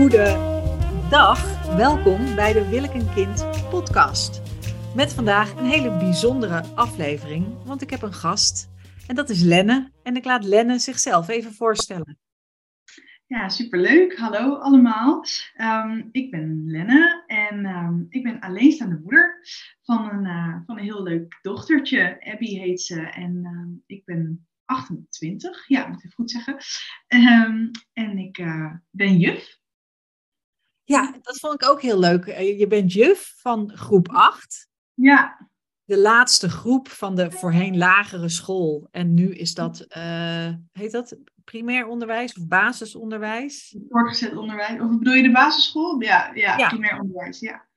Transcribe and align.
Goedendag, 0.00 1.66
welkom 1.76 2.34
bij 2.34 2.52
de 2.52 2.68
Wil 2.68 2.84
ik 2.84 2.94
een 2.94 3.14
kind 3.14 3.68
podcast. 3.70 4.42
Met 4.94 5.12
vandaag 5.12 5.56
een 5.56 5.64
hele 5.64 5.98
bijzondere 5.98 6.64
aflevering, 6.74 7.64
want 7.64 7.82
ik 7.82 7.90
heb 7.90 8.02
een 8.02 8.12
gast 8.12 8.68
en 9.06 9.14
dat 9.14 9.30
is 9.30 9.42
Lenne. 9.42 9.90
En 10.02 10.16
ik 10.16 10.24
laat 10.24 10.44
Lenne 10.44 10.78
zichzelf 10.78 11.28
even 11.28 11.52
voorstellen. 11.52 12.18
Ja, 13.26 13.48
superleuk. 13.48 14.16
Hallo 14.16 14.54
allemaal. 14.54 15.24
Ehm, 15.54 16.02
ik 16.10 16.30
ben 16.30 16.62
Lenne 16.66 17.24
en 17.26 17.66
um, 17.66 18.06
ik 18.08 18.22
ben 18.22 18.40
alleenstaande 18.40 19.00
moeder 19.02 19.38
van 19.82 20.10
een, 20.10 20.24
uh, 20.24 20.56
van 20.66 20.78
een 20.78 20.84
heel 20.84 21.02
leuk 21.02 21.38
dochtertje. 21.42 22.24
Abby 22.32 22.58
heet 22.58 22.80
ze 22.80 23.00
en 23.00 23.36
uh, 23.42 23.96
ik 23.96 24.04
ben 24.04 24.48
28, 24.64 25.68
ja, 25.68 25.86
moet 25.86 26.04
ik 26.04 26.12
goed 26.12 26.30
zeggen. 26.30 26.56
En 27.92 28.18
ik 28.18 28.38
uh, 28.38 28.72
ben 28.90 29.18
juf. 29.18 29.59
Ja, 30.90 31.14
dat 31.22 31.38
vond 31.38 31.54
ik 31.54 31.68
ook 31.68 31.82
heel 31.82 31.98
leuk. 31.98 32.26
Eh, 32.26 32.58
je 32.58 32.66
bent 32.66 32.92
juf 32.92 33.34
van 33.36 33.72
groep 33.74 34.08
8. 34.08 34.68
Ja. 34.94 35.48
De 35.84 35.98
laatste 35.98 36.48
groep 36.48 36.88
van 36.88 37.16
de 37.16 37.30
voorheen 37.30 37.76
lagere 37.76 38.28
school. 38.28 38.88
En 38.90 39.14
nu 39.14 39.34
is 39.34 39.54
dat, 39.54 39.86
uh, 39.96 40.48
heet 40.72 40.92
dat 40.92 41.16
primair 41.44 41.86
onderwijs 41.86 42.34
of 42.34 42.46
basisonderwijs? 42.46 43.76
Voortgezet 43.88 44.36
onderwijs. 44.36 44.80
Of 44.80 44.98
bedoel 44.98 45.14
je 45.14 45.22
de 45.22 45.32
basisschool? 45.32 46.00
Ja, 46.00 46.30
ja, 46.34 46.56
ja. 46.56 46.68
primair 46.68 47.00
onderwijs, 47.00 47.40
ja. 47.40 47.68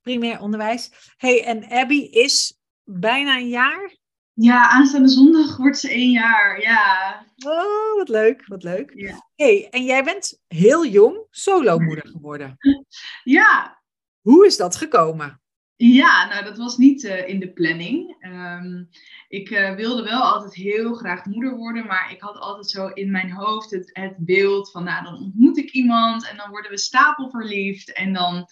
Primair 0.00 0.40
onderwijs. 0.40 0.90
hey, 1.16 1.44
en 1.44 1.68
Abby 1.68 2.00
is 2.00 2.58
bijna 2.84 3.36
een 3.36 3.48
jaar? 3.48 3.96
Ja, 4.34 4.68
aanstaande 4.68 5.08
zondag 5.08 5.56
wordt 5.56 5.78
ze 5.78 5.90
één 5.90 6.10
jaar, 6.10 6.60
ja. 6.60 7.26
Oh, 7.46 7.96
wat 7.96 8.08
leuk, 8.08 8.46
wat 8.46 8.62
leuk. 8.62 8.92
Ja. 8.94 9.28
hey, 9.36 9.68
en 9.70 9.84
jij 9.84 10.04
bent 10.04 10.40
heel 10.46 10.86
jong 10.86 11.26
solomoeder 11.30 12.08
geworden. 12.08 12.56
Ja. 13.24 13.82
Hoe 14.20 14.46
is 14.46 14.56
dat 14.56 14.76
gekomen? 14.76 15.40
Ja, 15.76 16.28
nou 16.28 16.44
dat 16.44 16.58
was 16.58 16.76
niet 16.76 17.02
uh, 17.02 17.28
in 17.28 17.40
de 17.40 17.52
planning. 17.52 18.16
Um, 18.26 18.88
ik 19.28 19.50
uh, 19.50 19.74
wilde 19.74 20.02
wel 20.02 20.22
altijd 20.22 20.54
heel 20.54 20.94
graag 20.94 21.24
moeder 21.24 21.56
worden, 21.56 21.86
maar 21.86 22.12
ik 22.12 22.20
had 22.20 22.36
altijd 22.36 22.70
zo 22.70 22.86
in 22.86 23.10
mijn 23.10 23.30
hoofd 23.30 23.70
het, 23.70 23.90
het 23.92 24.16
beeld 24.18 24.70
van, 24.70 24.84
nou 24.84 25.04
dan 25.04 25.14
ontmoet 25.14 25.58
ik 25.58 25.70
iemand 25.70 26.28
en 26.28 26.36
dan 26.36 26.50
worden 26.50 26.70
we 26.70 26.78
stapelverliefd 26.78 27.92
en 27.92 28.12
dan 28.12 28.46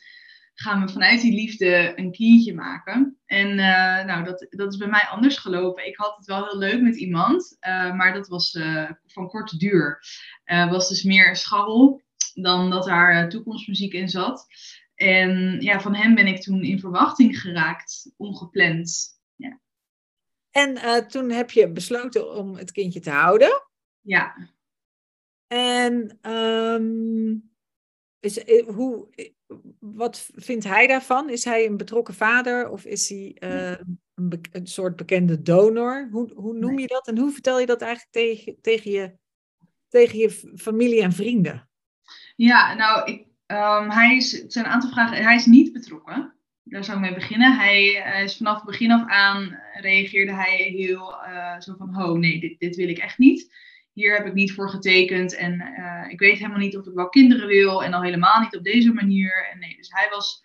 gaan 0.55 0.87
we 0.87 0.93
vanuit 0.93 1.21
die 1.21 1.35
liefde 1.35 1.93
een 1.97 2.13
kindje 2.13 2.55
maken. 2.55 3.19
En 3.33 3.49
uh, 3.49 4.05
nou, 4.05 4.25
dat, 4.25 4.47
dat 4.51 4.73
is 4.73 4.79
bij 4.79 4.89
mij 4.89 5.07
anders 5.11 5.39
gelopen. 5.39 5.87
Ik 5.87 5.97
had 5.97 6.17
het 6.17 6.27
wel 6.27 6.45
heel 6.45 6.59
leuk 6.59 6.81
met 6.81 6.97
iemand, 6.97 7.57
uh, 7.61 7.95
maar 7.95 8.13
dat 8.13 8.29
was 8.29 8.55
uh, 8.55 8.91
van 9.07 9.29
korte 9.29 9.57
duur. 9.57 10.05
was 10.45 10.89
dus 10.89 11.03
meer 11.03 11.37
scharrel 11.37 12.03
dan 12.35 12.71
dat 12.71 12.85
daar 12.85 13.29
toekomstmuziek 13.29 13.93
in 13.93 14.09
zat. 14.09 14.47
En 14.95 15.61
ja, 15.61 15.81
van 15.81 15.95
hem 15.95 16.15
ben 16.15 16.27
ik 16.27 16.43
toen 16.43 16.63
in 16.63 16.81
verwachting 16.81 17.41
geraakt, 17.41 18.13
ongepland. 18.17 19.21
Ja. 19.37 19.61
En 20.51 21.09
toen 21.09 21.31
heb 21.31 21.51
je 21.51 21.73
besloten 21.73 22.35
om 22.37 22.57
het 22.57 22.73
kindje 22.73 23.01
te 23.01 23.11
houden. 23.11 23.63
Ja. 24.01 24.49
En 25.47 26.19
um, 26.23 27.52
is, 28.23 28.63
hoe, 28.67 29.09
wat 29.79 30.31
vindt 30.35 30.65
hij 30.65 30.87
daarvan? 30.87 31.31
Is 31.31 31.45
hij 31.45 31.67
een 31.67 31.77
betrokken 31.77 32.15
vader 32.15 32.69
of 32.69 32.85
is 32.85 33.09
hij 33.09 33.37
uh, 33.41 33.71
een, 34.15 34.41
een, 34.53 34.67
soort 34.67 34.97
bekende 34.97 35.43
donor? 35.43 36.09
Hoe, 36.11 36.33
hoe 36.35 36.55
noem 36.55 36.79
je 36.79 36.87
dat 36.87 37.07
en 37.09 37.19
hoe 37.19 37.31
vertel 37.31 37.61
je 37.61 37.67
dat 37.67 37.83
eigenlijk 37.83 38.13
tegen, 38.13 38.61
tegen, 38.61 38.91
je, 38.91 39.13
tegen 39.89 40.19
je 40.19 40.31
familie 40.57 41.03
en 41.03 41.13
vrienden? 41.13 41.69
Ja, 42.37 42.75
nou, 42.75 43.13
ik, 43.13 43.27
um, 43.47 43.91
hij 43.91 44.17
is, 44.17 44.33
het 44.33 44.53
zijn 44.53 44.65
een 44.65 44.71
aantal 44.71 44.91
vragen. 44.91 45.23
Hij 45.23 45.35
is 45.35 45.47
niet 45.47 45.73
betrokken. 45.73 46.35
Daar 46.63 46.85
zou 46.85 46.97
ik 46.99 47.05
mee 47.05 47.15
beginnen. 47.15 47.57
Hij, 47.57 47.85
is 48.25 48.37
vanaf 48.37 48.57
het 48.57 48.65
begin 48.65 48.91
af 48.91 49.09
aan 49.09 49.59
reageerde 49.81 50.33
hij 50.33 50.57
heel 50.57 51.15
uh, 51.27 51.61
zo 51.61 51.75
van, 51.79 52.03
oh 52.03 52.19
nee, 52.19 52.41
dit, 52.41 52.59
dit 52.59 52.77
wil 52.77 52.89
ik 52.89 52.99
echt 52.99 53.19
niet 53.19 53.51
hier 53.93 54.17
heb 54.17 54.27
ik 54.27 54.35
niet 54.35 54.53
voor 54.53 54.71
getekend 54.71 55.35
en 55.35 55.75
uh, 55.79 56.11
ik 56.11 56.19
weet 56.19 56.39
helemaal 56.39 56.59
niet 56.59 56.77
of 56.77 56.87
ik 56.87 56.95
wel 56.95 57.09
kinderen 57.09 57.47
wil 57.47 57.85
en 57.85 57.93
al 57.93 58.03
helemaal 58.03 58.41
niet 58.41 58.57
op 58.57 58.65
deze 58.65 58.93
manier. 58.93 59.49
En 59.53 59.59
nee, 59.59 59.77
dus 59.77 59.91
hij 59.91 60.09
was, 60.11 60.41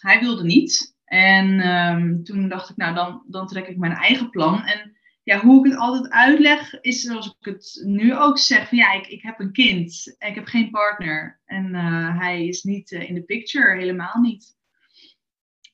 hij 0.00 0.20
wilde 0.20 0.44
niet. 0.44 0.96
En 1.04 1.68
um, 1.68 2.24
toen 2.24 2.48
dacht 2.48 2.70
ik, 2.70 2.76
nou 2.76 2.94
dan, 2.94 3.24
dan 3.28 3.46
trek 3.46 3.68
ik 3.68 3.76
mijn 3.76 3.92
eigen 3.92 4.30
plan. 4.30 4.64
En 4.64 4.96
ja, 5.22 5.40
hoe 5.40 5.58
ik 5.58 5.72
het 5.72 5.80
altijd 5.80 6.12
uitleg 6.12 6.80
is 6.80 7.00
zoals 7.00 7.26
ik 7.26 7.46
het 7.46 7.82
nu 7.84 8.16
ook 8.16 8.38
zeg, 8.38 8.68
van 8.68 8.78
ja, 8.78 8.92
ik, 8.92 9.06
ik 9.06 9.22
heb 9.22 9.40
een 9.40 9.52
kind, 9.52 10.14
ik 10.18 10.34
heb 10.34 10.46
geen 10.46 10.70
partner 10.70 11.40
en 11.44 11.74
uh, 11.74 12.18
hij 12.18 12.46
is 12.46 12.62
niet 12.62 12.90
uh, 12.90 13.08
in 13.08 13.14
de 13.14 13.22
picture, 13.22 13.78
helemaal 13.78 14.20
niet. 14.20 14.56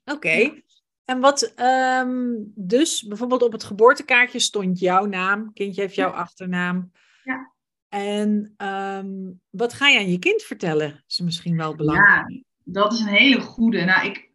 Oké. 0.04 0.16
Okay. 0.16 0.64
En 1.10 1.20
wat 1.20 1.52
um, 1.60 2.52
dus 2.54 3.02
bijvoorbeeld 3.02 3.42
op 3.42 3.52
het 3.52 3.64
geboortekaartje 3.64 4.38
stond 4.38 4.78
jouw 4.78 5.04
naam, 5.04 5.52
kindje 5.52 5.80
heeft 5.80 5.94
jouw 5.94 6.10
achternaam. 6.10 6.92
Ja. 7.24 7.52
En 7.88 8.54
um, 8.56 9.40
wat 9.50 9.72
ga 9.72 9.88
je 9.88 9.98
aan 9.98 10.10
je 10.10 10.18
kind 10.18 10.42
vertellen? 10.42 11.04
Is 11.08 11.20
misschien 11.20 11.56
wel 11.56 11.74
belangrijk. 11.74 12.30
Ja, 12.30 12.42
dat 12.64 12.92
is 12.92 13.00
een 13.00 13.06
hele 13.06 13.40
goede. 13.40 13.84
Nou, 13.84 14.06
ik, 14.06 14.30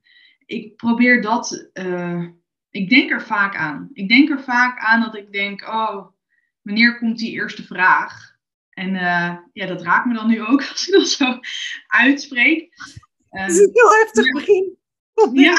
ik 0.46 0.75
probeer 0.75 1.22
dat. 1.22 1.69
Uh, 1.74 2.28
ik 2.69 2.90
denk 2.90 3.12
er 3.12 3.22
vaak 3.22 3.56
aan. 3.56 3.90
Ik 3.94 4.09
denk 4.09 4.30
er 4.30 4.44
vaak 4.44 4.80
aan 4.80 5.02
dat 5.02 5.16
ik 5.16 5.31
denk: 5.31 5.62
oh, 5.62 6.07
wanneer 6.62 6.97
komt 6.97 7.18
die 7.18 7.31
eerste 7.31 7.63
vraag? 7.63 8.36
En 8.69 8.90
uh, 8.90 9.38
ja, 9.53 9.66
dat 9.66 9.81
raakt 9.81 10.06
me 10.06 10.13
dan 10.13 10.28
nu 10.28 10.42
ook 10.42 10.59
als 10.72 10.88
ik 10.88 10.94
dat 10.94 11.07
zo 11.07 11.40
uitspreek. 11.88 12.74
Uh, 13.31 13.42
het 13.42 13.52
is 13.52 13.59
een 13.59 13.69
heel 13.74 13.92
heftig 13.92 14.31
begin. 14.31 14.78
Ja. 15.34 15.57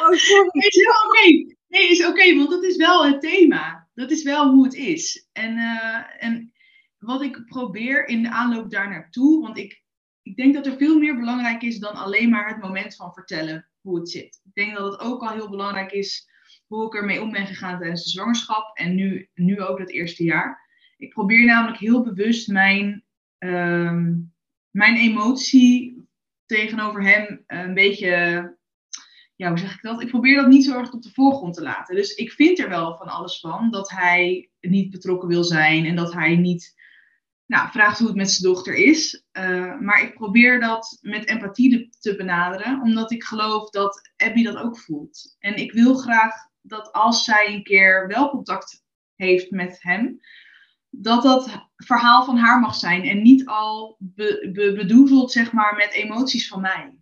Oh, 0.00 0.12
sorry. 0.12 0.48
Nee, 0.52 0.68
is 0.68 0.86
oké. 1.04 1.54
Nee, 1.68 1.90
is 1.90 2.06
oké, 2.06 2.36
want 2.36 2.50
dat 2.50 2.64
is 2.64 2.76
wel 2.76 3.06
het 3.06 3.20
thema. 3.20 3.88
Dat 3.94 4.10
is 4.10 4.22
wel 4.22 4.50
hoe 4.50 4.64
het 4.64 4.74
is. 4.74 5.28
En, 5.32 5.56
uh, 5.56 6.24
en 6.24 6.52
wat 6.98 7.22
ik 7.22 7.44
probeer 7.46 8.08
in 8.08 8.22
de 8.22 8.30
aanloop 8.30 8.70
daar 8.70 8.88
naartoe, 8.88 9.42
want 9.42 9.58
ik, 9.58 9.82
ik 10.22 10.36
denk 10.36 10.54
dat 10.54 10.66
er 10.66 10.76
veel 10.76 10.98
meer 10.98 11.16
belangrijk 11.16 11.62
is 11.62 11.78
dan 11.78 11.94
alleen 11.94 12.30
maar 12.30 12.48
het 12.48 12.62
moment 12.62 12.96
van 12.96 13.12
vertellen 13.12 13.68
hoe 13.80 13.98
het 13.98 14.10
zit. 14.10 14.40
Ik 14.44 14.54
denk 14.54 14.76
dat 14.76 14.92
het 14.92 15.00
ook 15.00 15.22
al 15.22 15.32
heel 15.32 15.50
belangrijk 15.50 15.92
is 15.92 16.28
hoe 16.66 16.86
ik 16.86 16.94
ermee 16.94 17.22
om 17.22 17.32
ben 17.32 17.46
gegaan 17.46 17.78
tijdens 17.78 18.04
de 18.04 18.10
zwangerschap 18.10 18.76
en 18.76 18.94
nu, 18.94 19.28
nu 19.34 19.60
ook 19.60 19.78
het 19.78 19.90
eerste 19.90 20.24
jaar. 20.24 20.64
Ik 20.96 21.12
probeer 21.12 21.44
namelijk 21.44 21.78
heel 21.78 22.02
bewust 22.02 22.48
mijn, 22.48 23.04
um, 23.38 24.32
mijn 24.70 24.96
emotie 24.96 26.04
tegenover 26.46 27.02
hem 27.02 27.44
een 27.46 27.74
beetje 27.74 28.55
ja, 29.36 29.48
hoe 29.48 29.58
zeg 29.58 29.74
ik 29.74 29.82
dat? 29.82 30.02
Ik 30.02 30.08
probeer 30.08 30.36
dat 30.36 30.46
niet 30.46 30.64
zo 30.64 30.78
erg 30.78 30.92
op 30.92 31.02
de 31.02 31.12
voorgrond 31.12 31.54
te 31.54 31.62
laten. 31.62 31.94
Dus 31.94 32.14
ik 32.14 32.32
vind 32.32 32.58
er 32.58 32.68
wel 32.68 32.96
van 32.96 33.06
alles 33.06 33.40
van 33.40 33.70
dat 33.70 33.90
hij 33.90 34.50
niet 34.60 34.90
betrokken 34.90 35.28
wil 35.28 35.44
zijn 35.44 35.84
en 35.84 35.96
dat 35.96 36.12
hij 36.12 36.36
niet 36.36 36.74
nou, 37.46 37.70
vraagt 37.70 37.98
hoe 37.98 38.06
het 38.06 38.16
met 38.16 38.30
zijn 38.30 38.52
dochter 38.52 38.74
is. 38.74 39.24
Uh, 39.32 39.78
maar 39.78 40.02
ik 40.02 40.14
probeer 40.14 40.60
dat 40.60 40.98
met 41.00 41.28
empathie 41.28 41.88
te 42.00 42.16
benaderen, 42.16 42.80
omdat 42.80 43.10
ik 43.10 43.24
geloof 43.24 43.70
dat 43.70 44.10
Abby 44.16 44.42
dat 44.42 44.56
ook 44.56 44.78
voelt. 44.78 45.36
En 45.38 45.56
ik 45.56 45.72
wil 45.72 45.94
graag 45.94 46.34
dat 46.60 46.92
als 46.92 47.24
zij 47.24 47.54
een 47.54 47.62
keer 47.62 48.06
wel 48.06 48.30
contact 48.30 48.84
heeft 49.14 49.50
met 49.50 49.82
hem, 49.82 50.20
dat 50.90 51.22
dat 51.22 51.68
verhaal 51.76 52.24
van 52.24 52.36
haar 52.36 52.60
mag 52.60 52.74
zijn 52.74 53.02
en 53.02 53.22
niet 53.22 53.46
al 53.46 53.96
be, 53.98 55.24
zeg 55.26 55.52
maar 55.52 55.74
met 55.74 55.92
emoties 55.92 56.48
van 56.48 56.60
mij. 56.60 56.94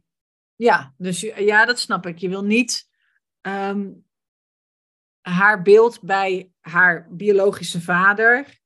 Ja, 0.56 0.94
dus 0.96 1.20
ja, 1.20 1.64
dat 1.64 1.78
snap 1.78 2.06
ik. 2.06 2.18
Je 2.18 2.28
wil 2.28 2.44
niet 2.44 2.88
um, 3.40 4.06
haar 5.20 5.62
beeld 5.62 6.02
bij 6.02 6.52
haar 6.60 7.08
biologische 7.10 7.80
vader 7.80 8.60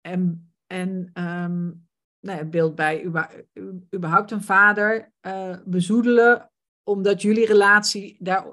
en, 0.00 0.52
en 0.66 1.10
um, 1.14 1.88
nou 2.20 2.44
beeld 2.44 2.74
bij 2.74 3.04
überhaupt 3.94 4.30
een 4.30 4.42
vader 4.42 5.12
uh, 5.26 5.56
bezoedelen, 5.64 6.50
omdat 6.82 7.22
jullie 7.22 7.46
relatie 7.46 8.16
daar. 8.18 8.46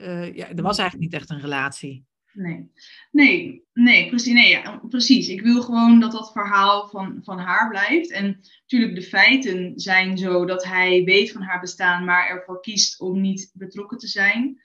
Uh, 0.00 0.34
ja, 0.34 0.48
er 0.48 0.62
was 0.62 0.78
eigenlijk 0.78 1.10
niet 1.10 1.20
echt 1.20 1.30
een 1.30 1.40
relatie. 1.40 2.06
Nee, 2.34 2.72
nee, 3.10 3.64
nee, 3.72 4.08
precies, 4.08 4.32
nee 4.32 4.48
ja, 4.48 4.80
precies. 4.88 5.28
Ik 5.28 5.40
wil 5.40 5.62
gewoon 5.62 6.00
dat 6.00 6.12
dat 6.12 6.32
verhaal 6.32 6.88
van, 6.88 7.20
van 7.22 7.38
haar 7.38 7.68
blijft. 7.68 8.10
En 8.10 8.40
natuurlijk, 8.60 8.94
de 8.94 9.06
feiten 9.06 9.72
zijn 9.80 10.18
zo 10.18 10.44
dat 10.44 10.64
hij 10.64 11.04
weet 11.04 11.32
van 11.32 11.42
haar 11.42 11.60
bestaan, 11.60 12.04
maar 12.04 12.28
ervoor 12.28 12.60
kiest 12.60 13.00
om 13.00 13.20
niet 13.20 13.50
betrokken 13.52 13.98
te 13.98 14.06
zijn. 14.06 14.60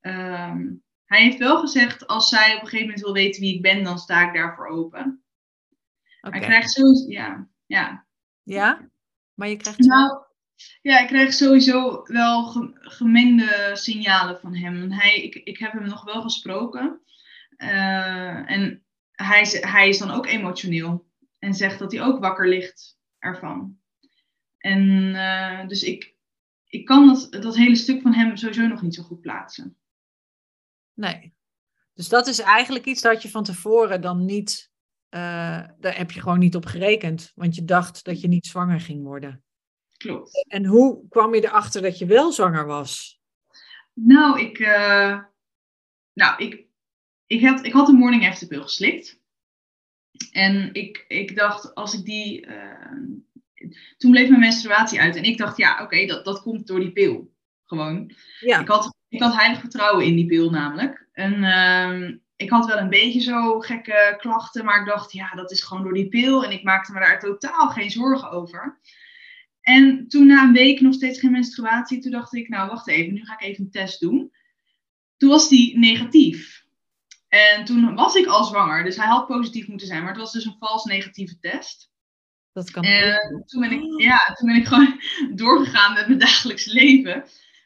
Um, 0.00 0.82
hij 1.04 1.22
heeft 1.22 1.38
wel 1.38 1.58
gezegd, 1.60 2.06
als 2.06 2.28
zij 2.28 2.54
op 2.54 2.60
een 2.60 2.66
gegeven 2.66 2.86
moment 2.86 3.04
wil 3.04 3.12
weten 3.12 3.40
wie 3.40 3.54
ik 3.54 3.62
ben, 3.62 3.84
dan 3.84 3.98
sta 3.98 4.28
ik 4.28 4.34
daarvoor 4.34 4.66
open. 4.66 5.22
Okay. 6.20 6.38
Hij 6.38 6.48
krijgt 6.48 6.70
sowieso, 6.70 7.10
ja, 7.10 7.48
ja. 7.66 8.06
Ja, 8.42 8.90
maar 9.34 9.48
je 9.48 9.56
krijgt... 9.56 9.78
Nou, 9.78 10.25
ja, 10.82 11.00
ik 11.00 11.06
krijg 11.06 11.32
sowieso 11.32 12.02
wel 12.04 12.44
gemengde 12.80 13.70
signalen 13.72 14.40
van 14.40 14.56
hem. 14.56 14.90
Hij, 14.90 15.16
ik, 15.16 15.34
ik 15.34 15.58
heb 15.58 15.72
hem 15.72 15.88
nog 15.88 16.04
wel 16.04 16.22
gesproken. 16.22 17.00
Uh, 17.56 18.50
en 18.50 18.84
hij, 19.12 19.46
hij 19.60 19.88
is 19.88 19.98
dan 19.98 20.10
ook 20.10 20.26
emotioneel. 20.26 21.06
En 21.38 21.54
zegt 21.54 21.78
dat 21.78 21.92
hij 21.92 22.02
ook 22.02 22.20
wakker 22.20 22.48
ligt 22.48 22.98
ervan. 23.18 23.78
En 24.58 25.14
eh, 25.14 25.68
dus 25.68 25.82
ik, 25.82 26.14
ik 26.64 26.84
kan 26.84 27.06
dat, 27.06 27.42
dat 27.42 27.56
hele 27.56 27.76
stuk 27.76 28.02
van 28.02 28.14
hem 28.14 28.36
sowieso 28.36 28.66
nog 28.66 28.82
niet 28.82 28.94
zo 28.94 29.02
goed 29.02 29.20
plaatsen. 29.20 29.76
Nee. 30.94 31.34
Dus 31.94 32.08
dat 32.08 32.26
is 32.26 32.38
eigenlijk 32.38 32.84
iets 32.84 33.00
dat 33.00 33.22
je 33.22 33.30
van 33.30 33.44
tevoren 33.44 34.00
dan 34.00 34.24
niet, 34.24 34.70
uh, 35.10 35.20
daar 35.78 35.96
heb 35.96 36.10
je 36.10 36.20
gewoon 36.20 36.38
niet 36.38 36.56
op 36.56 36.66
gerekend. 36.66 37.32
Want 37.34 37.54
je 37.54 37.64
dacht 37.64 38.04
dat 38.04 38.20
je 38.20 38.28
niet 38.28 38.46
zwanger 38.46 38.80
ging 38.80 39.02
worden. 39.02 39.44
Klopt. 39.96 40.46
En 40.48 40.64
hoe 40.64 41.08
kwam 41.08 41.34
je 41.34 41.44
erachter 41.44 41.82
dat 41.82 41.98
je 41.98 42.06
wel 42.06 42.32
zwanger 42.32 42.66
was? 42.66 43.20
Nou, 43.92 44.40
ik, 44.40 44.58
uh, 44.58 45.20
nou, 46.12 46.42
ik, 46.44 46.66
ik, 47.26 47.46
had, 47.46 47.64
ik 47.64 47.72
had 47.72 47.88
een 47.88 47.94
morning 47.94 48.28
after 48.28 48.46
pill 48.46 48.62
geslikt. 48.62 49.20
En 50.30 50.74
ik, 50.74 51.04
ik 51.08 51.36
dacht, 51.36 51.74
als 51.74 51.94
ik 51.94 52.04
die. 52.04 52.46
Uh, 52.46 53.70
toen 53.96 54.10
bleef 54.10 54.28
mijn 54.28 54.40
menstruatie 54.40 55.00
uit. 55.00 55.16
En 55.16 55.22
ik 55.22 55.38
dacht, 55.38 55.56
ja, 55.56 55.82
oké, 55.82 56.06
dat, 56.06 56.24
dat 56.24 56.42
komt 56.42 56.66
door 56.66 56.80
die 56.80 56.92
pil. 56.92 57.34
Gewoon. 57.64 58.14
Ja. 58.40 58.60
Ik, 58.60 58.68
had, 58.68 58.96
ik 59.08 59.22
had 59.22 59.34
heilig 59.34 59.60
vertrouwen 59.60 60.04
in 60.04 60.16
die 60.16 60.26
pil 60.26 60.50
namelijk. 60.50 61.08
En 61.12 61.32
uh, 61.42 62.18
ik 62.36 62.50
had 62.50 62.66
wel 62.66 62.78
een 62.78 62.88
beetje 62.88 63.20
zo 63.20 63.60
gekke 63.60 64.14
klachten. 64.18 64.64
Maar 64.64 64.80
ik 64.80 64.86
dacht, 64.86 65.12
ja, 65.12 65.30
dat 65.34 65.50
is 65.50 65.62
gewoon 65.62 65.82
door 65.82 65.94
die 65.94 66.08
pil. 66.08 66.44
En 66.44 66.50
ik 66.50 66.62
maakte 66.62 66.92
me 66.92 67.00
daar 67.00 67.20
totaal 67.20 67.68
geen 67.68 67.90
zorgen 67.90 68.30
over. 68.30 68.80
En 69.66 70.08
toen 70.08 70.26
na 70.26 70.42
een 70.42 70.52
week 70.52 70.80
nog 70.80 70.94
steeds 70.94 71.20
geen 71.20 71.30
menstruatie. 71.30 72.00
Toen 72.00 72.10
dacht 72.10 72.34
ik, 72.34 72.48
nou, 72.48 72.68
wacht 72.68 72.88
even, 72.88 73.14
nu 73.14 73.24
ga 73.24 73.32
ik 73.32 73.42
even 73.42 73.64
een 73.64 73.70
test 73.70 74.00
doen. 74.00 74.32
Toen 75.16 75.28
was 75.28 75.48
die 75.48 75.78
negatief. 75.78 76.64
En 77.28 77.64
toen 77.64 77.94
was 77.94 78.14
ik 78.14 78.26
al 78.26 78.44
zwanger, 78.44 78.84
dus 78.84 78.96
hij 78.96 79.06
had 79.06 79.26
positief 79.26 79.68
moeten 79.68 79.86
zijn, 79.86 80.00
maar 80.00 80.12
het 80.12 80.20
was 80.20 80.32
dus 80.32 80.44
een 80.44 80.56
vals 80.58 80.84
negatieve 80.84 81.38
test. 81.38 81.90
Dat 82.52 82.70
kan 82.70 82.82
en 82.82 83.42
toen 83.46 83.60
ben, 83.60 83.72
ik, 83.72 84.00
ja, 84.00 84.18
toen 84.34 84.48
ben 84.48 84.56
ik 84.56 84.66
gewoon 84.66 85.00
doorgegaan 85.42 85.94
met 85.94 86.06
mijn 86.06 86.18
dagelijks 86.18 86.66
leven. 86.66 87.24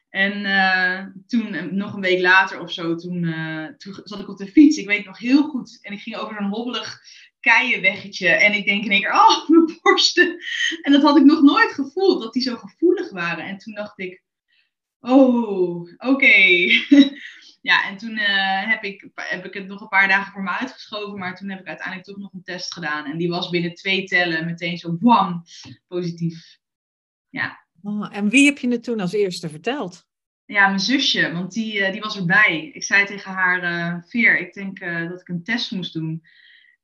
En 0.08 0.44
uh, 0.44 1.06
toen, 1.26 1.54
eh, 1.54 1.64
nog 1.64 1.94
een 1.94 2.00
week 2.00 2.20
later 2.20 2.60
of 2.60 2.72
zo, 2.72 2.94
toen, 2.94 3.22
uh, 3.22 3.66
toen 3.66 4.00
zat 4.04 4.20
ik 4.20 4.28
op 4.28 4.38
de 4.38 4.46
fiets. 4.46 4.76
Ik 4.76 4.86
weet 4.86 5.04
nog 5.04 5.18
heel 5.18 5.42
goed. 5.42 5.78
En 5.82 5.92
ik 5.92 6.00
ging 6.00 6.16
over 6.16 6.40
een 6.40 6.50
hobbelig 6.50 7.00
keienweggetje. 7.40 8.28
En 8.28 8.52
ik 8.52 8.64
denk 8.64 8.84
in 8.84 8.90
één 8.90 9.00
keer, 9.00 9.12
oh, 9.12 9.48
mijn 9.48 9.78
borsten. 9.82 10.38
En 10.82 10.92
dat 10.92 11.02
had 11.02 11.16
ik 11.16 11.24
nog 11.24 11.42
nooit 11.42 11.72
gevoeld, 11.72 12.22
dat 12.22 12.32
die 12.32 12.42
zo 12.42 12.56
gevoelig 12.56 13.10
waren. 13.10 13.44
En 13.44 13.58
toen 13.58 13.74
dacht 13.74 13.98
ik, 13.98 14.22
oh, 15.00 15.88
oké. 15.96 16.36
ja, 17.70 17.88
en 17.88 17.96
toen 17.96 18.18
uh, 18.18 18.68
heb, 18.68 18.84
ik, 18.84 19.10
heb 19.14 19.44
ik 19.44 19.54
het 19.54 19.66
nog 19.66 19.80
een 19.80 19.88
paar 19.88 20.08
dagen 20.08 20.32
voor 20.32 20.42
me 20.42 20.58
uitgeschoven. 20.58 21.18
Maar 21.18 21.36
toen 21.36 21.50
heb 21.50 21.60
ik 21.60 21.66
uiteindelijk 21.66 22.06
toch 22.06 22.18
nog 22.18 22.32
een 22.32 22.42
test 22.42 22.72
gedaan. 22.72 23.04
En 23.04 23.18
die 23.18 23.28
was 23.28 23.50
binnen 23.50 23.74
twee 23.74 24.04
tellen 24.04 24.46
meteen 24.46 24.78
zo 24.78 24.96
wam, 25.00 25.42
positief. 25.88 26.58
Ja. 27.28 27.66
Oh, 27.82 28.16
en 28.16 28.28
wie 28.28 28.46
heb 28.46 28.58
je 28.58 28.68
het 28.68 28.82
toen 28.82 29.00
als 29.00 29.12
eerste 29.12 29.48
verteld? 29.48 30.08
Ja, 30.44 30.66
mijn 30.66 30.80
zusje, 30.80 31.32
want 31.32 31.52
die, 31.52 31.78
uh, 31.78 31.92
die 31.92 32.00
was 32.00 32.16
erbij. 32.16 32.70
Ik 32.72 32.84
zei 32.84 33.06
tegen 33.06 33.32
haar, 33.32 33.62
uh, 33.62 34.02
Veer, 34.02 34.38
ik 34.38 34.52
denk 34.54 34.80
dat 35.08 35.20
ik 35.20 35.28
een 35.28 35.44
test 35.44 35.70
moest 35.70 35.92
doen. 35.92 36.22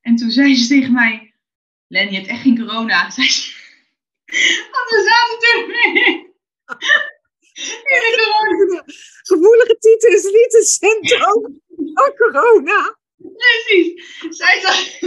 En 0.07 0.17
toen 0.17 0.31
zei 0.31 0.55
ze 0.55 0.69
tegen 0.69 0.93
mij, 0.93 1.35
Len, 1.87 2.11
je 2.11 2.17
hebt 2.17 2.29
echt 2.29 2.43
geen 2.43 2.59
corona. 2.59 3.11
Zei 3.11 3.31
ze. 3.31 3.55
Want 4.73 4.89
we 4.91 5.01
zaten 5.09 5.39
toen 5.39 5.67
mee. 5.67 6.35
Gevoelige 9.23 9.77
titel 9.79 10.11
is 10.11 10.25
niet 10.25 10.55
een 10.55 10.65
symptoom 10.65 11.63
van 11.95 12.13
corona. 12.17 12.97
Precies. 13.17 14.19
Zij 14.31 14.61
dacht, 14.63 14.99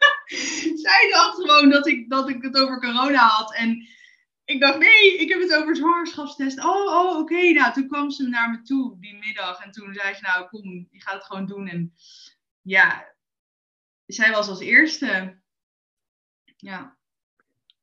zij 0.84 1.10
dacht 1.10 1.34
gewoon 1.34 1.70
dat 1.70 1.86
ik, 1.86 2.10
dat 2.10 2.28
ik 2.28 2.42
het 2.42 2.56
over 2.56 2.80
corona 2.80 3.26
had. 3.26 3.54
En 3.54 3.88
ik 4.44 4.60
dacht, 4.60 4.78
nee, 4.78 5.16
ik 5.18 5.28
heb 5.28 5.40
het 5.40 5.54
over 5.54 5.76
zwangerschapstest. 5.76 6.64
Oh, 6.64 6.86
oh 6.86 7.18
oké. 7.18 7.50
Nou, 7.50 7.72
toen 7.72 7.88
kwam 7.88 8.10
ze 8.10 8.28
naar 8.28 8.50
me 8.50 8.62
toe 8.62 8.96
die 9.00 9.14
middag. 9.14 9.64
En 9.64 9.70
toen 9.70 9.94
zei 9.94 10.14
ze, 10.14 10.20
nou, 10.22 10.48
kom, 10.48 10.88
je 10.90 11.00
gaat 11.00 11.14
het 11.14 11.24
gewoon 11.24 11.46
doen. 11.46 11.68
En 11.68 11.94
ja, 12.62 13.15
zij 14.06 14.30
was 14.30 14.48
als 14.48 14.60
eerste. 14.60 15.40
Ja. 16.56 16.96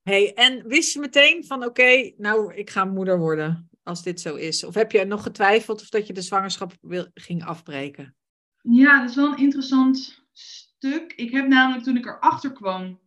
Hey, 0.01 0.33
en 0.33 0.67
wist 0.67 0.93
je 0.93 0.99
meteen 0.99 1.45
van, 1.45 1.65
oké, 1.65 2.13
nou, 2.17 2.53
ik 2.53 2.69
ga 2.69 2.85
moeder 2.85 3.19
worden? 3.19 3.69
als 3.83 4.03
dit 4.03 4.21
zo 4.21 4.35
is? 4.35 4.63
Of 4.63 4.73
heb 4.73 4.91
je 4.91 5.05
nog 5.05 5.23
getwijfeld 5.23 5.81
of 5.81 5.89
dat 5.89 6.07
je 6.07 6.13
de 6.13 6.21
zwangerschap 6.21 6.73
wil, 6.81 7.07
ging 7.13 7.45
afbreken? 7.45 8.15
Ja, 8.61 8.99
dat 8.99 9.09
is 9.09 9.15
wel 9.15 9.31
een 9.31 9.37
interessant 9.37 10.25
stuk. 10.31 11.13
Ik 11.13 11.31
heb 11.31 11.47
namelijk 11.47 11.83
toen 11.83 11.97
ik 11.97 12.05
erachter 12.05 12.51
kwam, 12.51 12.99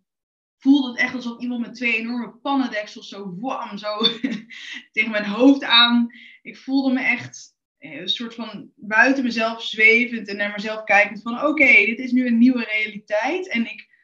voelde 0.59 0.89
het 0.89 0.99
echt 0.99 1.15
alsof 1.15 1.41
iemand 1.41 1.61
met 1.61 1.75
twee 1.75 1.97
enorme 1.97 2.33
pannendeksels 2.33 3.09
zo 3.09 3.37
wam, 3.39 3.79
zo 3.79 3.99
tegen 4.93 5.11
mijn 5.11 5.27
hoofd 5.27 5.65
aan. 5.65 6.09
Ik 6.43 6.57
voelde 6.57 6.93
me 6.93 7.01
echt 7.01 7.56
een 7.93 8.09
soort 8.09 8.35
van 8.35 8.71
buiten 8.75 9.25
mezelf 9.25 9.63
zwevend 9.63 10.29
en 10.29 10.37
naar 10.37 10.53
mezelf 10.53 10.85
kijkend 10.85 11.23
van 11.23 11.45
oké, 11.45 11.67
dit 11.67 11.99
is 11.99 12.13
nu 12.13 12.27
een 12.27 12.39
nieuwe 12.39 12.65
realiteit. 12.65 13.49
En 13.49 13.71
ik 13.71 13.95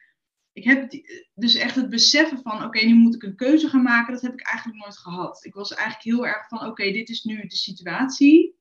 ik 0.53 0.63
heb 0.63 0.91
dus 1.33 1.55
echt 1.55 1.75
het 1.75 1.89
beseffen 1.89 2.41
van, 2.41 2.63
oké, 2.63 2.85
nu 2.85 2.93
moet 2.93 3.15
ik 3.15 3.23
een 3.23 3.35
keuze 3.35 3.69
gaan 3.69 3.83
maken, 3.83 4.13
dat 4.13 4.21
heb 4.21 4.33
ik 4.33 4.47
eigenlijk 4.47 4.83
nooit 4.83 4.97
gehad. 4.97 5.45
Ik 5.45 5.53
was 5.53 5.73
eigenlijk 5.73 6.03
heel 6.03 6.27
erg 6.27 6.47
van, 6.47 6.65
oké, 6.65 6.91
dit 6.91 7.09
is 7.09 7.23
nu 7.23 7.47
de 7.47 7.55
situatie 7.55 8.55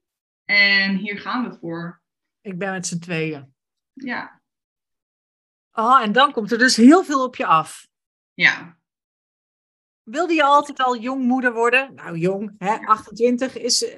en 0.44 0.96
hier 0.96 1.18
gaan 1.18 1.50
we 1.50 1.58
voor. 1.58 2.02
Ik 2.40 2.58
ben 2.58 2.72
met 2.72 2.86
z'n 2.86 2.98
tweeën. 2.98 3.54
Ja. 3.92 4.40
Oh, 5.72 6.02
en 6.02 6.12
dan 6.12 6.32
komt 6.32 6.52
er 6.52 6.58
dus 6.58 6.76
heel 6.76 7.04
veel 7.04 7.24
op 7.24 7.36
je 7.36 7.46
af. 7.46 7.88
Ja. 8.34 8.78
Wilde 10.02 10.34
je 10.34 10.44
altijd 10.44 10.78
al 10.78 10.96
jong 10.96 11.24
moeder 11.24 11.52
worden? 11.52 11.94
Nou, 11.94 12.18
jong, 12.18 12.54
hè? 12.58 12.76
28 12.76 13.58
is 13.58 13.82
uh, 13.82 13.90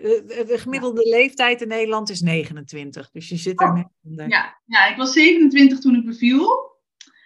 de 0.46 0.58
gemiddelde 0.58 1.08
leeftijd 1.08 1.60
in 1.60 1.68
Nederland 1.68 2.10
is 2.10 2.20
29. 2.20 3.10
Dus 3.10 3.28
je 3.28 3.36
zit 3.36 3.60
er 3.60 3.66
oh. 3.66 3.74
net 3.74 3.88
onder. 4.02 4.28
Ja. 4.28 4.60
ja, 4.64 4.86
ik 4.86 4.96
was 4.96 5.12
27 5.12 5.78
toen 5.78 5.94
ik 5.94 6.04
beviel. 6.04 6.72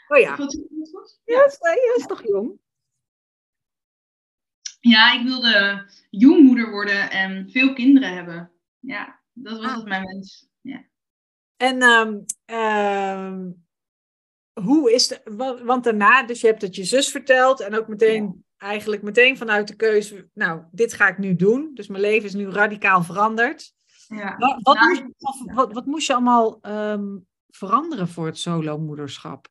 Oh 0.09 0.19
ja. 0.19 0.37
Ja, 1.25 1.45
is, 1.45 1.59
ja, 1.61 1.95
is 1.97 2.07
toch 2.07 2.23
jong? 2.23 2.59
Ja, 4.81 5.13
ik 5.13 5.23
wilde 5.23 5.87
jongmoeder 6.11 6.71
worden 6.71 7.11
en 7.11 7.51
veel 7.51 7.73
kinderen 7.73 8.15
hebben. 8.15 8.53
Ja, 8.79 9.21
dat 9.33 9.59
was 9.59 9.73
ah. 9.73 9.85
mijn 9.85 10.05
wens. 10.05 10.49
Ja. 10.61 10.85
En 11.57 11.83
um, 11.83 13.67
hoe 14.53 14.93
is 14.93 15.09
de, 15.09 15.21
want 15.65 15.85
daarna, 15.85 16.23
dus 16.23 16.41
je 16.41 16.47
hebt 16.47 16.63
het 16.63 16.77
je 16.77 16.85
zus 16.85 17.11
verteld 17.11 17.61
en 17.61 17.75
ook 17.79 17.89
meteen, 17.89 18.45
eigenlijk 18.59 19.03
meteen 19.03 19.37
vanuit 19.37 19.69
de 19.69 19.77
keuze, 19.77 20.29
nou, 20.35 20.63
dit 20.71 20.93
ga 20.93 21.09
ik 21.09 21.19
nu 21.19 21.37
doen. 21.37 21.71
Dus 21.75 21.87
mijn 21.87 22.03
leven 22.03 22.29
is 22.29 22.35
nu 22.35 22.51
radicaal 22.51 23.03
veranderd. 23.03 23.73
Ja. 24.09 24.37
Wat, 24.39 24.59
wat, 24.63 24.75
nou, 24.75 24.89
moest, 24.89 25.55
wat, 25.55 25.73
wat, 25.73 25.87
moest 25.87 26.07
je 26.07 26.13
allemaal 26.13 26.59
um, 26.63 27.27
veranderen 27.49 28.09
voor 28.09 28.27
het 28.27 28.39
solo-moederschap? 28.39 29.49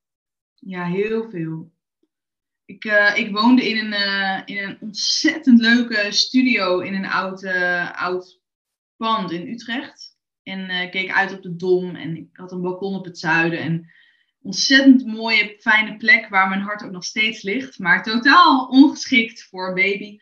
Ja, 0.54 0.86
heel 0.86 1.30
veel. 1.30 1.72
Ik, 2.66 2.86
uh, 2.86 3.18
ik 3.18 3.32
woonde 3.32 3.70
in 3.70 3.78
een, 3.78 3.94
uh, 3.94 4.42
in 4.46 4.64
een 4.64 4.78
ontzettend 4.80 5.62
leuke 5.62 6.12
studio 6.12 6.80
in 6.80 6.94
een 6.94 7.08
oud, 7.08 7.44
uh, 7.44 8.02
oud 8.02 8.42
pand 8.96 9.32
in 9.32 9.48
Utrecht. 9.48 10.16
En 10.44 10.90
keek 10.90 11.12
uit 11.12 11.34
op 11.34 11.42
de 11.42 11.56
Dom 11.56 11.96
en 11.96 12.18
ik 12.18 12.30
had 12.34 12.52
een 12.52 12.62
balkon 12.62 12.96
op 12.96 13.06
het 13.06 13.20
zuiden. 13.20 13.60
En 13.60 13.92
ontzettend 14.48 15.06
mooie, 15.06 15.56
fijne 15.60 15.98
plek 15.98 16.30
waar 16.30 16.50
mijn 16.50 16.62
hart 16.62 16.84
ook 16.84 16.92
nog 16.92 17.04
steeds 17.04 17.42
ligt. 17.42 17.80
Maar 17.80 18.04
totaal 18.04 18.68
ongeschikt 18.68 19.44
voor 19.44 19.68
een 19.68 19.74
baby. 19.74 20.20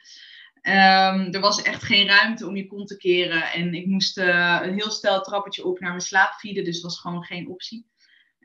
Um, 0.62 1.34
er 1.34 1.40
was 1.40 1.62
echt 1.62 1.84
geen 1.84 2.08
ruimte 2.08 2.48
om 2.48 2.56
je 2.56 2.68
kont 2.68 2.88
te 2.88 2.98
keren. 2.98 3.52
En 3.52 3.74
ik 3.74 3.86
moest 3.86 4.18
een 4.18 4.74
heel 4.74 4.92
stel 4.92 5.22
trappetje 5.22 5.66
op 5.66 5.80
naar 5.80 5.90
mijn 5.90 6.02
slaapvieden. 6.02 6.64
Dus 6.64 6.82
was 6.82 7.00
gewoon 7.00 7.24
geen 7.24 7.48
optie. 7.48 7.88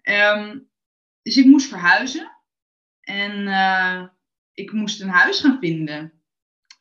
Um, 0.02 0.68
dus 1.22 1.36
ik 1.36 1.44
moest 1.44 1.68
verhuizen. 1.68 2.36
En 3.00 3.40
uh, 3.40 4.06
ik 4.54 4.72
moest 4.72 5.00
een 5.00 5.08
huis 5.08 5.40
gaan 5.40 5.58
vinden. 5.60 6.12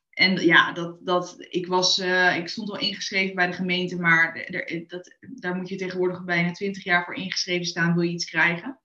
En 0.09 0.45
ja, 0.45 0.71
dat, 0.71 1.05
dat, 1.05 1.35
ik, 1.49 1.67
was, 1.67 1.99
uh, 1.99 2.37
ik 2.37 2.47
stond 2.47 2.69
al 2.69 2.77
ingeschreven 2.77 3.35
bij 3.35 3.47
de 3.47 3.53
gemeente, 3.53 3.99
maar 3.99 4.49
dat, 4.87 5.17
daar 5.19 5.55
moet 5.55 5.69
je 5.69 5.75
tegenwoordig 5.75 6.23
bijna 6.23 6.51
20 6.51 6.83
jaar 6.83 7.05
voor 7.05 7.15
ingeschreven 7.15 7.65
staan, 7.65 7.93
wil 7.93 8.03
je 8.03 8.11
iets 8.11 8.29
krijgen. 8.29 8.79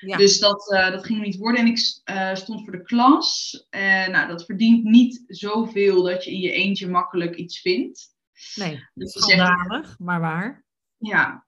Ja. 0.00 0.16
Dus 0.16 0.38
dat, 0.38 0.72
uh, 0.72 0.90
dat 0.90 1.06
ging 1.06 1.22
niet 1.22 1.36
worden. 1.36 1.60
En 1.60 1.66
ik 1.66 1.78
stond 2.36 2.64
voor 2.64 2.72
de 2.72 2.82
klas. 2.82 3.66
nou, 4.10 4.28
dat 4.28 4.44
verdient 4.44 4.84
niet 4.84 5.24
zoveel 5.26 6.02
dat 6.02 6.24
je 6.24 6.30
in 6.30 6.40
je 6.40 6.50
eentje 6.50 6.88
makkelijk 6.88 7.36
iets 7.36 7.60
vindt. 7.60 8.08
Nee, 8.54 8.80
schandalig, 8.94 9.98
maar 9.98 10.20
waar. 10.20 10.64
Ja, 10.96 11.44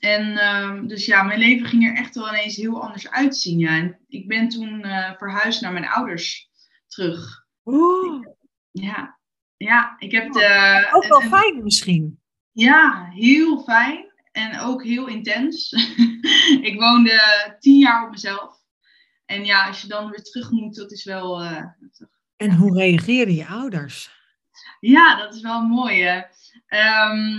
en 0.00 0.32
uh, 0.32 0.88
dus 0.88 1.06
ja, 1.06 1.22
mijn 1.22 1.38
leven 1.38 1.66
ging 1.66 1.88
er 1.88 1.96
echt 1.96 2.14
wel 2.14 2.28
ineens 2.28 2.56
heel 2.56 2.82
anders 2.82 3.10
uitzien. 3.10 3.58
Ja. 3.58 3.76
En 3.76 3.98
ik 4.08 4.28
ben 4.28 4.48
toen 4.48 4.86
uh, 4.86 5.12
verhuisd 5.16 5.60
naar 5.60 5.72
mijn 5.72 5.88
ouders 5.88 6.50
terug. 6.86 7.46
Oeh. 7.64 8.26
Ja, 8.70 9.18
ja, 9.56 9.96
ik 9.98 10.12
heb 10.12 10.32
de... 10.32 10.86
Oh, 10.86 10.94
ook 10.94 11.06
wel 11.06 11.20
fijn 11.20 11.62
misschien. 11.62 12.20
Ja, 12.52 13.08
heel 13.10 13.62
fijn. 13.62 14.05
En 14.36 14.60
ook 14.60 14.84
heel 14.84 15.06
intens. 15.06 15.72
ik 16.70 16.74
woonde 16.78 17.20
tien 17.58 17.78
jaar 17.78 18.04
op 18.04 18.10
mezelf. 18.10 18.54
En 19.24 19.44
ja, 19.44 19.66
als 19.66 19.80
je 19.80 19.88
dan 19.88 20.10
weer 20.10 20.22
terug 20.22 20.50
moet, 20.50 20.74
dat 20.74 20.92
is 20.92 21.04
wel... 21.04 21.42
Uh, 21.42 21.64
En 22.36 22.54
hoe 22.54 22.78
reageerden 22.78 23.34
je 23.34 23.46
ouders? 23.46 24.10
Ja, 24.80 25.16
dat 25.16 25.34
is 25.34 25.40
wel 25.40 25.62
mooi. 25.62 26.02
Hè? 26.02 26.22
Ehm, 26.66 27.36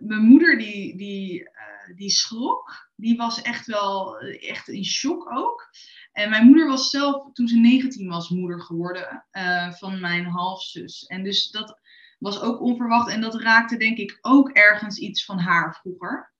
mijn 0.00 0.22
moeder 0.22 0.58
die, 0.58 0.96
die, 0.96 1.40
uh, 1.40 1.96
die 1.96 2.10
schrok. 2.10 2.90
Die 2.96 3.16
was 3.16 3.42
echt 3.42 3.66
wel 3.66 4.18
echt 4.20 4.68
in 4.68 4.84
shock 4.84 5.30
ook. 5.32 5.70
En 6.12 6.30
mijn 6.30 6.46
moeder 6.46 6.66
was 6.66 6.90
zelf, 6.90 7.32
toen 7.32 7.48
ze 7.48 7.56
19 7.56 8.08
was, 8.08 8.28
moeder 8.28 8.60
geworden 8.60 9.26
uh, 9.32 9.72
van 9.72 10.00
mijn 10.00 10.24
halfzus. 10.24 11.06
En 11.06 11.24
dus 11.24 11.50
dat 11.50 11.80
was 12.18 12.40
ook 12.40 12.60
onverwacht. 12.60 13.10
En 13.10 13.20
dat 13.20 13.40
raakte 13.40 13.76
denk 13.76 13.98
ik 13.98 14.18
ook 14.20 14.48
ergens 14.48 14.98
iets 14.98 15.24
van 15.24 15.38
haar 15.38 15.78
vroeger. 15.80 16.30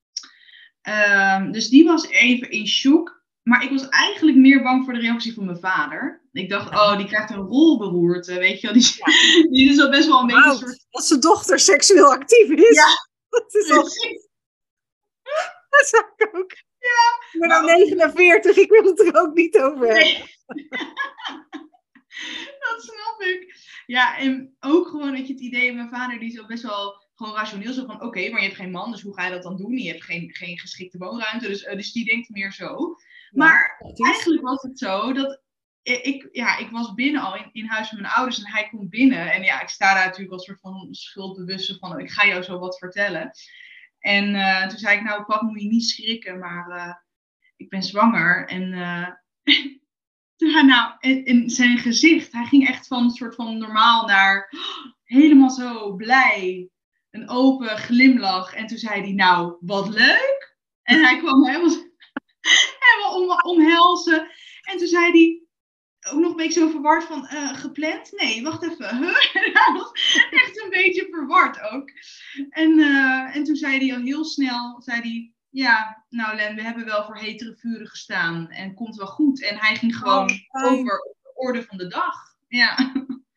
Um, 0.90 1.52
dus 1.52 1.68
die 1.68 1.84
was 1.84 2.08
even 2.08 2.50
in 2.50 2.66
shock. 2.66 3.20
Maar 3.42 3.62
ik 3.62 3.70
was 3.70 3.88
eigenlijk 3.88 4.36
meer 4.36 4.62
bang 4.62 4.84
voor 4.84 4.92
de 4.92 5.00
reactie 5.00 5.34
van 5.34 5.44
mijn 5.44 5.58
vader. 5.58 6.28
Ik 6.32 6.48
dacht, 6.48 6.70
oh, 6.70 6.96
die 6.96 7.06
krijgt 7.06 7.30
een 7.30 7.46
rolberoerte, 7.46 8.38
weet 8.38 8.60
je 8.60 8.66
wel. 8.66 8.76
Die, 8.76 9.48
die 9.52 9.70
is 9.70 9.80
al 9.80 9.90
best 9.90 10.06
wel 10.06 10.20
een 10.20 10.26
beetje... 10.26 10.56
soort... 10.56 10.86
Dat 10.90 11.04
zijn 11.04 11.20
dochter 11.20 11.58
seksueel 11.58 12.12
actief 12.12 12.48
is. 12.50 12.76
Ja, 12.76 12.88
dat 13.28 13.54
is 13.54 13.70
al... 13.70 13.82
Dat 15.70 15.88
zou 15.88 16.04
ik 16.16 16.28
ook. 16.32 16.52
Ja. 16.78 17.26
Ik 17.32 17.40
ben 17.40 17.48
dan 17.48 17.64
49, 17.64 18.56
ik 18.56 18.70
wil 18.70 18.82
het 18.82 19.00
er 19.00 19.20
ook 19.20 19.34
niet 19.34 19.58
over 19.58 19.86
hebben. 19.86 20.28
dat 22.58 22.82
snap 22.82 23.20
ik. 23.20 23.54
Ja, 23.86 24.18
en 24.18 24.56
ook 24.60 24.88
gewoon 24.88 25.16
dat 25.16 25.26
je 25.26 25.32
het 25.32 25.42
idee, 25.42 25.72
mijn 25.72 25.88
vader 25.88 26.18
die 26.18 26.32
is 26.32 26.40
ook 26.40 26.46
best 26.46 26.62
wel 26.62 26.99
gewoon 27.20 27.38
rationeel 27.38 27.72
zo 27.72 27.86
van, 27.86 28.02
oké, 28.02 28.30
maar 28.30 28.40
je 28.40 28.46
hebt 28.46 28.60
geen 28.60 28.70
man, 28.70 28.90
dus 28.90 29.02
hoe 29.02 29.14
ga 29.14 29.24
je 29.24 29.30
dat 29.30 29.42
dan 29.42 29.56
doen? 29.56 29.78
Je 29.78 29.88
hebt 29.88 30.04
geen, 30.04 30.34
geen 30.34 30.58
geschikte 30.58 30.98
woonruimte, 30.98 31.48
dus, 31.48 31.62
uh, 31.62 31.72
dus 31.72 31.92
die 31.92 32.04
denkt 32.04 32.28
meer 32.28 32.52
zo. 32.52 32.96
Maar 33.30 33.80
eigenlijk 33.96 34.42
was 34.42 34.62
het 34.62 34.78
zo 34.78 35.12
dat 35.12 35.42
ik, 35.82 36.28
ja, 36.32 36.58
ik 36.58 36.70
was 36.70 36.94
binnen 36.94 37.22
al 37.22 37.36
in, 37.36 37.48
in 37.52 37.66
huis 37.66 37.90
met 37.90 38.00
mijn 38.00 38.12
ouders 38.12 38.38
en 38.38 38.50
hij 38.50 38.68
komt 38.68 38.90
binnen. 38.90 39.32
En 39.32 39.42
ja, 39.42 39.62
ik 39.62 39.68
sta 39.68 39.94
daar 39.94 40.04
natuurlijk 40.04 40.32
als 40.32 40.44
soort 40.44 40.60
van 40.60 40.88
schuldbewust 40.90 41.78
van, 41.78 41.98
ik 41.98 42.10
ga 42.10 42.26
jou 42.26 42.42
zo 42.42 42.58
wat 42.58 42.78
vertellen. 42.78 43.30
En 43.98 44.34
uh, 44.34 44.66
toen 44.66 44.78
zei 44.78 44.96
ik, 44.96 45.04
nou 45.04 45.24
pap, 45.24 45.42
moet 45.42 45.62
je 45.62 45.68
niet 45.68 45.84
schrikken, 45.84 46.38
maar 46.38 46.68
uh, 46.68 46.94
ik 47.56 47.68
ben 47.68 47.82
zwanger. 47.82 48.48
En 48.48 48.62
toen 50.36 50.66
nou, 50.66 50.94
in, 51.00 51.24
in, 51.24 51.50
zijn 51.50 51.78
gezicht, 51.78 52.32
hij 52.32 52.44
ging 52.44 52.68
echt 52.68 52.86
van 52.86 53.04
een 53.04 53.10
soort 53.10 53.34
van 53.34 53.58
normaal 53.58 54.06
naar 54.06 54.52
helemaal 55.04 55.50
zo 55.50 55.94
blij. 55.94 56.70
Een 57.10 57.28
open 57.28 57.78
glimlach. 57.78 58.54
En 58.54 58.66
toen 58.66 58.78
zei 58.78 59.00
hij, 59.00 59.12
nou, 59.12 59.56
wat 59.60 59.88
leuk. 59.88 60.56
En 60.82 61.04
hij 61.04 61.18
kwam 61.18 61.46
helemaal 61.46 61.76
helemaal 62.84 63.20
om, 63.20 63.52
omhelzen. 63.56 64.30
En 64.62 64.78
toen 64.78 64.86
zei 64.86 65.10
hij 65.10 65.42
ook 66.12 66.20
nog 66.20 66.30
een 66.30 66.36
beetje 66.36 66.60
zo 66.60 66.68
verward 66.68 67.04
van, 67.04 67.28
uh, 67.32 67.54
gepland? 67.54 68.12
Nee, 68.12 68.42
wacht 68.42 68.62
even. 68.62 68.96
hij 69.56 69.72
was 69.72 69.92
echt 70.30 70.62
een 70.62 70.70
beetje 70.70 71.08
verward 71.10 71.60
ook. 71.60 71.90
En, 72.50 72.78
uh, 72.78 73.36
en 73.36 73.44
toen 73.44 73.56
zei 73.56 73.78
hij 73.78 73.96
al 73.96 74.02
heel 74.02 74.24
snel, 74.24 74.82
zei 74.82 75.00
hij, 75.00 75.32
ja, 75.50 76.04
nou 76.08 76.36
Len, 76.36 76.54
we 76.54 76.62
hebben 76.62 76.84
wel 76.84 77.04
voor 77.04 77.16
hetere 77.16 77.56
vuren 77.56 77.86
gestaan 77.86 78.50
en 78.50 78.74
komt 78.74 78.96
wel 78.96 79.06
goed. 79.06 79.42
En 79.42 79.56
hij 79.56 79.76
ging 79.76 79.96
gewoon 79.96 80.30
oh, 80.48 80.64
over 80.64 81.16
de 81.22 81.32
orde 81.34 81.62
van 81.62 81.78
de 81.78 81.86
dag. 81.86 82.14
Ja. 82.48 82.92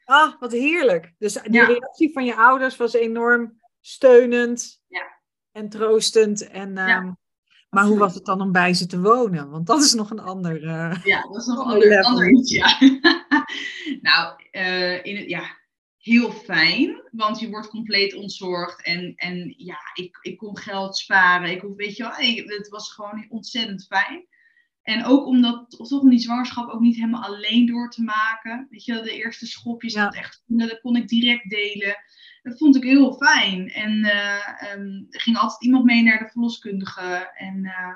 Ah, 0.06 0.34
wat 0.40 0.52
heerlijk. 0.52 1.14
Dus 1.18 1.34
die 1.34 1.54
ja. 1.54 1.66
reactie 1.66 2.14
van 2.14 2.26
je 2.26 2.36
ouders 2.36 2.78
was 2.78 2.94
enorm 2.94 3.62
steunend 3.86 4.82
ja. 4.88 5.20
en 5.52 5.70
troostend. 5.70 6.48
En, 6.48 6.70
um, 6.78 6.88
ja. 6.88 7.18
Maar 7.70 7.86
hoe 7.86 7.98
was 7.98 8.14
het 8.14 8.26
dan 8.26 8.42
om 8.42 8.52
bij 8.52 8.74
ze 8.74 8.86
te 8.86 9.02
wonen? 9.02 9.50
Want 9.50 9.68
dat 9.68 9.82
is 9.82 9.94
nog 9.94 10.10
een 10.10 10.20
ander. 10.20 10.64
Uh, 10.64 11.02
ja, 11.04 11.22
dat 11.22 11.36
is 11.36 11.46
nog 11.46 11.58
een 11.58 11.72
ander, 11.72 12.04
ander 12.04 12.32
iets. 12.32 12.52
Ja. 12.52 12.78
nou, 14.10 14.44
uh, 14.52 15.06
in 15.06 15.18
het, 15.18 15.30
ja, 15.30 15.58
heel 15.98 16.32
fijn, 16.32 17.02
want 17.12 17.40
je 17.40 17.50
wordt 17.50 17.68
compleet 17.68 18.16
ontzorgd. 18.16 18.84
En, 18.84 19.14
en 19.16 19.54
ja, 19.58 19.78
ik, 19.94 20.18
ik 20.22 20.38
kon 20.38 20.58
geld 20.58 20.98
sparen. 20.98 21.52
Ik 21.52 21.62
hoef, 21.62 21.76
weet 21.76 21.96
je 21.96 22.04
wel, 22.04 22.58
het 22.58 22.70
was 22.70 22.94
gewoon 22.94 23.26
ontzettend 23.30 23.86
fijn. 23.86 24.28
En 24.82 25.06
ook 25.06 25.26
omdat, 25.26 25.70
toch 25.70 25.92
om 25.92 26.10
die 26.10 26.20
zwangerschap 26.20 26.70
ook 26.70 26.82
niet 26.82 26.96
helemaal 26.96 27.24
alleen 27.24 27.66
door 27.66 27.90
te 27.90 28.04
maken. 28.04 28.68
Weet 28.70 28.86
je, 28.86 29.02
de 29.02 29.16
eerste 29.16 29.46
schopjes, 29.46 29.94
ja. 29.94 30.04
dat 30.04 30.16
echt, 30.16 30.44
dat 30.46 30.82
kon 30.82 30.96
ik 30.96 31.08
direct 31.08 31.50
delen. 31.50 31.96
Dat 32.44 32.58
vond 32.58 32.76
ik 32.76 32.84
heel 32.84 33.14
fijn. 33.14 33.70
En 33.70 33.92
uh, 33.92 34.74
um, 34.74 35.08
er 35.10 35.22
ging 35.22 35.38
altijd 35.38 35.64
iemand 35.64 35.86
mee 35.86 36.04
naar 36.04 36.20
de 36.20 36.30
verloskundige. 36.30 37.32
En 37.36 37.64
uh, 37.64 37.96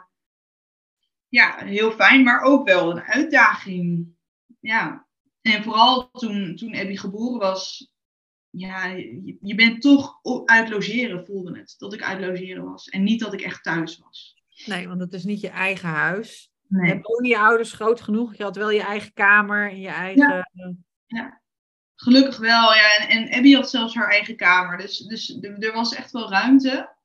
ja, 1.28 1.66
heel 1.66 1.92
fijn, 1.92 2.24
maar 2.24 2.42
ook 2.42 2.68
wel 2.68 2.92
een 2.92 3.02
uitdaging. 3.02 4.16
Ja. 4.60 5.08
En 5.42 5.64
vooral 5.64 6.12
toen, 6.12 6.56
toen 6.56 6.76
Abby 6.76 6.96
geboren 6.96 7.40
was, 7.40 7.94
ja, 8.50 8.86
je, 8.86 9.38
je 9.42 9.56
bent 9.56 9.82
toch 9.82 10.20
uit 10.46 10.70
logeren, 10.70 11.26
voelde 11.26 11.58
het. 11.58 11.76
Dat 11.78 11.94
ik 11.94 12.02
uit 12.02 12.20
logeren 12.20 12.64
was. 12.64 12.90
En 12.90 13.04
niet 13.04 13.20
dat 13.20 13.34
ik 13.34 13.42
echt 13.42 13.64
thuis 13.64 13.98
was. 13.98 14.44
Nee, 14.66 14.88
want 14.88 15.00
het 15.00 15.14
is 15.14 15.24
niet 15.24 15.42
je 15.42 15.50
eigen 15.50 15.90
huis. 15.90 16.52
Nee. 16.68 16.92
En 16.92 17.02
wonen 17.02 17.30
je 17.30 17.40
ouders 17.40 17.74
groot 17.74 18.02
genoeg? 18.02 18.36
Je 18.36 18.44
had 18.44 18.56
wel 18.56 18.70
je 18.70 18.82
eigen 18.82 19.14
kamer 19.14 19.70
en 19.70 19.80
je 19.80 19.88
eigen... 19.88 20.48
Ja. 20.54 20.76
ja. 21.06 21.42
Gelukkig 22.00 22.38
wel, 22.38 22.74
ja. 22.74 22.98
En, 22.98 23.08
en 23.08 23.38
Abby 23.38 23.54
had 23.54 23.70
zelfs 23.70 23.96
haar 23.96 24.10
eigen 24.10 24.36
kamer. 24.36 24.78
Dus, 24.78 24.98
dus 24.98 25.38
er 25.42 25.74
was 25.74 25.96
echt 25.96 26.12
wel 26.12 26.30
ruimte. 26.30 26.96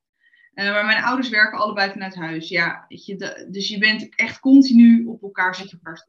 Uh, 0.53 0.71
maar 0.71 0.85
mijn 0.85 1.03
ouders 1.03 1.29
werken 1.29 1.59
allebei 1.59 1.91
vanuit 1.91 2.15
huis. 2.15 2.49
Ja, 2.49 2.85
weet 2.87 3.05
je, 3.05 3.15
de, 3.15 3.47
dus 3.51 3.67
je 3.67 3.77
bent 3.77 4.15
echt 4.15 4.39
continu 4.39 5.05
op 5.05 5.23
elkaar, 5.23 5.55
zit 5.55 5.69
je 5.69 5.77
elkaar 5.83 6.07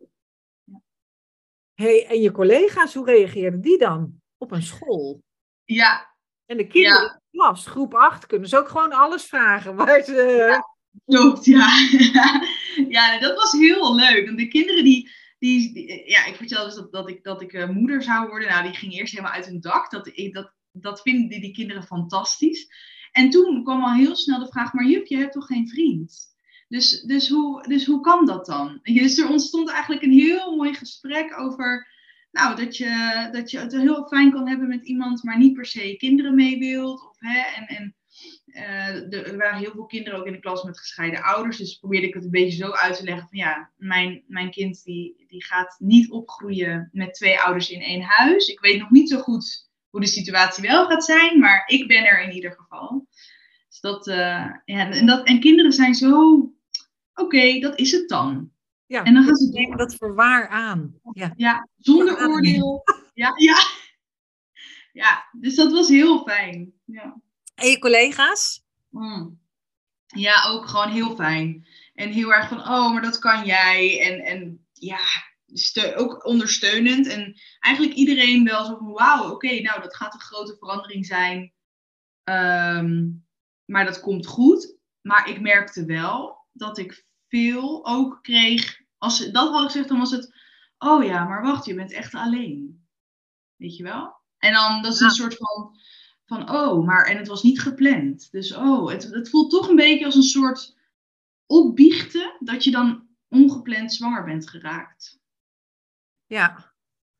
Ja. 0.64 0.81
hey, 1.75 2.07
en 2.07 2.21
je 2.21 2.31
collega's, 2.31 2.95
hoe 2.95 3.07
reageerden 3.07 3.61
die 3.61 3.79
dan 3.79 4.21
op 4.38 4.50
een 4.50 4.62
school? 4.62 5.23
Ja. 5.64 6.17
En 6.47 6.57
de 6.57 6.67
kinderen 6.67 7.03
ja. 7.03 7.12
in 7.12 7.21
de 7.31 7.38
klas, 7.38 7.67
groep 7.67 7.95
8, 7.95 8.26
kunnen 8.26 8.49
ze 8.49 8.59
ook 8.59 8.69
gewoon 8.69 8.93
alles 8.93 9.25
vragen 9.25 9.76
waar 9.76 10.03
ze... 10.03 10.14
Ja. 10.14 10.73
Klopt, 11.05 11.45
ja. 11.45 11.69
ja, 12.88 13.19
dat 13.19 13.35
was 13.37 13.53
heel 13.53 13.95
leuk. 13.95 14.26
Want 14.26 14.38
de 14.38 14.49
kinderen 14.49 14.85
die, 14.85 15.11
die, 15.45 16.03
ja, 16.11 16.25
ik 16.25 16.37
vertelde 16.37 16.65
dus 16.65 16.75
dat, 16.75 16.93
dat 16.93 17.09
ik, 17.09 17.23
dat 17.23 17.43
ik 17.43 17.53
uh, 17.53 17.69
moeder 17.69 18.03
zou 18.03 18.29
worden. 18.29 18.49
Nou, 18.49 18.63
die 18.63 18.75
ging 18.75 18.93
eerst 18.93 19.13
helemaal 19.13 19.35
uit 19.35 19.47
hun 19.47 19.61
dak. 19.61 19.91
Dat, 19.91 20.13
dat, 20.33 20.53
dat 20.73 21.01
vinden 21.01 21.29
die, 21.29 21.41
die 21.41 21.53
kinderen 21.53 21.83
fantastisch. 21.83 22.69
En 23.13 23.31
toen 23.31 23.65
kwam 23.65 23.83
al 23.83 23.93
heel 23.93 24.17
snel 24.17 24.39
de 24.39 24.49
vraag, 24.49 24.73
maar 24.73 24.87
juf, 24.87 25.09
je 25.09 25.17
hebt 25.17 25.33
toch 25.33 25.47
geen 25.47 25.69
vriend? 25.69 26.33
Dus, 26.69 27.01
dus, 27.03 27.29
hoe, 27.29 27.69
dus 27.69 27.87
hoe 27.87 28.01
kan 28.01 28.27
dat 28.27 28.47
dan? 28.47 28.81
Dus 29.03 29.19
er 29.19 29.29
ontstond 29.29 29.71
eigenlijk 29.71 30.03
een 30.03 30.13
heel 30.13 30.57
mooi 30.57 30.75
gesprek 30.75 31.39
over, 31.39 31.89
nou, 32.31 32.57
dat 32.57 32.77
je, 32.77 33.29
dat 33.33 33.51
je 33.51 33.59
het 33.59 33.73
heel 33.73 34.07
fijn 34.07 34.33
kan 34.33 34.49
hebben 34.49 34.69
met 34.69 34.85
iemand, 34.85 35.23
maar 35.23 35.39
niet 35.39 35.55
per 35.55 35.67
se 35.67 35.95
kinderen 35.97 36.35
mee 36.35 36.59
wilt. 36.59 37.09
Of, 37.09 37.17
hè, 37.19 37.41
en, 37.41 37.67
en 37.67 37.97
uh, 38.54 39.12
er 39.12 39.37
waren 39.37 39.58
heel 39.58 39.73
veel 39.73 39.87
kinderen 39.87 40.18
ook 40.18 40.26
in 40.26 40.32
de 40.32 40.40
klas 40.40 40.62
met 40.62 40.78
gescheiden 40.78 41.23
ouders. 41.23 41.56
Dus 41.56 41.78
probeerde 41.78 42.06
ik 42.06 42.14
het 42.14 42.25
een 42.25 42.30
beetje 42.30 42.64
zo 42.64 42.70
uit 42.70 42.96
te 42.96 43.04
leggen 43.04 43.28
van 43.28 43.38
ja, 43.38 43.70
mijn, 43.76 44.25
mijn 44.26 44.50
kind 44.50 44.84
die, 44.84 45.25
die 45.28 45.44
gaat 45.44 45.76
niet 45.78 46.11
opgroeien 46.11 46.88
met 46.92 47.14
twee 47.14 47.40
ouders 47.40 47.70
in 47.70 47.80
één 47.80 48.02
huis. 48.02 48.49
Ik 48.49 48.61
weet 48.61 48.78
nog 48.78 48.90
niet 48.90 49.08
zo 49.08 49.18
goed 49.18 49.70
hoe 49.90 50.00
de 50.00 50.06
situatie 50.06 50.62
wel 50.62 50.87
gaat 50.87 51.04
zijn, 51.04 51.38
maar 51.38 51.62
ik 51.66 51.88
ben 51.88 52.04
er 52.04 52.23
in 52.23 52.32
ieder 52.32 52.52
geval. 52.52 53.06
Dus 53.68 53.80
dat, 53.80 54.06
uh, 54.06 54.50
ja, 54.64 54.90
en, 54.90 55.06
dat, 55.06 55.26
en 55.26 55.40
kinderen 55.40 55.73
zijn 55.73 55.94
zo, 55.94 56.34
oké, 56.34 57.23
okay, 57.23 57.61
dat 57.61 57.78
is 57.78 57.92
het 57.92 58.08
dan. 58.08 58.52
Ja, 58.87 59.04
en 59.04 59.14
dan 59.14 59.25
gaan 59.25 59.37
ze 59.37 59.49
nemen 59.52 59.78
dat 59.78 59.94
voor 59.94 60.14
waar 60.14 60.49
aan. 60.49 61.00
Ja, 61.12 61.32
ja 61.37 61.68
zonder 61.78 62.28
oordeel. 62.28 62.82
Ja, 63.14 63.32
ja. 63.37 63.56
ja, 64.92 65.28
dus 65.32 65.54
dat 65.54 65.73
was 65.73 65.88
heel 65.88 66.23
fijn. 66.23 66.73
Ja. 66.84 67.23
En 67.54 67.68
je 67.68 67.78
collega's? 67.78 68.62
Mm. 68.90 69.42
Ja, 70.06 70.49
ook 70.49 70.68
gewoon 70.68 70.90
heel 70.90 71.14
fijn. 71.14 71.66
En 71.94 72.11
heel 72.11 72.32
erg 72.34 72.49
van, 72.49 72.58
oh, 72.58 72.92
maar 72.92 73.02
dat 73.02 73.18
kan 73.18 73.44
jij. 73.44 74.00
En, 74.00 74.20
en 74.20 74.66
ja, 74.73 75.00
ook 75.96 76.26
ondersteunend. 76.26 77.06
En 77.06 77.40
eigenlijk 77.61 77.96
iedereen 77.96 78.44
wel 78.44 78.64
zo 78.64 78.76
van, 78.76 78.92
wauw, 78.92 79.30
oké, 79.30 79.61
nou, 79.61 79.80
dat 79.80 79.96
gaat 79.96 80.14
een 80.14 80.20
grote 80.20 80.56
verandering 80.58 81.06
zijn. 81.06 81.52
Um, 82.25 83.26
maar 83.64 83.84
dat 83.84 84.00
komt 84.00 84.26
goed. 84.26 84.76
Maar 85.00 85.28
ik 85.28 85.40
merkte 85.40 85.84
wel 85.84 86.46
dat 86.52 86.78
ik 86.78 87.06
veel 87.28 87.87
ook 87.87 88.18
kreeg. 88.23 88.80
Als 88.99 89.18
dat 89.18 89.50
had 89.50 89.61
ik 89.61 89.66
gezegd, 89.66 89.88
dan 89.88 89.99
was 89.99 90.11
het, 90.11 90.34
oh 90.78 91.04
ja, 91.04 91.25
maar 91.25 91.42
wacht, 91.42 91.64
je 91.64 91.75
bent 91.75 91.92
echt 91.92 92.14
alleen. 92.14 92.87
Weet 93.56 93.76
je 93.76 93.82
wel? 93.82 94.23
En 94.38 94.52
dan, 94.52 94.82
dat 94.82 94.92
is 94.92 95.00
een 95.00 95.11
soort 95.11 95.37
van 95.37 95.78
van 96.26 96.50
oh, 96.50 96.87
maar 96.87 97.07
en 97.07 97.16
het 97.16 97.28
was 97.28 97.43
niet 97.43 97.61
gepland. 97.61 98.28
Dus 98.31 98.54
oh, 98.54 98.90
het, 98.90 99.02
het 99.02 99.31
voelt 99.31 99.50
toch 99.50 99.69
een 99.69 99.76
beetje 99.76 100.04
als 100.04 100.14
een 100.14 100.23
soort 100.23 100.76
opbiechten 101.47 102.37
dat 102.38 102.64
je 102.64 102.71
dan 102.71 103.07
ongepland 103.28 103.93
zwanger 103.93 104.25
bent 104.25 104.49
geraakt. 104.49 105.19
Ja. 106.26 106.73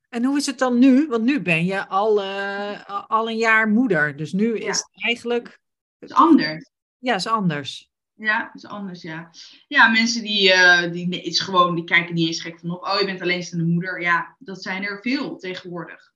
En 0.09 0.25
hoe 0.25 0.37
is 0.37 0.47
het 0.47 0.59
dan 0.59 0.79
nu? 0.79 1.07
Want 1.07 1.25
nu 1.25 1.43
ben 1.43 1.65
je 1.65 1.87
al, 1.87 2.25
uh, 2.25 3.07
al 3.09 3.29
een 3.29 3.37
jaar 3.37 3.69
moeder. 3.69 4.17
Dus 4.17 4.33
nu 4.33 4.59
is 4.59 4.79
het 4.79 4.91
eigenlijk. 4.93 5.61
Het 5.99 6.11
is 6.11 6.17
anders. 6.17 6.71
Ja, 6.99 7.15
is 7.15 7.27
anders. 7.27 7.93
Ja, 8.15 8.51
is 8.55 8.67
anders, 8.67 9.03
ja. 9.03 9.31
Ja, 9.69 9.89
mensen 9.89 10.23
die, 10.23 10.49
uh, 10.49 10.93
die, 10.93 11.23
is 11.23 11.41
gewoon, 11.41 11.75
die 11.75 11.85
kijken 11.85 12.15
niet 12.15 12.27
eens 12.27 12.41
gek 12.41 12.59
van 12.59 12.71
op. 12.71 12.83
Oh, 12.83 12.99
je 12.99 13.05
bent 13.05 13.21
alleenstaande 13.21 13.65
moeder. 13.65 14.01
Ja, 14.01 14.37
dat 14.39 14.63
zijn 14.63 14.83
er 14.83 15.01
veel 15.03 15.37
tegenwoordig. 15.37 16.14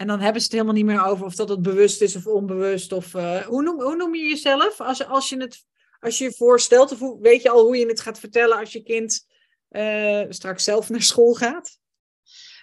En 0.00 0.06
dan 0.06 0.20
hebben 0.20 0.40
ze 0.40 0.46
het 0.46 0.52
helemaal 0.52 0.74
niet 0.74 0.84
meer 0.84 1.04
over 1.04 1.24
of 1.24 1.34
dat 1.34 1.48
het 1.48 1.62
bewust 1.62 2.00
is 2.00 2.16
of 2.16 2.26
onbewust. 2.26 2.92
Of, 2.92 3.14
uh, 3.14 3.40
hoe, 3.40 3.62
noem, 3.62 3.80
hoe 3.80 3.96
noem 3.96 4.14
je 4.14 4.28
jezelf? 4.28 4.80
Als, 4.80 5.06
als, 5.06 5.28
je 5.28 5.36
het, 5.36 5.66
als 5.98 6.18
je 6.18 6.32
voorstelt, 6.32 6.92
of 6.92 6.98
hoe, 6.98 7.20
weet 7.20 7.42
je 7.42 7.50
al 7.50 7.64
hoe 7.64 7.76
je 7.76 7.86
het 7.86 8.00
gaat 8.00 8.18
vertellen 8.18 8.58
als 8.58 8.72
je 8.72 8.82
kind 8.82 9.26
uh, 9.70 10.24
straks 10.28 10.64
zelf 10.64 10.88
naar 10.88 11.02
school 11.02 11.34
gaat? 11.34 11.78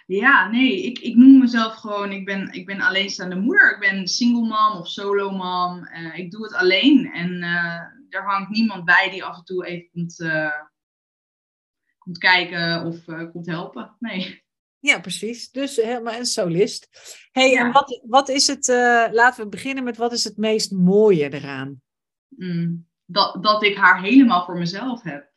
Ja, 0.05 0.49
nee, 0.49 0.83
ik, 0.83 0.99
ik 0.99 1.15
noem 1.15 1.39
mezelf 1.39 1.73
gewoon, 1.75 2.11
ik 2.11 2.25
ben, 2.25 2.51
ik 2.51 2.65
ben 2.65 2.81
alleenstaande 2.81 3.35
moeder. 3.35 3.73
Ik 3.73 3.79
ben 3.79 4.07
single 4.07 4.47
mom 4.47 4.79
of 4.79 4.87
solo 4.87 5.31
mom. 5.31 5.87
Uh, 5.87 6.17
ik 6.17 6.31
doe 6.31 6.43
het 6.43 6.53
alleen 6.53 7.11
en 7.11 7.41
er 8.09 8.23
hangt 8.23 8.49
niemand 8.49 8.85
bij 8.85 9.09
die 9.09 9.23
af 9.23 9.37
en 9.37 9.43
toe 9.43 9.65
even 9.65 9.89
komt, 9.91 10.25
komt 11.97 12.17
kijken 12.17 12.85
of 12.85 13.29
komt 13.31 13.45
helpen. 13.45 13.95
Nee. 13.99 14.45
Ja, 14.79 14.99
precies. 14.99 15.51
Dus 15.51 15.75
helemaal 15.75 16.13
een 16.13 16.25
solist. 16.25 16.89
hey, 17.31 17.57
en 17.57 17.71
wat, 17.71 18.01
wat 18.05 18.29
is 18.29 18.47
het, 18.47 18.67
uh, 18.67 19.07
laten 19.11 19.43
we 19.43 19.49
beginnen 19.49 19.83
met 19.83 19.97
wat 19.97 20.11
is 20.11 20.23
het 20.23 20.37
meest 20.37 20.71
mooie 20.71 21.33
eraan? 21.33 21.81
Mm, 22.27 22.87
dat, 23.05 23.43
dat 23.43 23.63
ik 23.63 23.77
haar 23.77 24.01
helemaal 24.01 24.45
voor 24.45 24.57
mezelf 24.57 25.03
heb. 25.03 25.31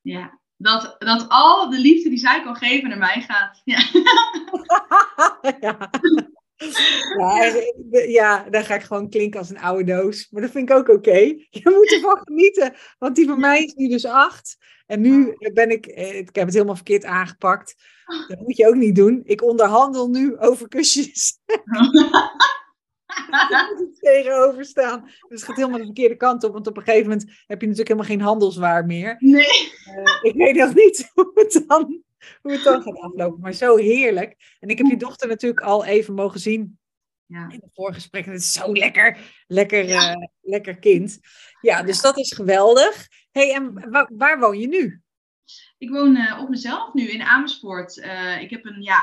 Ja, 0.00 0.40
dat, 0.56 0.96
dat 0.98 1.26
al 1.28 1.70
de 1.70 1.78
liefde 1.78 2.08
die 2.08 2.18
zij 2.18 2.42
kan 2.42 2.56
geven 2.56 2.88
naar 2.88 2.98
mij 2.98 3.20
gaat. 3.28 3.60
Ja. 3.64 3.78
ja. 5.60 5.90
Ja, 7.18 7.62
ja, 8.06 8.46
dan 8.50 8.64
ga 8.64 8.74
ik 8.74 8.82
gewoon 8.82 9.08
klinken 9.08 9.40
als 9.40 9.50
een 9.50 9.58
oude 9.58 9.84
doos. 9.84 10.28
Maar 10.30 10.42
dat 10.42 10.50
vind 10.50 10.70
ik 10.70 10.76
ook 10.76 10.88
oké. 10.88 11.18
Je 11.50 11.60
moet 11.64 11.92
ervan 11.92 12.20
genieten. 12.24 12.74
Want 12.98 13.16
die 13.16 13.26
van 13.26 13.40
mij 13.40 13.64
is 13.64 13.74
nu 13.74 13.88
dus 13.88 14.04
acht. 14.04 14.56
En 14.86 15.00
nu 15.00 15.36
ben 15.52 15.70
ik, 15.70 15.86
eh, 15.86 16.18
ik 16.18 16.34
heb 16.34 16.44
het 16.44 16.54
helemaal 16.54 16.74
verkeerd 16.74 17.04
aangepakt. 17.04 17.74
Dat 18.28 18.40
moet 18.40 18.56
je 18.56 18.68
ook 18.68 18.74
niet 18.74 18.96
doen. 18.96 19.20
Ik 19.24 19.42
onderhandel 19.42 20.08
nu 20.08 20.38
over 20.38 20.68
kusjes. 20.68 21.38
Daar 23.30 23.72
moet 23.74 23.88
ik 23.88 24.00
tegenover 24.00 24.64
staan. 24.64 25.04
Dus 25.04 25.14
het 25.28 25.42
gaat 25.42 25.56
helemaal 25.56 25.78
de 25.78 25.84
verkeerde 25.84 26.16
kant 26.16 26.44
op. 26.44 26.52
Want 26.52 26.66
op 26.66 26.76
een 26.76 26.82
gegeven 26.82 27.08
moment 27.08 27.28
heb 27.46 27.60
je 27.60 27.66
natuurlijk 27.66 27.88
helemaal 27.88 28.10
geen 28.10 28.20
handelswaar 28.20 28.86
meer. 28.86 29.16
Nee. 29.18 29.72
Uh, 29.96 30.18
ik 30.22 30.34
weet 30.34 30.54
nog 30.54 30.74
niet 30.74 31.08
hoe 31.14 31.30
het, 31.34 31.64
dan, 31.66 32.02
hoe 32.42 32.52
het 32.52 32.64
dan 32.64 32.82
gaat 32.82 32.98
aflopen. 32.98 33.40
Maar 33.40 33.52
zo 33.52 33.76
heerlijk. 33.76 34.56
En 34.60 34.68
ik 34.68 34.78
heb 34.78 34.86
je 34.86 34.96
dochter 34.96 35.28
natuurlijk 35.28 35.60
al 35.60 35.84
even 35.84 36.14
mogen 36.14 36.40
zien. 36.40 36.78
Ja. 37.26 37.48
In 37.48 37.60
het 37.62 37.70
voorgesprek. 37.74 38.26
En 38.26 38.32
het 38.32 38.40
is 38.40 38.52
zo 38.52 38.72
lekker. 38.72 39.18
Lekker, 39.46 39.86
ja. 39.86 40.16
uh, 40.16 40.26
lekker 40.40 40.78
kind. 40.78 41.18
Ja, 41.60 41.82
dus 41.82 42.00
dat 42.00 42.18
is 42.18 42.32
geweldig. 42.32 43.08
hey, 43.30 43.54
en 43.54 43.90
waar, 43.90 44.10
waar 44.16 44.38
woon 44.38 44.58
je 44.58 44.68
nu? 44.68 45.02
Ik 45.78 45.90
woon 45.90 46.16
uh, 46.16 46.38
op 46.40 46.48
mezelf 46.48 46.94
nu 46.94 47.08
in 47.08 47.22
Amersfoort. 47.22 47.96
Uh, 47.96 48.42
ik 48.42 48.50
heb 48.50 48.64
een, 48.64 48.82
ja, 48.82 49.02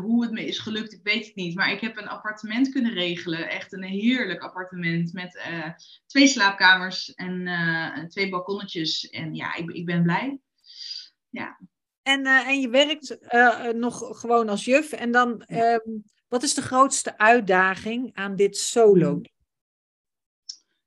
hoe 0.00 0.22
het 0.22 0.32
me 0.32 0.46
is 0.46 0.58
gelukt, 0.58 0.92
ik 0.92 1.00
weet 1.02 1.26
het 1.26 1.34
niet. 1.34 1.54
Maar 1.54 1.72
ik 1.72 1.80
heb 1.80 1.96
een 1.96 2.08
appartement 2.08 2.68
kunnen 2.68 2.92
regelen. 2.92 3.48
Echt 3.48 3.72
een 3.72 3.82
heerlijk 3.82 4.42
appartement 4.42 5.12
met 5.12 5.44
uh, 5.50 5.68
twee 6.06 6.26
slaapkamers 6.26 7.14
en 7.14 8.06
twee 8.08 8.28
balkonnetjes. 8.28 9.08
En 9.10 9.34
ja, 9.34 9.54
ik, 9.54 9.70
ik 9.70 9.86
ben 9.86 10.02
blij. 10.02 10.38
Ja. 11.30 11.58
En, 12.04 12.26
en 12.26 12.60
je 12.60 12.68
werkt 12.68 13.16
nog 13.76 14.20
gewoon 14.20 14.48
als 14.48 14.64
juf. 14.64 14.92
En 14.92 15.10
dan, 15.10 15.42
um, 15.48 16.04
wat 16.28 16.42
is 16.42 16.54
de 16.54 16.62
grootste 16.62 17.18
uitdaging 17.18 18.10
aan 18.14 18.36
dit 18.36 18.56
solo? 18.56 19.20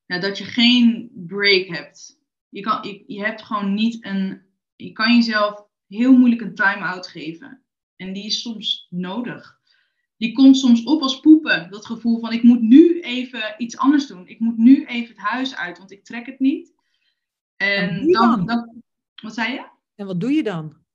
Nou, 0.06 0.22
dat 0.22 0.38
je 0.38 0.44
geen 0.44 1.12
break 1.14 1.68
hebt. 1.68 2.20
Je, 2.50 2.62
kan, 2.62 2.88
je, 2.88 3.04
je 3.08 3.24
hebt 3.24 3.42
gewoon 3.42 3.74
niet 3.74 4.06
een 4.06 4.48
je 4.78 4.92
kan 4.92 5.16
jezelf 5.16 5.66
heel 5.88 6.18
moeilijk 6.18 6.42
een 6.42 6.56
time-out 6.56 7.08
geven. 7.08 7.64
En 7.96 8.14
die 8.14 8.26
is 8.26 8.42
soms 8.42 8.88
nodig. 8.90 9.60
Die 10.18 10.34
komt 10.34 10.58
soms 10.58 10.84
op 10.84 11.02
als 11.02 11.20
poepen. 11.20 11.70
Dat 11.70 11.86
gevoel 11.86 12.20
van 12.20 12.34
ik 12.34 12.44
moet 12.44 12.62
nu 12.62 13.00
even 13.00 13.56
iets 13.58 13.78
anders 13.78 14.08
doen. 14.08 14.28
Ik 14.28 14.40
moet 14.40 14.58
nu 14.58 14.86
even 14.86 15.16
het 15.16 15.26
huis 15.26 15.56
uit, 15.56 15.78
want 15.78 15.92
ik 15.92 16.04
trek 16.04 16.26
het 16.26 16.40
niet. 16.40 16.74
En 17.56 18.12
dan, 18.12 18.46
dan, 18.46 18.84
Wat 19.22 19.34
zei 19.34 19.54
je? 19.54 19.70
En 19.96 20.06
wat 20.06 20.20
doe 20.20 20.32
je 20.32 20.44
dan? 20.44 20.86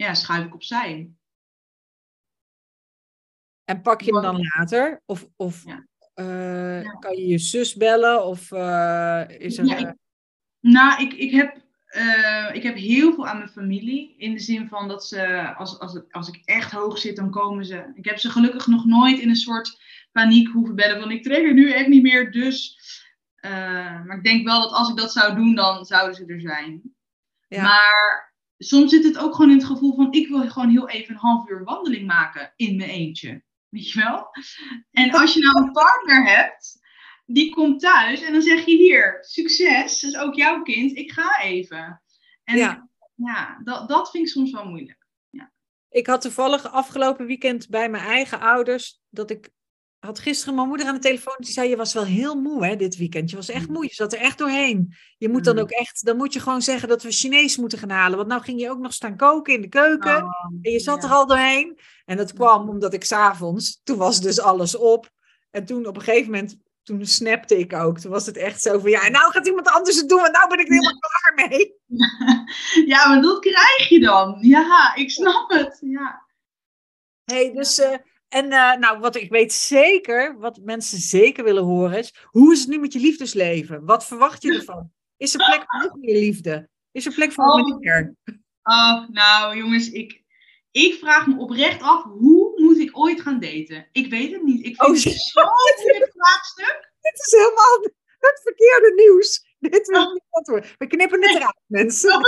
Ja, 0.00 0.14
schuif 0.14 0.46
ik 0.46 0.54
opzij. 0.54 1.10
En 3.64 3.82
pak 3.82 4.00
je 4.00 4.12
hem 4.12 4.22
dan 4.22 4.40
later? 4.40 5.02
Of, 5.06 5.28
of 5.36 5.64
ja. 5.64 5.86
Uh, 6.14 6.82
ja. 6.82 6.90
kan 6.90 7.16
je 7.16 7.26
je 7.26 7.38
zus 7.38 7.74
bellen? 7.74 8.24
Of 8.24 8.50
uh, 8.50 9.24
is 9.28 9.58
er... 9.58 9.64
Ja, 9.64 9.76
ik, 9.76 9.94
nou, 10.60 11.02
ik, 11.02 11.12
ik 11.12 11.30
heb 11.30 11.56
uh, 11.90 12.54
ik 12.54 12.62
heb 12.62 12.74
heel 12.74 13.14
veel 13.14 13.26
aan 13.26 13.36
mijn 13.36 13.48
familie. 13.48 14.14
In 14.16 14.32
de 14.32 14.38
zin 14.38 14.68
van 14.68 14.88
dat 14.88 15.06
ze, 15.06 15.54
als, 15.54 15.78
als, 15.78 16.00
als 16.10 16.28
ik 16.28 16.42
echt 16.44 16.72
hoog 16.72 16.98
zit, 16.98 17.16
dan 17.16 17.30
komen 17.30 17.64
ze. 17.64 17.92
Ik 17.94 18.04
heb 18.04 18.18
ze 18.18 18.30
gelukkig 18.30 18.66
nog 18.66 18.84
nooit 18.84 19.18
in 19.18 19.28
een 19.28 19.36
soort 19.36 19.82
paniek 20.12 20.48
hoeven 20.48 20.74
bellen. 20.74 21.00
Van 21.00 21.10
ik 21.10 21.22
trek 21.22 21.44
er 21.44 21.54
nu 21.54 21.72
echt 21.72 21.88
niet 21.88 22.02
meer, 22.02 22.32
dus. 22.32 22.78
Maar 23.40 24.16
ik 24.16 24.24
denk 24.24 24.46
wel 24.46 24.62
dat 24.62 24.72
als 24.72 24.90
ik 24.90 24.96
dat 24.96 25.12
zou 25.12 25.34
doen, 25.34 25.54
dan 25.54 25.84
zouden 25.84 26.14
ze 26.14 26.26
er 26.26 26.40
zijn. 26.40 26.94
Ja. 27.48 27.62
Maar 27.62 28.29
soms 28.64 28.90
zit 28.90 29.04
het 29.04 29.18
ook 29.18 29.34
gewoon 29.34 29.50
in 29.50 29.56
het 29.56 29.66
gevoel 29.66 29.94
van: 29.94 30.12
ik 30.12 30.28
wil 30.28 30.50
gewoon 30.50 30.68
heel 30.68 30.88
even 30.88 31.14
een 31.14 31.20
half 31.20 31.48
uur 31.48 31.64
wandeling 31.64 32.06
maken 32.06 32.52
in 32.56 32.76
mijn 32.76 32.90
eentje. 32.90 33.42
Weet 33.68 33.90
je 33.90 34.00
wel? 34.00 34.26
En 34.90 35.10
als 35.10 35.34
je 35.34 35.40
nou 35.40 35.56
een 35.56 35.72
partner 35.72 36.26
hebt 36.26 36.78
die 37.26 37.54
komt 37.54 37.80
thuis 37.80 38.22
en 38.22 38.32
dan 38.32 38.42
zeg 38.42 38.64
je 38.64 38.76
hier, 38.76 39.18
succes, 39.20 40.00
dat 40.00 40.10
is 40.10 40.18
ook 40.18 40.34
jouw 40.34 40.62
kind, 40.62 40.96
ik 40.96 41.12
ga 41.12 41.40
even. 41.42 42.02
En 42.44 42.56
ja, 42.56 42.88
ja 43.14 43.60
dat, 43.64 43.88
dat 43.88 44.10
vind 44.10 44.26
ik 44.26 44.32
soms 44.32 44.50
wel 44.50 44.64
moeilijk. 44.64 45.06
Ja. 45.30 45.52
Ik 45.88 46.06
had 46.06 46.20
toevallig 46.20 46.72
afgelopen 46.72 47.26
weekend 47.26 47.68
bij 47.68 47.88
mijn 47.90 48.04
eigen 48.04 48.40
ouders, 48.40 49.00
dat 49.08 49.30
ik 49.30 49.50
had 50.00 50.18
gisteren 50.18 50.54
mijn 50.54 50.68
moeder 50.68 50.86
aan 50.86 50.94
de 50.94 51.00
telefoon, 51.00 51.36
die 51.38 51.52
zei, 51.52 51.68
je 51.68 51.76
was 51.76 51.92
wel 51.92 52.04
heel 52.04 52.34
moe 52.34 52.66
hè, 52.66 52.76
dit 52.76 52.96
weekend. 52.96 53.30
Je 53.30 53.36
was 53.36 53.48
echt 53.48 53.66
mm. 53.66 53.72
moe, 53.72 53.84
je 53.84 53.94
zat 53.94 54.12
er 54.12 54.18
echt 54.18 54.38
doorheen. 54.38 54.94
Je 55.18 55.28
moet 55.28 55.44
dan 55.44 55.54
mm. 55.54 55.60
ook 55.60 55.70
echt, 55.70 56.04
dan 56.04 56.16
moet 56.16 56.32
je 56.32 56.40
gewoon 56.40 56.62
zeggen 56.62 56.88
dat 56.88 57.02
we 57.02 57.10
Chinees 57.10 57.56
moeten 57.56 57.78
gaan 57.78 57.90
halen. 57.90 58.16
Want 58.16 58.28
nou 58.28 58.42
ging 58.42 58.60
je 58.60 58.70
ook 58.70 58.78
nog 58.78 58.92
staan 58.92 59.16
koken 59.16 59.54
in 59.54 59.60
de 59.60 59.68
keuken. 59.68 60.16
Oh, 60.16 60.44
en 60.62 60.72
je 60.72 60.80
zat 60.80 61.04
er 61.04 61.10
al 61.10 61.26
doorheen. 61.26 61.78
En 62.04 62.16
dat 62.16 62.32
kwam 62.32 62.68
omdat 62.68 62.92
ik 62.92 63.04
s'avonds, 63.04 63.80
toen 63.84 63.96
was 63.96 64.20
dus 64.20 64.40
alles 64.40 64.76
op. 64.76 65.10
En 65.50 65.64
toen 65.64 65.86
op 65.86 65.96
een 65.96 66.02
gegeven 66.02 66.30
moment 66.30 66.58
toen 66.82 67.06
snapte 67.06 67.58
ik 67.58 67.72
ook. 67.72 67.98
Toen 67.98 68.10
was 68.10 68.26
het 68.26 68.36
echt 68.36 68.62
zo 68.62 68.78
van, 68.78 68.90
ja, 68.90 69.08
nou 69.08 69.32
gaat 69.32 69.46
iemand 69.46 69.68
anders 69.68 69.96
het 69.96 70.08
doen, 70.08 70.24
en 70.24 70.32
nou 70.32 70.48
ben 70.48 70.58
ik 70.58 70.66
er 70.66 70.72
helemaal 70.72 70.98
klaar 70.98 71.48
mee. 71.48 71.74
Ja, 72.86 73.08
maar 73.08 73.22
dat 73.22 73.40
krijg 73.40 73.88
je 73.88 74.00
dan. 74.00 74.36
Ja, 74.40 74.94
ik 74.94 75.10
snap 75.10 75.50
het. 75.50 75.78
Ja. 75.80 76.26
hey, 77.24 77.52
dus, 77.52 77.78
uh, 77.78 77.94
en 78.30 78.44
uh, 78.44 78.76
nou, 78.76 78.98
wat 78.98 79.16
ik 79.16 79.30
weet 79.30 79.52
zeker, 79.52 80.38
wat 80.38 80.60
mensen 80.62 80.98
zeker 80.98 81.44
willen 81.44 81.62
horen 81.62 81.98
is, 81.98 82.14
hoe 82.24 82.52
is 82.52 82.60
het 82.60 82.68
nu 82.68 82.78
met 82.78 82.92
je 82.92 82.98
liefdesleven? 82.98 83.84
Wat 83.84 84.06
verwacht 84.06 84.42
je 84.42 84.54
ervan? 84.58 84.92
Is 85.16 85.34
er 85.34 85.44
plek 85.44 85.64
voor 85.66 85.98
meer 85.98 86.18
liefde? 86.18 86.68
Is 86.92 87.06
er 87.06 87.12
plek 87.12 87.32
voor 87.32 87.44
oh. 87.44 87.64
meneer? 87.64 88.14
Oh, 88.62 89.08
nou 89.08 89.56
jongens, 89.56 89.90
ik, 89.90 90.22
ik 90.70 90.94
vraag 90.94 91.26
me 91.26 91.38
oprecht 91.38 91.82
af, 91.82 92.02
hoe 92.02 92.60
moet 92.60 92.78
ik 92.78 92.98
ooit 92.98 93.20
gaan 93.20 93.40
daten? 93.40 93.88
Ik 93.92 94.10
weet 94.10 94.32
het 94.32 94.42
niet. 94.42 94.66
Ik 94.66 94.76
vind 94.76 94.80
oh, 94.80 94.88
het 94.88 95.00
zo'n 95.00 95.44
moeilijk 95.82 96.12
vraagstuk. 96.18 96.92
Dit 97.00 97.26
is 97.26 97.32
helemaal 97.32 97.82
het 98.18 98.40
verkeerde 98.42 98.92
nieuws. 98.96 99.48
Dit 99.58 99.86
wil 99.86 100.12
niet 100.12 100.22
antwoorden. 100.30 100.70
We 100.78 100.86
knippen 100.86 101.22
het 101.22 101.36
eruit, 101.36 101.60
mensen. 101.66 102.20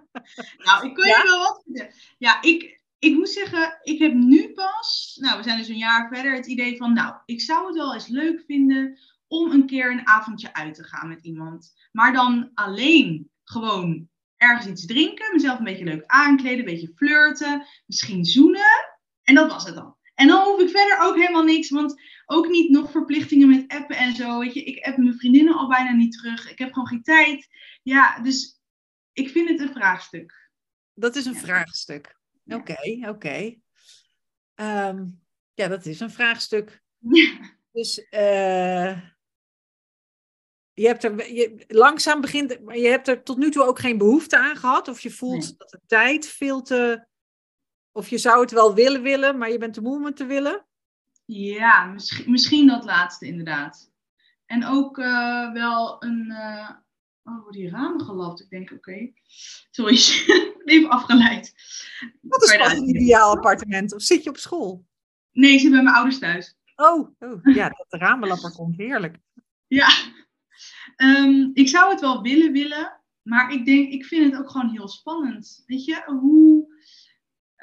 nou, 0.64 0.86
ik 0.86 0.94
kan 0.94 1.06
je 1.06 1.22
wel 1.24 1.38
wat 1.38 1.62
vertellen. 1.64 1.94
Ja, 2.18 2.42
ik, 2.42 2.79
ik 3.00 3.14
moet 3.14 3.28
zeggen, 3.28 3.78
ik 3.82 3.98
heb 3.98 4.14
nu 4.14 4.52
pas, 4.52 5.16
nou, 5.20 5.36
we 5.36 5.42
zijn 5.42 5.58
dus 5.58 5.68
een 5.68 5.76
jaar 5.76 6.08
verder, 6.12 6.34
het 6.34 6.46
idee 6.46 6.76
van, 6.76 6.92
nou, 6.92 7.14
ik 7.24 7.40
zou 7.40 7.66
het 7.66 7.76
wel 7.76 7.94
eens 7.94 8.06
leuk 8.06 8.42
vinden 8.46 8.98
om 9.26 9.50
een 9.50 9.66
keer 9.66 9.90
een 9.90 10.06
avondje 10.06 10.54
uit 10.54 10.74
te 10.74 10.84
gaan 10.84 11.08
met 11.08 11.22
iemand. 11.22 11.74
Maar 11.92 12.12
dan 12.12 12.50
alleen 12.54 13.30
gewoon 13.44 14.08
ergens 14.36 14.66
iets 14.66 14.86
drinken, 14.86 15.32
mezelf 15.32 15.58
een 15.58 15.64
beetje 15.64 15.84
leuk 15.84 16.06
aankleden, 16.06 16.58
een 16.58 16.64
beetje 16.64 16.92
flirten, 16.94 17.66
misschien 17.86 18.24
zoenen. 18.24 18.88
En 19.22 19.34
dat 19.34 19.50
was 19.50 19.64
het 19.64 19.74
dan. 19.74 19.96
En 20.14 20.26
dan 20.26 20.44
hoef 20.44 20.60
ik 20.60 20.68
verder 20.68 20.98
ook 21.00 21.16
helemaal 21.16 21.44
niks, 21.44 21.70
want 21.70 22.02
ook 22.26 22.48
niet 22.48 22.70
nog 22.70 22.90
verplichtingen 22.90 23.48
met 23.48 23.68
appen 23.68 23.96
en 23.96 24.14
zo. 24.14 24.38
Weet 24.38 24.54
je, 24.54 24.64
ik 24.64 24.84
heb 24.84 24.96
mijn 24.96 25.18
vriendinnen 25.18 25.54
al 25.54 25.68
bijna 25.68 25.92
niet 25.92 26.12
terug. 26.12 26.50
Ik 26.50 26.58
heb 26.58 26.72
gewoon 26.72 26.88
geen 26.88 27.02
tijd. 27.02 27.48
Ja, 27.82 28.20
dus 28.20 28.60
ik 29.12 29.28
vind 29.28 29.48
het 29.48 29.60
een 29.60 29.72
vraagstuk. 29.72 30.50
Dat 30.94 31.16
is 31.16 31.24
een 31.24 31.36
vraagstuk. 31.36 32.19
Oké, 32.54 32.98
oké. 32.98 33.08
Okay. 33.08 33.60
Ehm, 34.54 35.06
ja, 35.54 35.68
dat 35.68 35.86
is 35.86 36.00
een 36.00 36.10
vraagstuk. 36.10 36.82
Ja. 36.98 37.58
Dus 37.72 37.98
uh, 37.98 39.00
je 40.72 40.86
hebt 40.86 41.04
er 41.04 41.32
je, 41.32 41.64
langzaam 41.68 42.20
begint, 42.20 42.50
je 42.66 42.86
hebt 42.86 43.08
er 43.08 43.22
tot 43.22 43.38
nu 43.38 43.50
toe 43.50 43.64
ook 43.64 43.78
geen 43.78 43.98
behoefte 43.98 44.38
aan 44.38 44.56
gehad. 44.56 44.88
Of 44.88 45.00
je 45.00 45.10
voelt 45.10 45.58
dat 45.58 45.70
de 45.70 45.80
tijd 45.86 46.26
veel 46.26 46.62
te. 46.62 47.06
Of 47.92 48.08
je 48.08 48.18
zou 48.18 48.40
het 48.40 48.50
wel 48.50 48.74
willen 48.74 49.02
willen, 49.02 49.38
maar 49.38 49.50
je 49.50 49.58
bent 49.58 49.74
te 49.74 49.80
moe 49.80 49.96
om 49.96 50.04
het 50.04 50.16
te 50.16 50.26
willen. 50.26 50.66
Ja, 51.24 51.84
misschien, 51.84 52.30
misschien 52.30 52.66
dat 52.66 52.84
laatste 52.84 53.26
inderdaad. 53.26 53.92
En 54.46 54.66
ook 54.66 54.98
uh, 54.98 55.52
wel 55.52 56.04
een. 56.04 56.26
Uh, 56.28 56.70
oh, 57.38 57.50
die 57.50 57.70
ramen 57.70 58.00
gelapt? 58.00 58.40
Ik 58.40 58.50
denk, 58.50 58.70
oké. 58.70 58.90
Okay. 58.90 59.14
Sorry, 59.70 59.94
even 60.64 60.90
afgeleid. 60.90 61.54
Wat 62.20 62.42
is 62.42 62.56
pas 62.56 62.72
een 62.72 62.88
ideaal 62.88 63.36
appartement? 63.36 63.94
Of 63.94 64.02
zit 64.02 64.24
je 64.24 64.30
op 64.30 64.36
school? 64.36 64.86
Nee, 65.32 65.58
ze 65.58 65.70
bij 65.70 65.82
mijn 65.82 65.94
ouders 65.94 66.18
thuis. 66.18 66.56
Oh, 66.76 67.08
oh 67.18 67.54
ja, 67.54 67.68
dat 67.68 67.86
de 67.88 67.98
ramenlapper 67.98 68.52
komt, 68.52 68.76
heerlijk. 68.76 69.16
Ja, 69.66 69.88
Ehm, 70.96 71.50
ik 71.52 71.68
zou 71.68 71.90
het 71.90 72.00
wel 72.00 72.22
willen 72.22 72.52
willen, 72.52 73.00
maar 73.22 73.52
ik 73.52 73.64
denk, 73.64 73.92
ik 73.92 74.04
vind 74.04 74.32
het 74.32 74.40
ook 74.40 74.50
gewoon 74.50 74.70
heel 74.70 74.88
spannend. 74.88 75.62
Weet 75.66 75.84
je, 75.84 76.02
hoe. 76.06 76.78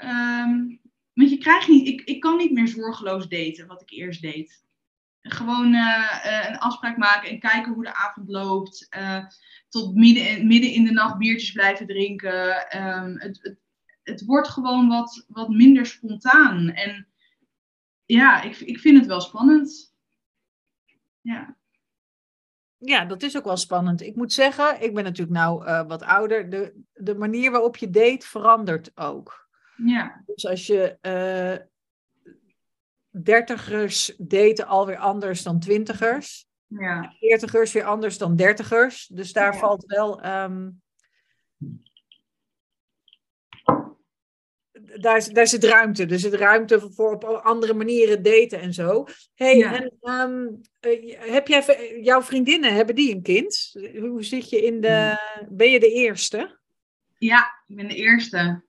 Um, 0.04 0.82
want 1.14 1.30
je 1.30 1.38
krijgt 1.38 1.68
niet, 1.68 1.88
ik, 1.88 2.02
ik 2.02 2.20
kan 2.20 2.38
niet 2.38 2.52
meer 2.52 2.68
zorgeloos 2.68 3.28
daten, 3.28 3.68
wat 3.68 3.82
ik 3.82 3.92
eerst 3.92 4.22
deed. 4.22 4.66
Gewoon 5.32 5.74
uh, 5.74 6.46
een 6.48 6.58
afspraak 6.58 6.98
maken 6.98 7.30
en 7.30 7.40
kijken 7.40 7.74
hoe 7.74 7.84
de 7.84 7.94
avond 7.94 8.30
loopt. 8.30 8.88
Uh, 8.98 9.26
tot 9.70 9.96
midden, 9.96 10.48
midden 10.48 10.72
in 10.72 10.84
de 10.84 10.92
nacht 10.92 11.18
biertjes 11.18 11.52
blijven 11.52 11.88
drinken. 11.88 12.78
Um, 12.78 13.20
het, 13.20 13.40
het, 13.42 13.60
het 14.04 14.26
wordt 14.26 14.48
gewoon 14.48 14.88
wat, 14.88 15.26
wat 15.28 15.50
minder 15.50 15.86
spontaan. 15.86 16.70
En 16.70 17.08
ja, 18.06 18.42
ik, 18.42 18.58
ik 18.58 18.80
vind 18.80 18.98
het 18.98 19.08
wel 19.08 19.22
spannend. 19.22 19.96
Ja 21.22 21.58
ja, 22.78 23.06
dat 23.06 23.24
is 23.24 23.38
ook 23.38 23.44
wel 23.44 23.58
spannend. 23.58 24.02
Ik 24.02 24.16
moet 24.16 24.34
zeggen, 24.34 24.82
ik 24.82 24.94
ben 24.94 25.04
natuurlijk 25.04 25.38
nou 25.38 25.66
uh, 25.66 25.88
wat 25.88 26.04
ouder. 26.04 26.50
De, 26.50 26.82
de 26.94 27.16
manier 27.16 27.52
waarop 27.52 27.78
je 27.78 27.90
date 27.90 28.28
verandert 28.28 28.92
ook. 28.96 29.50
Ja. 29.76 30.24
Dus 30.26 30.48
als 30.48 30.68
je 30.68 30.98
dertigers 33.24 34.14
daten 34.18 34.68
alweer 34.68 34.98
anders 34.98 35.44
dan 35.44 35.60
twintigers. 35.60 36.46
Ja. 36.68 37.16
Veertigers 37.20 37.72
weer 37.72 37.84
anders 37.84 38.18
dan 38.18 38.36
dertigers. 38.36 39.08
Dus 39.08 39.34
daar 39.34 39.54
ja. 39.54 39.60
valt 39.60 39.86
wel 39.86 40.26
um, 40.26 40.82
daar, 44.96 45.34
daar 45.34 45.48
zit 45.48 45.64
ruimte. 45.64 46.06
Er 46.06 46.20
zit 46.20 46.34
ruimte 46.34 46.92
voor 46.92 47.14
op 47.14 47.24
andere 47.24 47.74
manieren 47.74 48.24
daten 48.24 48.60
en 48.60 48.74
zo. 48.74 49.06
hey, 49.36 49.64
en 49.64 49.98
um, 50.02 50.62
heb 51.32 51.48
jij, 51.48 51.98
jouw 52.02 52.22
vriendinnen, 52.22 52.74
hebben 52.74 52.96
die 52.96 53.16
een 53.16 53.22
kind? 53.22 53.76
Hoe 54.00 54.24
zit 54.24 54.50
je 54.50 54.66
in 54.66 54.82
de... 54.82 55.18
Ben 55.50 55.72
je 55.72 55.80
de 55.80 55.92
eerste? 55.92 56.60
Ja, 57.18 57.64
ik 57.66 57.76
ben 57.76 57.88
de 57.88 57.96
eerste. 57.96 58.66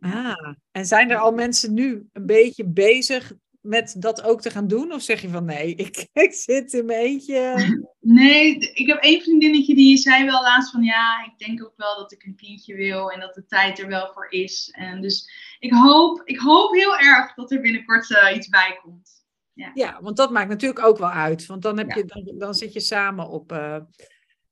Ah, 0.00 0.54
en 0.70 0.86
zijn 0.86 1.10
er 1.10 1.16
al 1.16 1.32
mensen 1.32 1.74
nu 1.74 2.08
een 2.12 2.26
beetje 2.26 2.64
bezig 2.66 3.32
met 3.60 3.94
dat 3.98 4.22
ook 4.22 4.40
te 4.40 4.50
gaan 4.50 4.66
doen? 4.66 4.92
Of 4.92 5.02
zeg 5.02 5.20
je 5.20 5.28
van 5.28 5.44
nee, 5.44 5.74
ik, 5.74 6.06
ik 6.26 6.32
zit 6.32 6.72
in 6.72 6.84
mijn 6.84 7.00
eentje? 7.00 7.88
Nee, 8.00 8.58
ik 8.58 8.86
heb 8.86 9.02
één 9.02 9.20
vriendinnetje 9.20 9.74
die 9.74 9.96
zei 9.96 10.24
wel 10.24 10.42
laatst 10.42 10.70
van 10.70 10.82
ja, 10.82 11.24
ik 11.24 11.46
denk 11.46 11.64
ook 11.64 11.76
wel 11.76 11.96
dat 11.96 12.12
ik 12.12 12.24
een 12.24 12.36
kindje 12.36 12.74
wil 12.74 13.10
en 13.10 13.20
dat 13.20 13.34
de 13.34 13.46
tijd 13.46 13.78
er 13.78 13.88
wel 13.88 14.12
voor 14.12 14.26
is. 14.30 14.68
En 14.72 15.00
dus 15.00 15.30
ik 15.58 15.72
hoop, 15.72 16.22
ik 16.24 16.38
hoop 16.38 16.74
heel 16.74 16.98
erg 16.98 17.34
dat 17.34 17.50
er 17.50 17.60
binnenkort 17.60 18.10
uh, 18.10 18.36
iets 18.36 18.48
bij 18.48 18.78
komt. 18.82 19.18
Ja. 19.52 19.70
ja, 19.74 19.98
want 20.02 20.16
dat 20.16 20.30
maakt 20.30 20.48
natuurlijk 20.48 20.86
ook 20.86 20.98
wel 20.98 21.10
uit. 21.10 21.46
Want 21.46 21.62
dan, 21.62 21.78
heb 21.78 21.88
ja. 21.88 21.96
je, 21.96 22.04
dan, 22.04 22.38
dan 22.38 22.54
zit 22.54 22.72
je 22.72 22.80
samen 22.80 23.28
op. 23.28 23.52
Uh... 23.52 23.76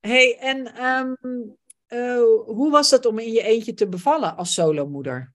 hey, 0.00 0.38
en 0.38 0.84
um, 0.84 1.16
uh, 1.88 2.22
hoe 2.46 2.70
was 2.70 2.90
het 2.90 3.06
om 3.06 3.18
in 3.18 3.32
je 3.32 3.42
eentje 3.42 3.74
te 3.74 3.88
bevallen 3.88 4.36
als 4.36 4.54
solomoeder? 4.54 5.34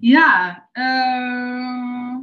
Ja, 0.00 0.68
uh... 0.72 2.18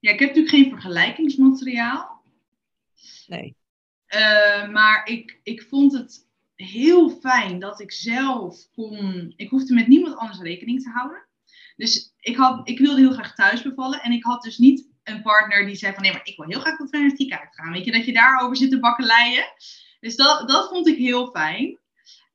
Ja, 0.00 0.10
ik 0.10 0.18
heb 0.18 0.28
natuurlijk 0.28 0.54
geen 0.54 0.70
vergelijkingsmateriaal. 0.70 2.22
Nee. 3.26 3.56
Uh, 4.14 4.68
maar 4.70 5.06
ik, 5.06 5.40
ik 5.42 5.62
vond 5.62 5.92
het 5.92 6.28
heel 6.54 7.10
fijn 7.10 7.58
dat 7.58 7.80
ik 7.80 7.92
zelf 7.92 8.70
kon. 8.72 9.32
Ik 9.36 9.50
hoefde 9.50 9.74
met 9.74 9.88
niemand 9.88 10.16
anders 10.16 10.40
rekening 10.40 10.82
te 10.82 10.90
houden. 10.90 11.28
Dus 11.76 12.14
ik, 12.20 12.36
had, 12.36 12.68
ik 12.68 12.78
wilde 12.78 13.00
heel 13.00 13.12
graag 13.12 13.34
thuis 13.34 13.62
bevallen. 13.62 14.02
En 14.02 14.12
ik 14.12 14.24
had 14.24 14.42
dus 14.42 14.58
niet 14.58 14.88
een 15.02 15.22
partner 15.22 15.66
die 15.66 15.74
zei 15.74 15.94
van 15.94 16.02
nee, 16.02 16.12
maar 16.12 16.20
ik 16.24 16.36
wil 16.36 16.48
heel 16.48 16.60
graag 16.60 16.78
dat 16.78 16.90
we 16.90 16.96
naar 16.96 17.06
het 17.06 17.16
ziekenhuis 17.16 17.48
gaan. 17.50 17.72
Weet 17.72 17.84
je, 17.84 17.92
dat 17.92 18.04
je 18.04 18.12
daarover 18.12 18.56
zit 18.56 18.70
te 18.70 18.80
bakkeleien. 18.80 19.44
Dus 20.00 20.16
dat, 20.16 20.48
dat 20.48 20.68
vond 20.68 20.86
ik 20.86 20.96
heel 20.96 21.30
fijn. 21.30 21.78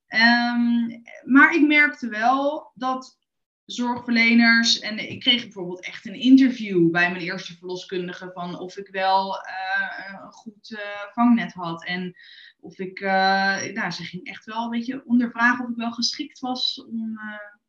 Um, 0.08 1.02
maar 1.24 1.56
ik 1.56 1.68
merkte 1.68 2.08
wel 2.08 2.72
dat 2.74 3.18
zorgverleners. 3.66 4.80
En 4.80 5.12
ik 5.12 5.20
kreeg 5.20 5.42
bijvoorbeeld 5.42 5.86
echt 5.86 6.06
een 6.06 6.20
interview 6.20 6.92
bij 6.92 7.12
mijn 7.12 7.24
eerste 7.24 7.58
verloskundige 7.58 8.32
van 8.34 8.60
of 8.60 8.78
ik 8.78 8.88
wel 8.88 9.36
uh, 9.36 10.14
een 10.24 10.32
goed 10.32 10.70
uh, 10.72 10.80
vangnet 11.14 11.54
had. 11.54 11.86
En 11.86 12.16
of 12.60 12.80
ik, 12.80 13.00
uh, 13.00 13.64
nou, 13.74 13.92
ze 13.92 14.04
ging 14.04 14.28
echt 14.28 14.46
wel 14.46 14.64
een 14.64 14.70
beetje 14.70 15.04
ondervragen 15.06 15.66
of 15.66 15.72
ik 15.72 15.78
wel 15.78 15.92
geschikt 15.92 16.40
was 16.40 16.86
om, 16.90 17.20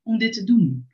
om 0.03 0.19
dit 0.19 0.33
te 0.33 0.45
doen. 0.45 0.89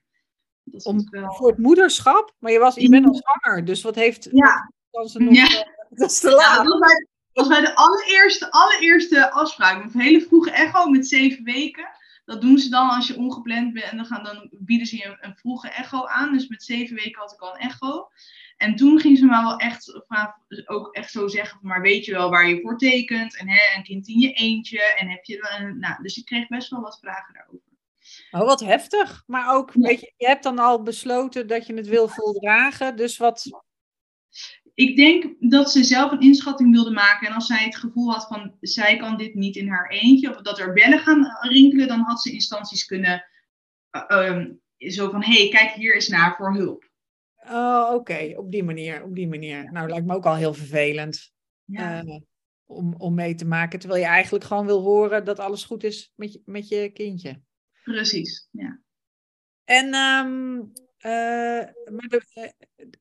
Dat 0.64 0.84
om, 0.84 1.10
wel... 1.10 1.32
Voor 1.32 1.48
het 1.48 1.58
moederschap? 1.58 2.34
Maar 2.38 2.52
je, 2.52 2.58
was, 2.58 2.74
je 2.74 2.88
bent 2.88 3.06
al 3.06 3.14
zwanger, 3.14 3.64
dus 3.64 3.82
wat 3.82 3.94
heeft. 3.94 4.28
Ja. 4.32 4.72
Wat 4.90 5.10
ze 5.10 5.18
nog, 5.18 5.34
ja. 5.34 5.46
dat 5.90 6.10
is 6.10 6.20
te 6.20 6.30
laat. 6.30 6.56
Ja, 6.56 6.62
dat 6.62 6.66
was 6.66 6.78
bij, 6.78 7.06
was 7.32 7.48
bij 7.48 7.60
de 7.60 7.74
allereerste, 7.74 8.50
allereerste 8.50 9.30
afspraak. 9.30 9.84
Een 9.84 10.00
hele 10.00 10.20
vroege 10.20 10.50
echo 10.50 10.88
met 10.88 11.08
zeven 11.08 11.44
weken. 11.44 11.88
Dat 12.24 12.40
doen 12.40 12.58
ze 12.58 12.68
dan 12.68 12.88
als 12.88 13.06
je 13.06 13.16
ongepland 13.16 13.72
bent. 13.72 13.90
En 13.90 13.96
dan, 13.96 14.06
gaan, 14.06 14.24
dan 14.24 14.48
bieden 14.50 14.86
ze 14.86 14.96
je 14.96 15.04
een, 15.04 15.16
een, 15.20 15.36
vroege 15.36 15.68
echo 15.68 16.06
aan. 16.06 16.32
Dus 16.32 16.48
met 16.48 16.62
zeven 16.62 16.96
weken 16.96 17.20
had 17.20 17.32
ik 17.32 17.40
al 17.40 17.54
een 17.54 17.60
echo. 17.60 18.08
En 18.56 18.76
toen 18.76 19.00
ging 19.00 19.18
ze 19.18 19.24
me 19.24 19.30
wel 19.30 19.56
echt, 19.56 20.02
ook 20.66 20.94
echt 20.94 21.10
zo 21.10 21.28
zeggen: 21.28 21.58
maar 21.62 21.80
weet 21.80 22.04
je 22.04 22.12
wel 22.12 22.30
waar 22.30 22.48
je 22.48 22.60
voor 22.60 22.78
tekent? 22.78 23.36
En 23.36 23.48
hè, 23.48 23.76
een 23.76 23.82
kind 23.82 24.08
in 24.08 24.18
je 24.18 24.32
eentje. 24.32 24.82
En 24.82 25.08
heb 25.08 25.24
je. 25.24 25.56
Een, 25.58 25.78
nou, 25.78 26.02
dus 26.02 26.16
ik 26.16 26.24
kreeg 26.24 26.48
best 26.48 26.70
wel 26.70 26.80
wat 26.80 26.98
vragen 26.98 27.34
daarover. 27.34 27.70
Oh, 28.30 28.40
wat 28.40 28.60
heftig. 28.60 29.22
Maar 29.26 29.54
ook, 29.54 29.70
ja. 29.74 29.80
weet 29.80 30.00
je, 30.00 30.12
je 30.16 30.26
hebt 30.26 30.42
dan 30.42 30.58
al 30.58 30.82
besloten 30.82 31.46
dat 31.46 31.66
je 31.66 31.74
het 31.74 31.86
wil 31.86 32.08
voldragen. 32.08 32.96
Dus 32.96 33.16
wat, 33.16 33.64
ik 34.74 34.96
denk 34.96 35.34
dat 35.38 35.70
ze 35.70 35.84
zelf 35.84 36.12
een 36.12 36.20
inschatting 36.20 36.72
wilde 36.72 36.90
maken. 36.90 37.28
En 37.28 37.34
als 37.34 37.46
zij 37.46 37.64
het 37.64 37.76
gevoel 37.76 38.10
had 38.12 38.26
van 38.26 38.56
zij 38.60 38.96
kan 38.96 39.16
dit 39.16 39.34
niet 39.34 39.56
in 39.56 39.68
haar 39.68 39.90
eentje, 39.90 40.30
of 40.30 40.42
dat 40.42 40.58
er 40.58 40.72
bellen 40.72 40.98
gaan 40.98 41.26
rinkelen, 41.40 41.88
dan 41.88 42.00
had 42.00 42.22
ze 42.22 42.32
instanties 42.32 42.84
kunnen. 42.84 43.24
Uh, 44.10 44.28
um, 44.28 44.60
zo 44.78 45.10
van: 45.10 45.22
hé, 45.22 45.38
hey, 45.38 45.48
kijk 45.48 45.70
hier 45.70 45.94
eens 45.94 46.08
naar 46.08 46.36
voor 46.36 46.54
hulp. 46.54 46.90
Oh, 47.36 47.84
oké, 47.86 47.94
okay. 47.94 48.34
op 48.34 48.50
die 48.50 48.64
manier, 48.64 49.02
op 49.02 49.14
die 49.14 49.28
manier. 49.28 49.72
Nou, 49.72 49.88
lijkt 49.88 50.06
me 50.06 50.14
ook 50.14 50.26
al 50.26 50.36
heel 50.36 50.54
vervelend 50.54 51.32
ja. 51.64 52.02
uh, 52.02 52.20
om, 52.64 52.94
om 52.94 53.14
mee 53.14 53.34
te 53.34 53.46
maken. 53.46 53.78
Terwijl 53.78 54.00
je 54.00 54.08
eigenlijk 54.08 54.44
gewoon 54.44 54.66
wil 54.66 54.80
horen 54.80 55.24
dat 55.24 55.38
alles 55.38 55.64
goed 55.64 55.84
is 55.84 56.12
met 56.16 56.32
je, 56.32 56.42
met 56.44 56.68
je 56.68 56.90
kindje. 56.92 57.40
Precies, 57.82 58.48
ja. 58.50 58.80
En 59.64 59.94
um, 59.94 60.72
uh, 61.06 61.12
maar 61.96 62.08
de, 62.08 62.52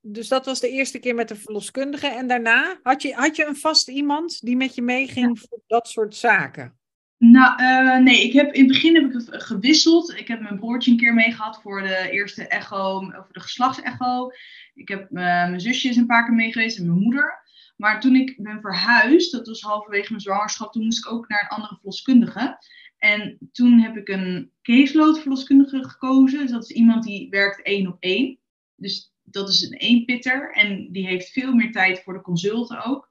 dus 0.02 0.28
dat 0.28 0.46
was 0.46 0.60
de 0.60 0.70
eerste 0.70 1.00
keer 1.00 1.16
met 1.16 1.28
de 1.28 1.36
verloskundige. 1.36 2.08
En 2.08 2.28
daarna 2.28 2.80
had 2.84 3.02
je, 3.02 3.14
had 3.14 3.36
je 3.36 3.46
een 3.46 3.56
vast 3.56 3.90
iemand 3.90 4.42
die 4.42 4.56
met 4.56 4.76
je 4.76 4.82
meeging 4.82 5.40
ja. 5.40 5.46
voor 5.50 5.60
dat 5.68 5.88
soort 5.88 6.16
zaken? 6.16 6.80
Nou, 7.18 7.62
uh, 7.62 7.98
nee, 7.98 8.24
ik 8.24 8.34
heb, 8.34 8.54
in 8.54 8.64
het 8.64 8.72
begin 8.72 8.96
heb 8.96 9.14
ik 9.14 9.42
gewisseld. 9.42 10.18
Ik 10.18 10.28
heb 10.28 10.42
mijn 10.42 10.60
broertje 10.60 10.92
een 10.92 10.98
keer 10.98 11.14
meegehad 11.14 11.62
voor 11.62 11.82
de 11.82 12.10
eerste 12.12 12.48
echo, 12.48 13.00
voor 13.00 13.30
de 13.32 13.40
geslachtsecho. 13.40 14.32
Ik 14.74 14.88
heb 14.88 15.02
uh, 15.02 15.10
mijn 15.14 15.62
zusjes 15.62 15.96
een 15.96 16.06
paar 16.06 16.26
keer 16.26 16.34
meegeweest 16.34 16.78
en 16.78 16.86
mijn 16.86 17.00
moeder. 17.00 17.44
Maar 17.78 18.02
toen 18.02 18.16
ik 18.16 18.36
ben 18.38 18.62
verhuisd, 18.62 19.32
dat 19.32 19.48
was 19.48 19.62
halverwege 19.62 20.10
mijn 20.10 20.22
zwangerschap, 20.22 20.72
toen 20.72 20.84
moest 20.84 21.06
ik 21.06 21.12
ook 21.12 21.28
naar 21.28 21.42
een 21.42 21.58
andere 21.58 21.76
verloskundige. 21.76 22.58
En 23.02 23.38
toen 23.52 23.80
heb 23.80 23.98
ik 23.98 24.08
een 24.08 24.52
caseload 24.62 25.20
verloskundige 25.20 25.90
gekozen. 25.90 26.40
Dus 26.40 26.52
dat 26.52 26.64
is 26.64 26.70
iemand 26.70 27.04
die 27.04 27.30
werkt 27.30 27.62
één 27.62 27.88
op 27.88 27.98
één. 28.00 28.40
Dus 28.76 29.14
dat 29.24 29.50
is 29.50 29.62
een 29.62 29.78
eenpitter. 29.78 30.52
En 30.54 30.92
die 30.92 31.08
heeft 31.08 31.30
veel 31.30 31.54
meer 31.54 31.72
tijd 31.72 32.04
voor 32.04 32.14
de 32.14 32.22
consulten 32.22 32.86
ook. 32.86 33.10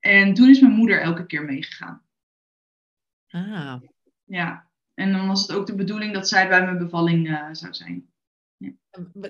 En 0.00 0.34
toen 0.34 0.48
is 0.48 0.60
mijn 0.60 0.72
moeder 0.72 1.00
elke 1.00 1.26
keer 1.26 1.44
meegegaan. 1.44 2.02
Ah. 3.28 3.82
Ja. 4.24 4.70
En 4.94 5.12
dan 5.12 5.26
was 5.26 5.46
het 5.46 5.56
ook 5.56 5.66
de 5.66 5.74
bedoeling 5.74 6.14
dat 6.14 6.28
zij 6.28 6.48
bij 6.48 6.64
mijn 6.64 6.78
bevalling 6.78 7.28
uh, 7.28 7.48
zou 7.52 7.74
zijn. 7.74 8.10
Ja. 8.56 8.72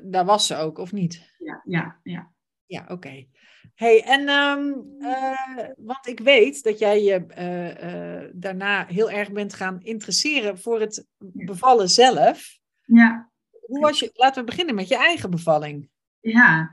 Daar 0.03 0.25
was 0.25 0.47
ze 0.47 0.57
ook, 0.57 0.79
of 0.79 0.93
niet? 0.93 1.35
Ja, 1.39 1.63
ja, 1.65 2.01
ja. 2.03 2.33
Ja, 2.69 2.81
oké. 2.83 2.93
Okay. 2.93 3.29
Hey, 3.75 4.03
en 4.05 4.29
um, 4.29 4.85
uh, 4.99 5.69
want 5.77 6.07
ik 6.07 6.21
weet 6.21 6.63
dat 6.63 6.79
jij 6.79 7.03
je 7.03 7.25
uh, 7.39 8.23
uh, 8.23 8.31
daarna 8.33 8.87
heel 8.87 9.11
erg 9.11 9.33
bent 9.33 9.55
gaan 9.55 9.81
interesseren 9.83 10.59
voor 10.59 10.81
het 10.81 11.07
bevallen 11.19 11.89
zelf. 11.89 12.59
Ja. 12.85 13.31
Hoe 13.67 13.81
was 13.81 13.99
je, 13.99 14.11
laten 14.15 14.41
we 14.41 14.51
beginnen 14.51 14.75
met 14.75 14.89
je 14.89 14.97
eigen 14.97 15.31
bevalling. 15.31 15.89
Ja, 16.21 16.71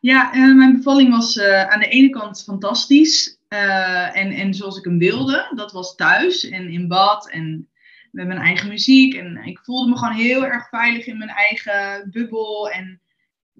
ja 0.00 0.30
mijn 0.34 0.76
bevalling 0.76 1.10
was 1.10 1.40
aan 1.40 1.80
de 1.80 1.88
ene 1.88 2.10
kant 2.10 2.42
fantastisch. 2.42 3.38
en, 3.48 4.30
en 4.30 4.54
zoals 4.54 4.78
ik 4.78 4.84
hem 4.84 4.98
wilde, 4.98 5.52
dat 5.54 5.72
was 5.72 5.94
thuis 5.94 6.48
en 6.48 6.68
in 6.68 6.88
bad 6.88 7.30
en 7.30 7.68
met 8.10 8.26
mijn 8.26 8.40
eigen 8.40 8.68
muziek. 8.68 9.14
En 9.14 9.36
ik 9.36 9.58
voelde 9.58 9.90
me 9.90 9.98
gewoon 9.98 10.14
heel 10.14 10.46
erg 10.46 10.68
veilig 10.68 11.06
in 11.06 11.18
mijn 11.18 11.30
eigen 11.30 12.10
bubbel 12.10 12.70
en 12.70 13.00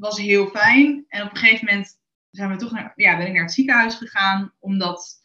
was 0.01 0.19
heel 0.19 0.47
fijn. 0.47 1.05
En 1.09 1.23
op 1.23 1.31
een 1.31 1.37
gegeven 1.37 1.67
moment 1.67 1.99
zijn 2.31 2.51
we 2.51 2.57
toch 2.57 2.73
naar, 2.73 2.93
ja, 2.97 3.17
ben 3.17 3.27
ik 3.27 3.33
naar 3.33 3.43
het 3.43 3.53
ziekenhuis 3.53 3.95
gegaan, 3.95 4.53
omdat 4.59 5.21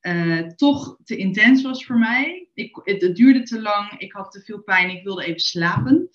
uh, 0.00 0.40
toch 0.40 0.96
te 1.04 1.16
intens 1.16 1.62
was 1.62 1.84
voor 1.84 1.98
mij. 1.98 2.48
Ik, 2.54 2.80
het, 2.84 3.16
duurde 3.16 3.42
te 3.42 3.60
lang, 3.60 3.98
ik 3.98 4.12
had 4.12 4.32
te 4.32 4.40
veel 4.40 4.62
pijn, 4.62 4.90
ik 4.90 5.04
wilde 5.04 5.24
even 5.24 5.40
slapen. 5.40 6.08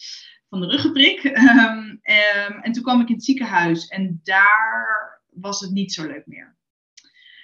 van 0.50 0.60
de 0.60 0.67
ruggenprik. 0.67 1.24
Ehm, 1.24 1.95
ehm, 2.02 2.60
en 2.60 2.71
toen 2.71 2.84
kwam 2.84 3.02
ik 3.02 3.08
in 3.08 3.15
het 3.15 3.24
ziekenhuis 3.24 3.88
en 3.88 4.19
daar 4.24 5.21
was 5.30 5.60
het 5.60 5.71
niet 5.71 5.93
zo 5.93 6.08
leuk 6.08 6.26
meer. 6.26 6.60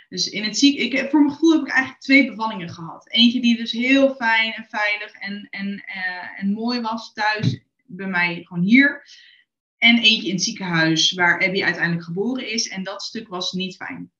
Dus 0.10 0.30
in 0.30 0.44
het 0.44 0.62
ik, 0.62 1.10
voor 1.10 1.20
mijn 1.20 1.34
gevoel 1.34 1.52
heb 1.52 1.62
ik 1.62 1.68
eigenlijk 1.68 2.02
twee 2.02 2.30
bevallingen 2.30 2.70
gehad. 2.70 3.10
Eentje 3.12 3.42
die 3.42 3.58
dus 3.58 3.72
heel 3.72 4.16
fijn 4.16 4.54
en 4.54 4.66
veilig 4.70 5.12
en, 5.12 5.48
en, 5.50 5.68
uh, 5.68 6.42
en 6.42 6.52
mooi 6.52 6.82
was 6.82 7.14
thuis, 7.14 7.62
bij 7.86 8.08
mij 8.08 8.44
gewoon 8.44 8.64
hier. 8.64 9.04
En 9.78 9.98
eentje 9.98 10.28
in 10.28 10.34
het 10.34 10.44
ziekenhuis, 10.44 11.12
waar 11.12 11.44
Abby 11.44 11.64
uiteindelijk 11.64 12.06
geboren 12.06 12.50
is. 12.50 12.68
En 12.68 12.84
dat 12.84 13.04
stuk 13.04 13.28
was 13.28 13.52
niet 13.52 13.76
fijn. 13.76 14.12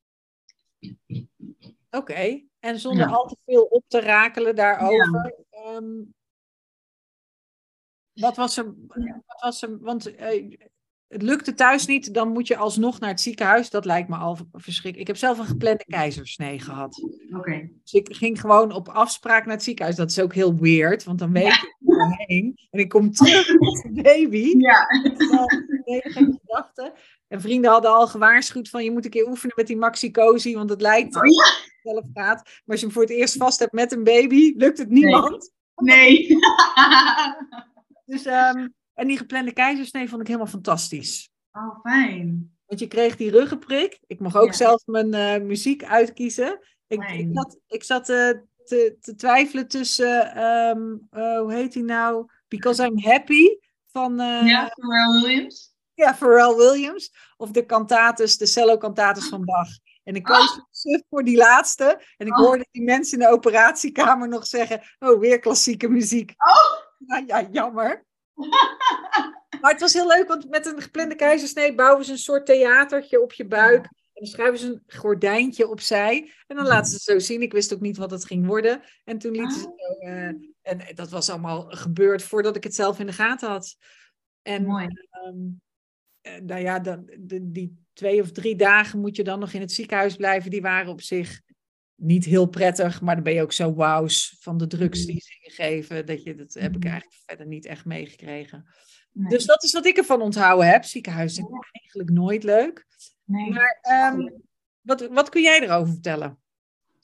Oké, 1.90 2.44
en 2.60 2.80
zonder 2.80 3.08
al 3.08 3.28
te 3.28 3.38
veel 3.46 3.64
op 3.64 3.84
te 3.88 4.00
rakelen 4.00 4.56
daarover. 4.56 5.36
Ehm, 5.50 6.04
wat 8.14 8.36
was 8.36 8.58
er? 8.58 8.76
Wat 9.26 9.42
was 9.42 9.62
er 9.62 9.80
want 9.80 10.20
uh, 10.20 10.58
het 11.08 11.22
lukte 11.22 11.54
thuis 11.54 11.86
niet, 11.86 12.14
dan 12.14 12.32
moet 12.32 12.48
je 12.48 12.58
alsnog 12.58 13.00
naar 13.00 13.10
het 13.10 13.22
ziekenhuis. 13.22 13.70
Dat 13.70 13.86
lijkt 13.86 14.10
me 14.10 14.16
al 14.16 14.38
verschrikkelijk. 14.52 15.00
Ik 15.00 15.08
heb 15.08 15.18
zelf 15.18 15.38
een 15.38 15.46
geplande 15.46 15.86
keizersnee 15.86 16.60
gehad. 16.60 17.04
Oké. 17.36 17.70
Dus 17.84 17.94
ik 17.94 18.16
ging 18.16 18.42
gewoon 18.42 18.72
op 18.72 18.90
afspraak 18.90 19.46
naar 19.46 19.56
het 19.56 19.64
ziekenhuis. 19.64 19.96
Dat 19.96 20.10
is 20.10 20.20
ook 20.20 20.34
heel 20.34 20.56
weird, 20.56 21.04
want 21.04 21.20
dan 21.20 21.32
weet 21.32 21.44
ja. 21.44 21.54
ik 21.54 21.76
erheen. 21.98 22.60
En 22.70 22.80
ik 22.80 22.90
kom 22.90 23.12
terug 23.12 23.60
met 23.60 23.84
een 23.86 24.04
baby. 24.04 24.56
Ja. 24.58 24.86
Een 25.04 25.82
hele 25.84 26.10
gekke 26.10 26.40
gedachte. 26.46 26.94
En 27.28 27.42
vrienden 27.42 27.72
hadden 27.72 27.92
al 27.92 28.08
gewaarschuwd 28.08 28.70
van 28.70 28.84
je 28.84 28.92
moet 28.92 29.06
een 29.06 29.12
keer 29.12 29.28
oefenen 29.28 29.56
met 29.56 29.68
die 29.68 29.78
maxicosi, 29.78 30.56
want 30.56 30.70
het 30.70 30.82
lijkt 30.82 31.16
oh, 31.16 31.26
ja. 31.26 31.46
zelf 31.82 32.06
gaat. 32.14 32.44
Maar 32.44 32.64
als 32.66 32.80
je 32.80 32.86
hem 32.86 32.96
voor 32.96 33.02
het 33.02 33.12
eerst 33.12 33.38
vast 33.38 33.60
hebt 33.60 33.74
met 33.74 33.92
een 33.92 34.04
baby, 34.04 34.54
lukt 34.58 34.78
het 34.78 34.90
niemand. 34.90 35.52
Nee. 35.76 36.28
nee. 36.28 36.38
dus 38.06 38.26
um, 38.26 38.74
en 38.98 39.08
die 39.08 39.18
geplande 39.18 39.54
keizersnee 39.54 40.10
vond 40.10 40.22
ik 40.22 40.28
helemaal 40.28 40.48
fantastisch. 40.48 41.30
Oh, 41.52 41.80
fijn. 41.82 42.56
Want 42.66 42.80
je 42.80 42.88
kreeg 42.88 43.16
die 43.16 43.32
ruggenprik. 43.32 44.00
Ik 44.08 44.20
mocht 44.20 44.36
ook 44.36 44.46
ja. 44.46 44.54
zelf 44.54 44.86
mijn 44.86 45.16
uh, 45.16 45.48
muziek 45.48 45.84
uitkiezen. 45.84 46.60
Ik, 46.88 47.04
ik 47.04 47.30
zat, 47.34 47.60
ik 47.68 47.84
zat 47.84 48.10
uh, 48.10 48.30
te, 48.64 48.98
te, 49.00 49.16
twijfelen 49.16 49.68
tussen, 49.68 50.44
um, 50.44 51.08
uh, 51.12 51.40
hoe 51.40 51.54
heet 51.54 51.74
die 51.74 51.84
nou? 51.84 52.30
Because 52.48 52.86
I'm 52.86 53.00
Happy 53.00 53.58
van... 53.92 54.16
ja, 54.18 54.72
Pharrell 54.76 55.22
Williams. 55.22 55.74
Ja, 55.94 56.16
Pharrell 56.16 56.56
Williams. 56.56 57.12
Of 57.38 57.52
de 57.52 57.66
cantates, 57.66 58.38
de 58.38 58.46
cello-cantates 58.46 59.28
van 59.28 59.46
Bach. 59.46 59.70
En 60.04 60.16
ik 60.16 60.24
koos 60.24 60.60
oh. 60.84 61.00
voor 61.10 61.24
die 61.24 61.38
laatste. 61.38 62.02
En 62.18 62.28
ik 62.28 62.38
oh. 62.38 62.46
hoorde 62.46 62.68
die 62.72 62.84
mensen 62.84 63.20
in 63.20 63.26
de 63.26 63.32
operatiekamer 63.32 64.28
nog 64.28 64.48
zeggen... 64.48 64.82
Oh, 65.00 65.20
weer 65.20 65.40
klassieke 65.40 65.88
muziek. 65.88 66.34
Oh. 66.38 66.86
Nou 67.08 67.24
ja, 67.26 67.48
jammer. 67.52 68.06
maar 69.62 69.72
het 69.72 69.82
was 69.82 69.94
heel 69.94 70.08
leuk, 70.08 70.28
want 70.28 70.50
met 70.50 70.66
een 70.66 70.82
geplande 70.82 71.16
keizersnee 71.16 71.76
bouwen 71.76 72.06
ze 72.06 72.12
een 72.12 72.18
soort 72.18 72.46
theatertje 72.46 73.22
op 73.22 73.34
je 73.34 73.46
buik. 73.46 73.86
En 73.86 74.24
dan 74.24 74.32
schuiven 74.32 74.60
ze 74.60 74.68
een 74.68 74.84
gordijntje 75.00 75.68
opzij. 75.68 76.32
En 76.48 76.56
dan 76.56 76.66
laten 76.66 76.86
ze 76.86 76.94
het 76.94 77.04
zo 77.04 77.20
zien. 77.20 77.42
Ik 77.42 77.52
wist 77.52 77.74
ook 77.74 77.80
niet 77.80 77.98
wat 77.98 78.12
het 78.12 78.26
ging 78.26 78.46
worden. 78.46 78.82
En 79.04 79.18
toen 79.18 79.32
lieten 79.32 79.60
ze 79.60 79.62
zo. 79.62 80.08
Uh, 80.08 80.28
en 80.62 80.96
dat 80.96 81.10
was 81.10 81.30
allemaal 81.30 81.66
gebeurd 81.70 82.24
voordat 82.24 82.56
ik 82.56 82.64
het 82.64 82.76
zelf 82.76 83.00
in 83.00 83.06
de 83.06 83.14
gaten 83.14 83.50
had. 83.50 83.78
En, 84.42 84.66
Mooi. 84.66 84.88
Um, 85.28 85.62
nou 86.46 86.62
ja, 86.62 86.80
dan, 86.80 87.10
die 87.42 87.86
twee 87.94 88.22
of 88.22 88.32
drie 88.32 88.56
dagen 88.56 89.00
moet 89.00 89.16
je 89.16 89.24
dan 89.24 89.40
nog 89.40 89.54
in 89.54 89.62
het 89.62 89.72
ziekenhuis 89.72 90.16
blijven. 90.16 90.52
Die 90.52 90.62
waren 90.62 90.92
op 90.92 91.02
zich 91.02 91.42
niet 91.98 92.26
heel 92.26 92.46
prettig, 92.46 93.02
maar 93.02 93.16
dan 93.16 93.24
ben 93.24 93.34
je 93.34 93.42
ook 93.42 93.54
zo 93.54 93.74
wauws 93.74 94.38
van 94.40 94.58
de 94.58 94.68
drugs 94.68 95.06
die 95.06 95.22
ze 95.22 95.38
je 95.40 95.52
geven. 95.52 96.06
Dat, 96.06 96.24
je, 96.24 96.36
dat 96.36 96.54
heb 96.54 96.76
ik 96.76 96.86
eigenlijk 96.86 97.22
verder 97.26 97.48
niet 97.48 97.66
echt 97.66 97.86
meegekregen. 97.86 98.66
Nee. 99.12 99.30
Dus 99.30 99.46
dat 99.46 99.64
is 99.64 99.74
wat 99.74 99.86
ik 99.86 99.98
ervan 99.98 100.22
onthouden 100.22 100.68
heb. 100.68 100.84
Ziekenhuizen 100.84 101.46
zijn 101.48 101.62
eigenlijk 101.72 102.10
nooit 102.10 102.44
leuk. 102.44 102.86
Nee. 103.24 103.52
Maar 103.52 104.14
um, 104.14 104.42
wat, 104.82 105.08
wat 105.08 105.30
kun 105.30 105.42
jij 105.42 105.62
erover 105.62 105.94
vertellen? 105.94 106.40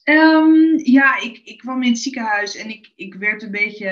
Um, 0.03 0.79
ja, 0.83 1.19
ik, 1.19 1.41
ik 1.43 1.57
kwam 1.57 1.83
in 1.83 1.89
het 1.89 1.99
ziekenhuis 1.99 2.55
en 2.55 2.69
ik, 2.69 2.91
ik 2.95 3.13
werd 3.13 3.43
een 3.43 3.51
beetje. 3.51 3.89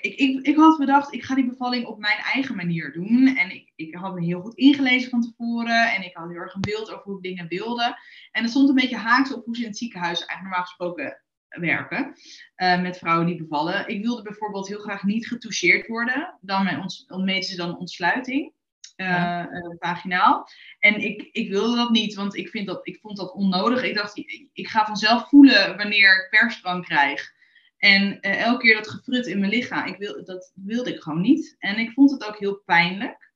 Ik, 0.00 0.14
ik, 0.14 0.46
ik 0.46 0.56
had 0.56 0.78
bedacht, 0.78 1.14
ik 1.14 1.22
ga 1.22 1.34
die 1.34 1.48
bevalling 1.48 1.86
op 1.86 1.98
mijn 1.98 2.18
eigen 2.18 2.56
manier 2.56 2.92
doen. 2.92 3.36
En 3.36 3.50
ik, 3.50 3.72
ik 3.76 3.94
had 3.94 4.14
me 4.14 4.24
heel 4.24 4.40
goed 4.40 4.54
ingelezen 4.54 5.10
van 5.10 5.22
tevoren. 5.22 5.94
En 5.94 6.04
ik 6.04 6.16
had 6.16 6.28
heel 6.28 6.38
erg 6.38 6.54
een 6.54 6.60
beeld 6.60 6.90
over 6.90 7.04
hoe 7.04 7.16
ik 7.16 7.22
dingen 7.22 7.48
wilde. 7.48 7.98
En 8.32 8.42
het 8.42 8.50
stond 8.50 8.68
een 8.68 8.74
beetje 8.74 8.96
haaks 8.96 9.32
op 9.32 9.44
hoe 9.44 9.56
ze 9.56 9.62
in 9.62 9.68
het 9.68 9.78
ziekenhuis 9.78 10.18
eigenlijk 10.18 10.42
normaal 10.42 10.64
gesproken 10.64 11.22
werken. 11.48 12.12
Uh, 12.56 12.82
met 12.82 12.98
vrouwen 12.98 13.26
die 13.26 13.36
bevallen. 13.36 13.88
Ik 13.88 14.02
wilde 14.02 14.22
bijvoorbeeld 14.22 14.68
heel 14.68 14.80
graag 14.80 15.02
niet 15.02 15.28
getoucheerd 15.28 15.86
worden. 15.86 16.38
Dan 16.40 17.24
meten 17.24 17.50
ze 17.50 17.56
dan 17.56 17.78
ontsluiting. 17.78 18.52
Uh, 19.00 19.44
uh, 19.52 19.74
vaginaal. 19.78 20.48
En 20.78 21.00
ik, 21.00 21.28
ik 21.32 21.50
wilde 21.50 21.76
dat 21.76 21.90
niet, 21.90 22.14
want 22.14 22.36
ik, 22.36 22.48
vind 22.48 22.66
dat, 22.66 22.86
ik 22.86 22.98
vond 23.00 23.16
dat 23.16 23.32
onnodig. 23.32 23.82
Ik 23.82 23.94
dacht, 23.94 24.16
ik, 24.16 24.48
ik 24.52 24.68
ga 24.68 24.84
vanzelf 24.84 25.28
voelen 25.28 25.76
wanneer 25.76 26.16
ik 26.16 26.38
persdrang 26.38 26.84
krijg. 26.84 27.32
En 27.76 28.18
uh, 28.20 28.40
elke 28.42 28.62
keer 28.62 28.74
dat 28.74 28.90
gefrut 28.90 29.26
in 29.26 29.38
mijn 29.38 29.50
lichaam, 29.50 29.86
ik 29.86 29.96
wil, 29.96 30.24
dat 30.24 30.52
wilde 30.54 30.94
ik 30.94 31.02
gewoon 31.02 31.20
niet. 31.20 31.56
En 31.58 31.78
ik 31.78 31.92
vond 31.92 32.10
het 32.10 32.24
ook 32.24 32.38
heel 32.38 32.62
pijnlijk. 32.64 33.32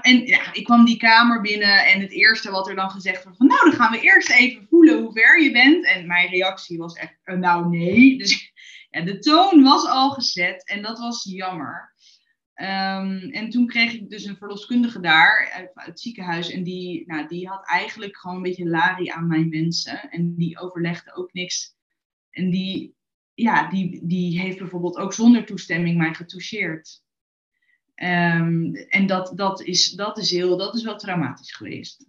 en 0.00 0.26
ja, 0.26 0.52
ik 0.52 0.64
kwam 0.64 0.84
die 0.84 0.96
kamer 0.96 1.40
binnen 1.40 1.86
en 1.86 2.00
het 2.00 2.12
eerste 2.12 2.50
wat 2.50 2.68
er 2.68 2.74
dan 2.74 2.90
gezegd 2.90 3.24
werd 3.24 3.36
van, 3.36 3.46
nou, 3.46 3.70
dan 3.70 3.78
gaan 3.78 3.92
we 3.92 4.00
eerst 4.00 4.30
even 4.30 4.66
voelen 4.70 5.02
hoe 5.02 5.12
ver 5.12 5.42
je 5.42 5.52
bent. 5.52 5.86
En 5.86 6.06
mijn 6.06 6.28
reactie 6.28 6.78
was 6.78 6.94
echt, 6.94 7.16
nou 7.24 7.68
nee. 7.68 8.18
Dus 8.18 8.52
ja, 8.90 9.00
de 9.00 9.18
toon 9.18 9.62
was 9.62 9.86
al 9.86 10.10
gezet 10.10 10.64
en 10.68 10.82
dat 10.82 10.98
was 10.98 11.24
jammer. 11.24 11.93
Um, 12.56 13.18
en 13.30 13.50
toen 13.50 13.66
kreeg 13.66 13.92
ik 13.92 14.10
dus 14.10 14.24
een 14.24 14.36
verloskundige 14.36 15.00
daar 15.00 15.50
uit, 15.52 15.70
uit 15.74 15.86
het 15.86 16.00
ziekenhuis. 16.00 16.50
En 16.50 16.62
die, 16.62 17.06
nou, 17.06 17.28
die 17.28 17.48
had 17.48 17.66
eigenlijk 17.66 18.16
gewoon 18.16 18.36
een 18.36 18.42
beetje 18.42 18.68
larie 18.68 19.12
aan 19.12 19.26
mijn 19.26 19.48
mensen. 19.48 20.10
En 20.10 20.34
die 20.34 20.58
overlegde 20.58 21.14
ook 21.14 21.32
niks. 21.32 21.74
En 22.30 22.50
die, 22.50 22.94
ja, 23.34 23.68
die, 23.68 24.00
die 24.06 24.40
heeft 24.40 24.58
bijvoorbeeld 24.58 24.96
ook 24.96 25.12
zonder 25.12 25.46
toestemming 25.46 25.98
mij 25.98 26.14
getoucheerd. 26.14 27.02
Um, 27.96 28.74
en 28.74 29.06
dat, 29.06 29.32
dat, 29.34 29.62
is, 29.62 29.90
dat, 29.90 30.18
is 30.18 30.30
heel, 30.30 30.56
dat 30.56 30.74
is 30.74 30.82
wel 30.82 30.96
traumatisch 30.96 31.52
geweest. 31.52 32.06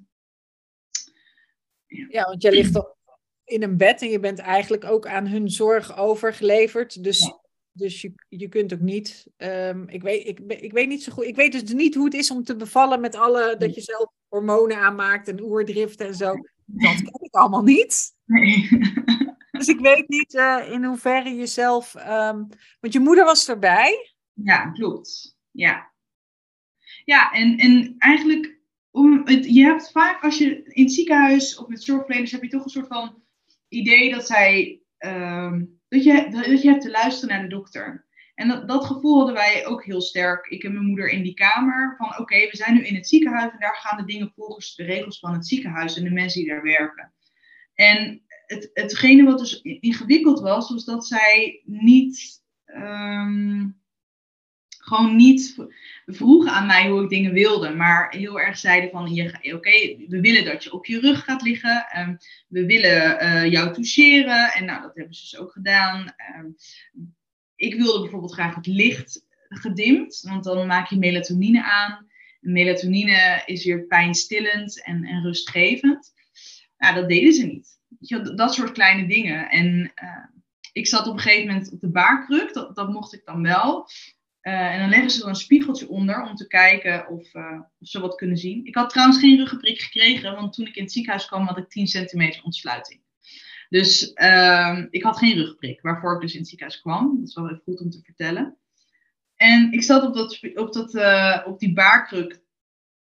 Ja, 1.85 2.05
ja 2.09 2.23
want 2.23 2.41
je 2.41 2.51
ligt 2.51 2.75
op 2.75 2.97
in 3.43 3.63
een 3.63 3.77
bed 3.77 4.01
en 4.01 4.09
je 4.09 4.19
bent 4.19 4.39
eigenlijk 4.39 4.83
ook 4.83 5.07
aan 5.07 5.27
hun 5.27 5.49
zorg 5.49 5.97
overgeleverd. 5.97 7.03
Dus 7.03 7.19
ja. 7.19 7.43
Dus 7.77 8.01
je, 8.01 8.13
je 8.29 8.47
kunt 8.47 8.73
ook 8.73 8.79
niet. 8.79 9.27
Um, 9.37 9.89
ik, 9.89 10.01
weet, 10.01 10.27
ik, 10.27 10.39
ik 10.39 10.71
weet 10.71 10.87
niet 10.87 11.03
zo 11.03 11.11
goed. 11.11 11.25
Ik 11.25 11.35
weet 11.35 11.51
dus 11.51 11.73
niet 11.73 11.95
hoe 11.95 12.05
het 12.05 12.13
is 12.13 12.31
om 12.31 12.43
te 12.43 12.55
bevallen 12.55 13.01
met 13.01 13.15
alle. 13.15 13.55
dat 13.57 13.75
je 13.75 13.81
zelf 13.81 14.11
hormonen 14.27 14.77
aanmaakt 14.77 15.27
en 15.27 15.41
oerdrift 15.41 15.99
en 16.01 16.15
zo. 16.15 16.33
Dat 16.65 16.95
ken 16.95 17.19
ik 17.21 17.33
allemaal 17.33 17.63
niet. 17.63 18.13
Nee. 18.25 18.67
Dus 19.51 19.67
ik 19.67 19.79
weet 19.79 20.07
niet 20.07 20.33
uh, 20.33 20.71
in 20.71 20.83
hoeverre 20.83 21.29
je 21.29 21.45
zelf. 21.45 21.95
Um, 21.95 22.47
want 22.79 22.93
je 22.93 22.99
moeder 22.99 23.25
was 23.25 23.49
erbij. 23.49 24.13
Ja, 24.33 24.71
klopt. 24.71 25.37
Ja. 25.51 25.91
Ja, 27.05 27.31
en, 27.31 27.57
en 27.57 27.95
eigenlijk. 27.97 28.59
Om 28.91 29.21
het, 29.25 29.45
je 29.45 29.63
hebt 29.63 29.91
vaak 29.91 30.23
als 30.23 30.37
je 30.37 30.63
in 30.63 30.83
het 30.83 30.93
ziekenhuis 30.93 31.57
of 31.57 31.67
met 31.67 31.83
zorgverleners. 31.83 32.31
heb 32.31 32.41
je 32.41 32.49
toch 32.49 32.63
een 32.63 32.69
soort 32.69 32.87
van 32.87 33.23
idee 33.67 34.11
dat 34.11 34.27
zij. 34.27 34.81
Um, 34.99 35.74
dat 35.95 36.03
je, 36.03 36.29
dat 36.29 36.61
je 36.61 36.69
hebt 36.69 36.81
te 36.81 36.91
luisteren 36.91 37.35
naar 37.35 37.43
de 37.49 37.55
dokter. 37.55 38.05
En 38.35 38.47
dat, 38.47 38.67
dat 38.67 38.85
gevoel 38.85 39.17
hadden 39.17 39.35
wij 39.35 39.65
ook 39.65 39.85
heel 39.85 40.01
sterk. 40.01 40.47
Ik 40.47 40.63
en 40.63 40.73
mijn 40.73 40.85
moeder 40.85 41.09
in 41.09 41.23
die 41.23 41.33
kamer. 41.33 41.95
Van 41.97 42.19
oké, 42.19 42.35
we 42.35 42.55
zijn 42.57 42.73
nu 42.73 42.85
in 42.85 42.95
het 42.95 43.07
ziekenhuis 43.07 43.51
en 43.51 43.59
daar 43.59 43.75
gaan 43.75 43.97
de 43.97 44.05
dingen 44.05 44.31
volgens 44.35 44.75
de 44.75 44.83
regels 44.83 45.19
van 45.19 45.33
het 45.33 45.47
ziekenhuis 45.47 45.97
en 45.97 46.03
de 46.03 46.11
mensen 46.11 46.41
die 46.41 46.49
daar 46.49 46.63
werken. 46.63 47.13
En 47.73 48.21
het, 48.45 48.69
hetgene 48.73 49.23
wat 49.23 49.39
dus 49.39 49.61
ingewikkeld 49.61 50.39
was, 50.39 50.69
was 50.69 50.85
dat 50.85 51.05
zij 51.05 51.61
niet. 51.65 52.43
Um, 52.65 53.83
gewoon 54.85 55.15
niet 55.15 55.55
vroegen 56.05 56.51
aan 56.51 56.65
mij 56.65 56.89
hoe 56.89 57.03
ik 57.03 57.09
dingen 57.09 57.33
wilde, 57.33 57.69
maar 57.69 58.15
heel 58.15 58.39
erg 58.39 58.57
zeiden 58.57 58.89
van, 58.89 59.03
oké, 59.53 59.95
we 60.07 60.19
willen 60.21 60.45
dat 60.45 60.63
je 60.63 60.73
op 60.73 60.85
je 60.85 60.99
rug 60.99 61.23
gaat 61.23 61.41
liggen, 61.41 61.85
um, 61.97 62.17
we 62.47 62.65
willen 62.65 63.23
uh, 63.23 63.51
jou 63.51 63.73
toucheren, 63.73 64.53
en 64.53 64.65
nou, 64.65 64.81
dat 64.81 64.95
hebben 64.95 65.13
ze 65.13 65.21
dus 65.21 65.37
ook 65.37 65.51
gedaan. 65.51 66.13
Um, 66.37 66.55
ik 67.55 67.75
wilde 67.75 68.01
bijvoorbeeld 68.01 68.33
graag 68.33 68.55
het 68.55 68.67
licht 68.67 69.25
gedimd, 69.49 70.21
want 70.27 70.43
dan 70.43 70.67
maak 70.67 70.89
je 70.89 70.97
melatonine 70.97 71.63
aan. 71.63 72.07
Melatonine 72.39 73.43
is 73.45 73.65
weer 73.65 73.85
pijnstillend 73.85 74.83
en, 74.83 75.03
en 75.03 75.21
rustgevend. 75.21 76.13
Nou, 76.77 76.95
dat 76.95 77.09
deden 77.09 77.33
ze 77.33 77.45
niet. 77.45 77.79
Dat 78.35 78.53
soort 78.53 78.71
kleine 78.71 79.07
dingen. 79.07 79.49
En 79.49 79.91
uh, 80.03 80.25
ik 80.71 80.87
zat 80.87 81.07
op 81.07 81.13
een 81.13 81.19
gegeven 81.19 81.47
moment 81.47 81.71
op 81.71 81.79
de 81.79 81.89
baarkruk, 81.89 82.53
dat, 82.53 82.75
dat 82.75 82.89
mocht 82.89 83.13
ik 83.13 83.21
dan 83.25 83.41
wel. 83.41 83.87
Uh, 84.47 84.73
en 84.73 84.79
dan 84.79 84.89
leggen 84.89 85.09
ze 85.09 85.21
er 85.21 85.27
een 85.27 85.35
spiegeltje 85.35 85.89
onder 85.89 86.23
om 86.23 86.35
te 86.35 86.47
kijken 86.47 87.07
of, 87.07 87.33
uh, 87.33 87.59
of, 87.79 87.87
ze 87.87 87.99
wat 87.99 88.15
kunnen 88.15 88.37
zien. 88.37 88.65
Ik 88.65 88.75
had 88.75 88.89
trouwens 88.89 89.19
geen 89.19 89.37
ruggenprik 89.37 89.81
gekregen, 89.81 90.35
want 90.35 90.53
toen 90.53 90.67
ik 90.67 90.75
in 90.75 90.83
het 90.83 90.91
ziekenhuis 90.91 91.25
kwam 91.25 91.45
had 91.45 91.57
ik 91.57 91.69
10 91.69 91.87
centimeter 91.87 92.43
ontsluiting. 92.43 93.01
Dus 93.69 94.11
uh, 94.15 94.83
ik 94.89 95.03
had 95.03 95.17
geen 95.17 95.35
ruggenprik, 95.35 95.81
waarvoor 95.81 96.15
ik 96.15 96.21
dus 96.21 96.33
in 96.33 96.39
het 96.39 96.47
ziekenhuis 96.47 96.81
kwam. 96.81 97.15
Dat 97.19 97.27
is 97.27 97.35
wel 97.35 97.49
even 97.49 97.61
goed 97.63 97.81
om 97.81 97.89
te 97.89 98.01
vertellen. 98.03 98.57
En 99.35 99.71
ik 99.71 99.83
zat 99.83 100.03
op, 100.03 100.13
dat, 100.13 100.39
op, 100.55 100.73
dat, 100.73 100.95
uh, 100.95 101.41
op 101.45 101.59
die 101.59 101.73
baarkruk 101.73 102.41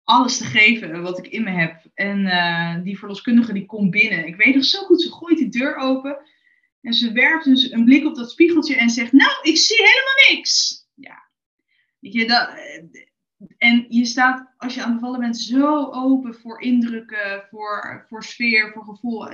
alles 0.04 0.38
te 0.38 0.44
geven 0.44 1.02
wat 1.02 1.18
ik 1.18 1.26
in 1.26 1.44
me 1.44 1.50
heb. 1.50 1.84
En 1.94 2.82
die 2.82 2.98
verloskundige 2.98 3.52
die 3.52 3.66
komt 3.66 3.90
binnen. 3.90 4.26
Ik 4.26 4.36
weet 4.36 4.54
nog 4.54 4.64
zo 4.64 4.82
goed, 4.82 5.02
ze 5.02 5.12
gooit 5.12 5.38
die 5.38 5.48
deur 5.48 5.76
open. 5.76 6.18
En 6.82 6.94
ze 6.94 7.12
werpt 7.12 7.44
dus 7.44 7.70
een 7.70 7.84
blik 7.84 8.06
op 8.06 8.14
dat 8.14 8.30
spiegeltje 8.30 8.76
en 8.76 8.90
zegt, 8.90 9.12
nou, 9.12 9.32
ik 9.42 9.56
zie 9.56 9.76
helemaal 9.76 10.36
niks. 10.36 10.79
Dat, 12.12 12.54
en 13.58 13.86
je 13.88 14.04
staat, 14.04 14.54
als 14.56 14.74
je 14.74 14.82
aan 14.82 14.92
het 14.92 15.00
vallen 15.00 15.20
bent, 15.20 15.38
zo 15.38 15.90
open 15.92 16.34
voor 16.34 16.62
indrukken, 16.62 17.46
voor, 17.50 18.04
voor 18.08 18.24
sfeer, 18.24 18.72
voor 18.72 18.84
gevoel. 18.84 19.30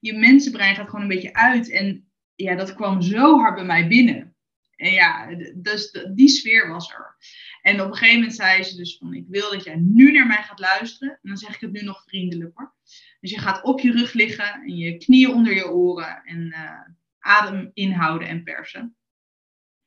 Je 0.00 0.12
mensenbrein 0.12 0.74
gaat 0.74 0.88
gewoon 0.88 1.02
een 1.02 1.08
beetje 1.08 1.34
uit. 1.34 1.70
En 1.70 2.12
ja, 2.34 2.54
dat 2.54 2.74
kwam 2.74 3.02
zo 3.02 3.38
hard 3.38 3.54
bij 3.54 3.64
mij 3.64 3.88
binnen. 3.88 4.36
En 4.76 4.92
ja, 4.92 5.34
dus 5.54 6.06
die 6.14 6.28
sfeer 6.28 6.68
was 6.68 6.92
er. 6.92 7.16
En 7.62 7.80
op 7.80 7.86
een 7.86 7.94
gegeven 7.96 8.18
moment 8.18 8.34
zei 8.34 8.62
ze 8.62 8.76
dus 8.76 8.96
van, 8.98 9.14
ik 9.14 9.24
wil 9.28 9.50
dat 9.50 9.64
jij 9.64 9.76
nu 9.76 10.12
naar 10.12 10.26
mij 10.26 10.42
gaat 10.42 10.58
luisteren. 10.58 11.12
En 11.12 11.28
dan 11.28 11.36
zeg 11.36 11.54
ik 11.54 11.60
het 11.60 11.72
nu 11.72 11.82
nog 11.82 12.02
vriendelijk 12.06 12.50
hoor. 12.54 12.74
Dus 13.20 13.30
je 13.30 13.38
gaat 13.38 13.62
op 13.62 13.80
je 13.80 13.92
rug 13.92 14.12
liggen 14.12 14.52
en 14.52 14.76
je 14.76 14.96
knieën 14.96 15.34
onder 15.34 15.54
je 15.54 15.70
oren 15.70 16.22
en 16.24 16.46
uh, 16.46 16.80
adem 17.18 17.70
inhouden 17.74 18.28
en 18.28 18.42
persen. 18.42 18.96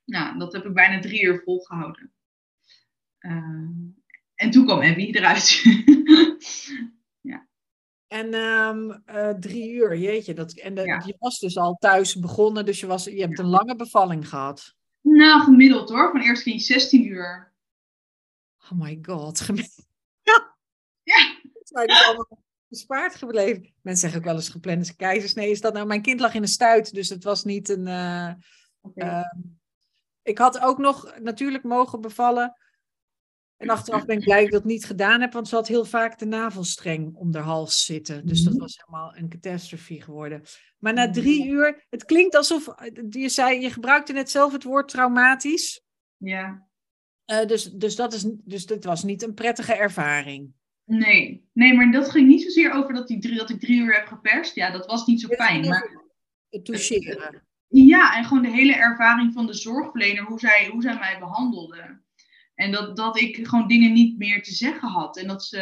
Nou, 0.06 0.40
dat 0.40 0.54
heb 0.54 0.66
ik 0.66 0.74
bijna 0.74 1.00
drie 1.00 1.24
uur 1.24 1.42
volgehouden. 1.44 2.12
Uh, 3.20 3.70
en 4.36 4.52
toen 4.52 4.66
kwam 4.66 4.82
Abby 4.82 5.12
eruit. 5.12 5.64
ja. 7.32 7.48
En 8.08 8.34
um, 8.34 9.04
uh, 9.06 9.30
drie 9.30 9.72
uur, 9.72 9.98
jeetje. 9.98 10.34
Dat, 10.34 10.54
en 10.54 10.76
de, 10.76 10.82
ja. 10.82 11.04
je 11.06 11.16
was 11.20 11.40
dus 11.40 11.58
al 11.58 11.76
thuis 11.80 12.16
begonnen, 12.16 12.66
dus 12.66 12.80
je, 12.80 12.88
was, 12.88 13.04
je 13.04 13.22
hebt 13.22 13.40
een 13.40 13.46
lange 13.46 13.76
bevalling 13.76 14.30
gehad. 14.30 14.76
Nou, 15.02 15.42
gemiddeld 15.42 15.90
hoor. 15.90 16.12
Van 16.12 16.22
eerst 16.22 16.44
ging 16.44 16.56
je 16.56 16.62
16 16.62 17.06
uur. 17.06 17.54
Oh 18.64 18.80
my 18.80 19.00
god. 19.02 19.46
ja. 20.30 20.56
Ja. 21.04 21.38
Het 21.74 21.90
is 21.90 22.06
allemaal 22.06 22.44
bespaard 22.68 23.16
gebleven. 23.16 23.74
Mensen 23.82 24.02
zeggen 24.02 24.20
ook 24.20 24.26
wel 24.26 24.36
eens 24.36 24.50
geplande 24.50 24.96
keizersnee. 24.96 25.52
Is 25.52 25.62
dat 25.62 25.74
nou? 25.74 25.86
Mijn 25.86 26.02
kind 26.02 26.20
lag 26.20 26.34
in 26.34 26.42
een 26.42 26.48
stuit, 26.48 26.94
dus 26.94 27.10
het 27.10 27.24
was 27.24 27.44
niet 27.44 27.70
een... 27.70 27.88
Uh, 27.88 28.32
okay. 28.82 29.20
uh, 29.20 29.34
ik 30.22 30.38
had 30.38 30.60
ook 30.60 30.78
nog 30.78 31.20
natuurlijk 31.20 31.64
mogen 31.64 32.02
bevallen 32.02 32.58
en 33.58 33.70
achteraf 33.70 34.06
ben 34.06 34.18
ik 34.18 34.24
blij 34.24 34.38
dat 34.38 34.46
ik 34.46 34.52
dat 34.52 34.64
niet 34.64 34.86
gedaan 34.86 35.22
heb, 35.22 35.34
want 35.34 35.48
ze 35.48 35.56
had 35.56 35.68
heel 35.68 35.86
vaak 35.86 36.20
de 36.20 36.26
navelstreng 36.26 37.16
om 37.16 37.34
haar 37.34 37.44
hals 37.44 37.86
zitten. 37.86 38.26
Dus 38.26 38.44
dat 38.44 38.56
was 38.56 38.78
helemaal 38.78 39.16
een 39.16 39.30
catastrophe 39.30 40.02
geworden. 40.02 40.42
Maar 40.78 40.94
na 40.94 41.12
drie 41.12 41.48
uur, 41.48 41.86
het 41.90 42.06
klinkt 42.06 42.36
alsof, 42.36 42.76
je 43.10 43.30
zei, 43.30 43.62
je 43.62 43.70
gebruikte 43.70 44.14
net 44.14 44.30
zelf 44.30 44.52
het 44.52 44.64
woord 44.64 44.88
traumatisch. 44.88 45.82
Ja. 46.18 46.68
Uh, 47.32 47.46
dus, 47.46 47.64
dus, 47.64 47.96
dat 47.96 48.14
is, 48.14 48.26
dus 48.44 48.66
dat 48.66 48.84
was 48.84 49.04
niet 49.04 49.24
een 49.24 49.34
prettige 49.34 49.74
ervaring. 49.74 50.54
Nee, 50.84 51.50
nee, 51.54 51.74
maar 51.74 51.92
dat 51.92 52.10
ging 52.10 52.28
niet 52.28 52.44
zozeer 52.44 52.72
over 52.72 52.94
dat, 52.94 53.08
die 53.08 53.20
drie, 53.20 53.38
dat 53.38 53.50
ik 53.50 53.60
drie 53.60 53.82
uur 53.82 53.94
heb 53.94 54.06
geperst. 54.06 54.56
Ja, 54.56 54.72
dat 54.72 54.86
was 54.86 55.06
niet 55.06 55.22
zo 55.22 55.28
fijn. 55.28 55.68
Maar 55.68 56.06
het 56.50 56.66
toucheren. 56.66 57.46
Ja, 57.68 58.18
en 58.18 58.24
gewoon 58.24 58.44
de 58.44 58.52
hele 58.52 58.76
ervaring 58.76 59.34
van 59.34 59.46
de 59.46 59.54
zorgverlener, 59.54 60.24
hoe 60.24 60.40
zij, 60.40 60.70
hoe 60.72 60.82
zij 60.82 60.98
mij 60.98 61.20
behandelde. 61.20 62.02
En 62.58 62.72
dat, 62.72 62.96
dat 62.96 63.20
ik 63.20 63.48
gewoon 63.48 63.68
dingen 63.68 63.94
niet 63.94 64.18
meer 64.18 64.44
te 64.44 64.54
zeggen 64.54 64.90
had. 64.90 65.18
En 65.18 65.28
dat 65.28 65.44
ze 65.44 65.62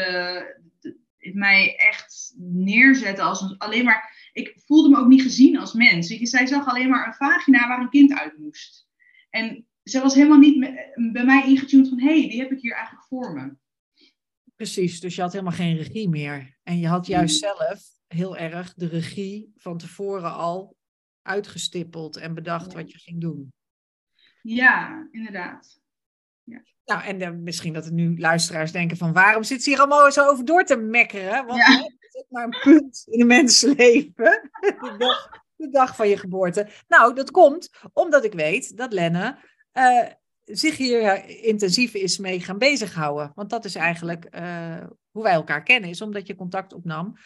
mij 1.34 1.76
echt 1.76 2.34
neerzetten 2.38 3.24
als 3.24 3.42
een, 3.42 3.58
alleen 3.58 3.84
maar. 3.84 4.30
Ik 4.34 4.54
voelde 4.66 4.90
me 4.90 4.98
ook 4.98 5.08
niet 5.08 5.22
gezien 5.22 5.58
als 5.58 5.74
mens. 5.74 6.10
Ik, 6.10 6.28
zij 6.28 6.46
zag 6.46 6.68
alleen 6.68 6.90
maar 6.90 7.08
een 7.08 7.14
vagina 7.14 7.68
waar 7.68 7.80
een 7.80 7.90
kind 7.90 8.14
uit 8.14 8.38
moest. 8.38 8.88
En 9.30 9.68
ze 9.84 10.02
was 10.02 10.16
helemaal 10.16 10.38
niet 10.38 10.60
bij 11.12 11.26
mij 11.26 11.48
ingetuned 11.48 11.90
van: 11.90 12.00
hé, 12.00 12.20
hey, 12.20 12.30
die 12.30 12.40
heb 12.40 12.52
ik 12.52 12.60
hier 12.60 12.74
eigenlijk 12.74 13.06
voor 13.06 13.34
me. 13.34 13.56
Precies, 14.56 15.00
dus 15.00 15.16
je 15.16 15.22
had 15.22 15.32
helemaal 15.32 15.54
geen 15.54 15.78
regie 15.78 16.10
meer. 16.10 16.58
En 16.64 16.80
je 16.80 16.88
had 16.88 17.08
juist 17.08 17.40
zelf 17.40 17.84
heel 18.08 18.38
erg 18.38 18.74
de 18.74 18.88
regie 18.88 19.52
van 19.56 19.78
tevoren 19.78 20.34
al 20.34 20.78
uitgestippeld 21.22 22.18
en 22.18 22.34
bedacht 22.34 22.74
wat 22.74 22.92
je 22.92 22.98
ging 22.98 23.22
doen. 23.22 23.54
Ja, 24.42 25.08
inderdaad. 25.12 25.84
Nou, 26.86 27.04
en 27.04 27.22
uh, 27.22 27.30
misschien 27.30 27.74
dat 27.74 27.86
er 27.86 27.92
nu 27.92 28.20
luisteraars 28.20 28.72
denken 28.72 28.98
van 28.98 29.14
waarom 29.14 29.44
zit 29.44 29.64
ze 29.64 29.70
hier 29.70 29.80
allemaal 29.80 30.12
zo 30.12 30.28
over 30.28 30.46
door 30.46 30.64
te 30.64 30.76
mekkeren? 30.76 31.46
Want 31.46 31.60
ja. 31.60 31.78
het 31.78 32.16
is 32.16 32.26
maar 32.30 32.44
een 32.44 32.60
punt 32.64 33.04
in 33.06 33.22
een 33.22 33.28
mensenleven. 33.28 34.14
de, 34.60 34.96
dag, 34.98 35.44
de 35.56 35.70
dag 35.70 35.96
van 35.96 36.10
je 36.10 36.18
geboorte. 36.18 36.70
Nou, 36.88 37.16
dat 37.16 37.32
komt 37.32 37.70
omdat 37.94 38.24
ik 38.24 38.34
weet 38.34 38.78
dat 38.78 38.94
Lenne 38.94 39.38
uh, 39.74 40.06
zich 40.46 40.78
hier 40.78 41.26
intensief 41.26 41.94
is 41.94 42.18
mee 42.18 42.40
gaan 42.40 42.58
bezighouden. 42.58 43.32
Want 43.36 43.50
dat 43.50 43.66
is 43.66 43.76
eigenlijk 43.76 44.28
uh, 44.36 44.84
hoe 45.12 45.24
wij 45.24 45.34
elkaar 45.34 45.64
kennen, 45.64 45.90
is 45.90 46.02
omdat 46.02 46.28
je 46.28 46.36
contact 46.36 46.74
opnam 46.74 47.18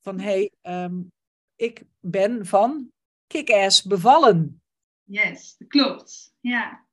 van 0.00 0.20
hé, 0.20 0.50
hey, 0.62 0.82
um, 0.84 1.12
ik 1.56 1.84
ben 2.00 2.46
van 2.46 2.90
kick-ass 3.26 3.82
bevallen. 3.82 4.62
Yes, 5.02 5.56
dat 5.58 5.68
klopt. 5.68 6.34
Ja. 6.40 6.85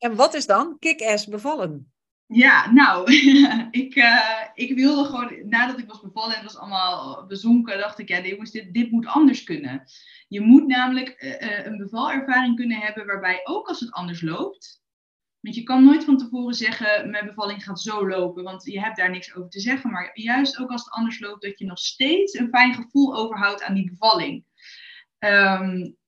En 0.00 0.14
wat 0.14 0.34
is 0.34 0.46
dan 0.46 0.76
kick-ass 0.78 1.26
bevallen? 1.26 1.92
Ja, 2.26 2.72
nou, 2.72 3.12
ik, 3.82 3.94
uh, 3.94 4.44
ik 4.54 4.74
wilde 4.74 5.04
gewoon, 5.04 5.48
nadat 5.48 5.78
ik 5.78 5.88
was 5.88 6.00
bevallen 6.00 6.36
en 6.36 6.42
was 6.42 6.56
allemaal 6.56 7.26
bezonken, 7.26 7.78
dacht 7.78 7.98
ik, 7.98 8.08
ja, 8.08 8.20
jongens, 8.20 8.50
dit, 8.50 8.74
dit 8.74 8.90
moet 8.90 9.06
anders 9.06 9.44
kunnen. 9.44 9.84
Je 10.28 10.40
moet 10.40 10.66
namelijk 10.66 11.22
uh, 11.22 11.66
een 11.66 11.76
bevalervaring 11.76 12.56
kunnen 12.56 12.78
hebben 12.78 13.06
waarbij 13.06 13.40
ook 13.44 13.68
als 13.68 13.80
het 13.80 13.92
anders 13.92 14.22
loopt, 14.22 14.82
want 15.40 15.54
je 15.54 15.62
kan 15.62 15.84
nooit 15.84 16.04
van 16.04 16.16
tevoren 16.16 16.54
zeggen, 16.54 17.10
mijn 17.10 17.26
bevalling 17.26 17.64
gaat 17.64 17.80
zo 17.80 18.08
lopen, 18.08 18.42
want 18.42 18.64
je 18.64 18.80
hebt 18.80 18.96
daar 18.96 19.10
niks 19.10 19.34
over 19.34 19.50
te 19.50 19.60
zeggen, 19.60 19.90
maar 19.90 20.10
juist 20.14 20.58
ook 20.58 20.70
als 20.70 20.84
het 20.84 20.92
anders 20.92 21.20
loopt, 21.20 21.42
dat 21.42 21.58
je 21.58 21.64
nog 21.64 21.78
steeds 21.78 22.38
een 22.38 22.48
fijn 22.48 22.74
gevoel 22.74 23.16
overhoudt 23.16 23.62
aan 23.62 23.74
die 23.74 23.90
bevalling. 23.90 24.44
Um, 25.18 25.98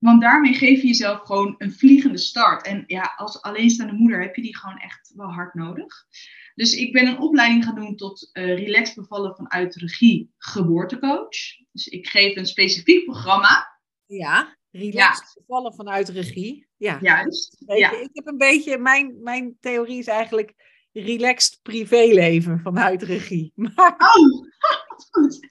want 0.00 0.20
daarmee 0.20 0.54
geef 0.54 0.80
je 0.80 0.86
jezelf 0.86 1.20
gewoon 1.20 1.54
een 1.58 1.72
vliegende 1.72 2.18
start. 2.18 2.66
En 2.66 2.84
ja, 2.86 3.14
als 3.16 3.42
alleenstaande 3.42 3.92
moeder 3.92 4.22
heb 4.22 4.36
je 4.36 4.42
die 4.42 4.56
gewoon 4.56 4.78
echt 4.78 5.12
wel 5.14 5.32
hard 5.32 5.54
nodig. 5.54 6.06
Dus 6.54 6.74
ik 6.74 6.92
ben 6.92 7.06
een 7.06 7.18
opleiding 7.18 7.64
gaan 7.64 7.74
doen 7.74 7.96
tot 7.96 8.30
uh, 8.32 8.44
relaxed 8.44 8.94
bevallen 8.94 9.36
vanuit 9.36 9.74
regie 9.74 10.34
geboortecoach. 10.38 11.36
Dus 11.72 11.86
ik 11.86 12.08
geef 12.08 12.36
een 12.36 12.46
specifiek 12.46 13.04
programma. 13.04 13.80
Ja, 14.06 14.56
relaxed 14.70 15.32
ja. 15.34 15.42
bevallen 15.46 15.74
vanuit 15.74 16.08
regie. 16.08 16.68
Ja, 16.76 16.98
juist. 17.00 17.62
Ja. 17.66 17.92
ik 17.92 18.10
heb 18.12 18.26
een 18.26 18.38
beetje, 18.38 18.78
mijn, 18.78 19.22
mijn 19.22 19.56
theorie 19.60 19.98
is 19.98 20.06
eigenlijk 20.06 20.54
relaxed 20.92 21.58
privéleven 21.62 22.60
vanuit 22.60 23.02
regie. 23.02 23.52
Maar... 23.74 23.94
Oh, 23.98 24.46
goed 25.10 25.48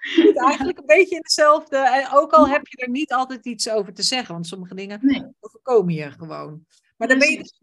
zit 0.00 0.38
eigenlijk 0.48 0.78
een 0.78 0.86
beetje 0.86 1.14
in 1.14 1.22
hetzelfde. 1.22 1.76
En 1.76 2.08
ook 2.12 2.32
al 2.32 2.48
heb 2.48 2.66
je 2.66 2.76
er 2.76 2.90
niet 2.90 3.12
altijd 3.12 3.46
iets 3.46 3.68
over 3.68 3.94
te 3.94 4.02
zeggen, 4.02 4.34
want 4.34 4.46
sommige 4.46 4.74
dingen 4.74 4.98
nee. 5.02 5.24
overkomen 5.40 5.94
je 5.94 6.10
gewoon. 6.10 6.66
Maar 6.96 7.08
dan 7.08 7.18
ben 7.18 7.30
je 7.30 7.38
dus, 7.38 7.62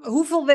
hoeveel, 0.00 0.50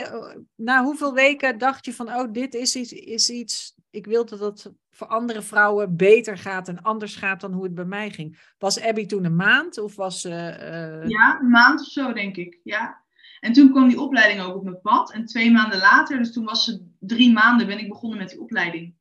na 0.56 0.84
hoeveel 0.84 1.14
weken 1.14 1.58
dacht 1.58 1.86
je 1.86 1.94
van, 1.94 2.08
oh, 2.08 2.32
dit 2.32 2.54
is 2.54 2.76
iets, 2.76 2.92
is 2.92 3.30
iets, 3.30 3.76
ik 3.90 4.06
wil 4.06 4.26
dat 4.26 4.40
het 4.40 4.72
voor 4.90 5.08
andere 5.08 5.42
vrouwen 5.42 5.96
beter 5.96 6.38
gaat 6.38 6.68
en 6.68 6.82
anders 6.82 7.16
gaat 7.16 7.42
dan 7.42 7.54
hoe 7.54 7.64
het 7.64 7.76
bij 7.76 7.86
mij 7.86 8.10
ging. 8.10 8.54
Was 8.58 8.82
Abby 8.82 9.06
toen 9.06 9.26
een 9.26 9.36
maand 9.36 9.78
of 9.78 9.96
was 9.96 10.22
ze... 10.22 10.30
Uh... 10.30 11.10
Ja, 11.10 11.40
een 11.40 11.50
maand 11.50 11.80
of 11.80 11.88
zo 11.88 12.14
denk 12.14 12.36
ik, 12.36 12.60
ja. 12.64 13.04
En 13.40 13.54
toen 13.54 13.72
kwam 13.72 13.88
die 13.88 14.00
opleiding 14.00 14.42
ook 14.42 14.56
op 14.56 14.64
mijn 14.64 14.82
pad. 14.82 15.12
En 15.12 15.26
twee 15.26 15.52
maanden 15.52 15.80
later, 15.80 16.18
dus 16.18 16.34
toen 16.34 16.46
was 16.46 16.64
ze 16.64 16.86
drie 17.00 17.32
maanden, 17.32 17.68
ben 17.68 17.80
ik 17.80 17.88
begonnen 17.88 18.18
met 18.18 18.30
die 18.30 18.42
opleiding. 18.42 18.96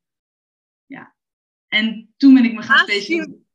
En 1.69 2.15
toen 2.17 2.35
ben 2.35 2.45
ik 2.45 2.53
me 2.53 2.63
gaan 2.63 2.79
specialiseren. 2.79 3.47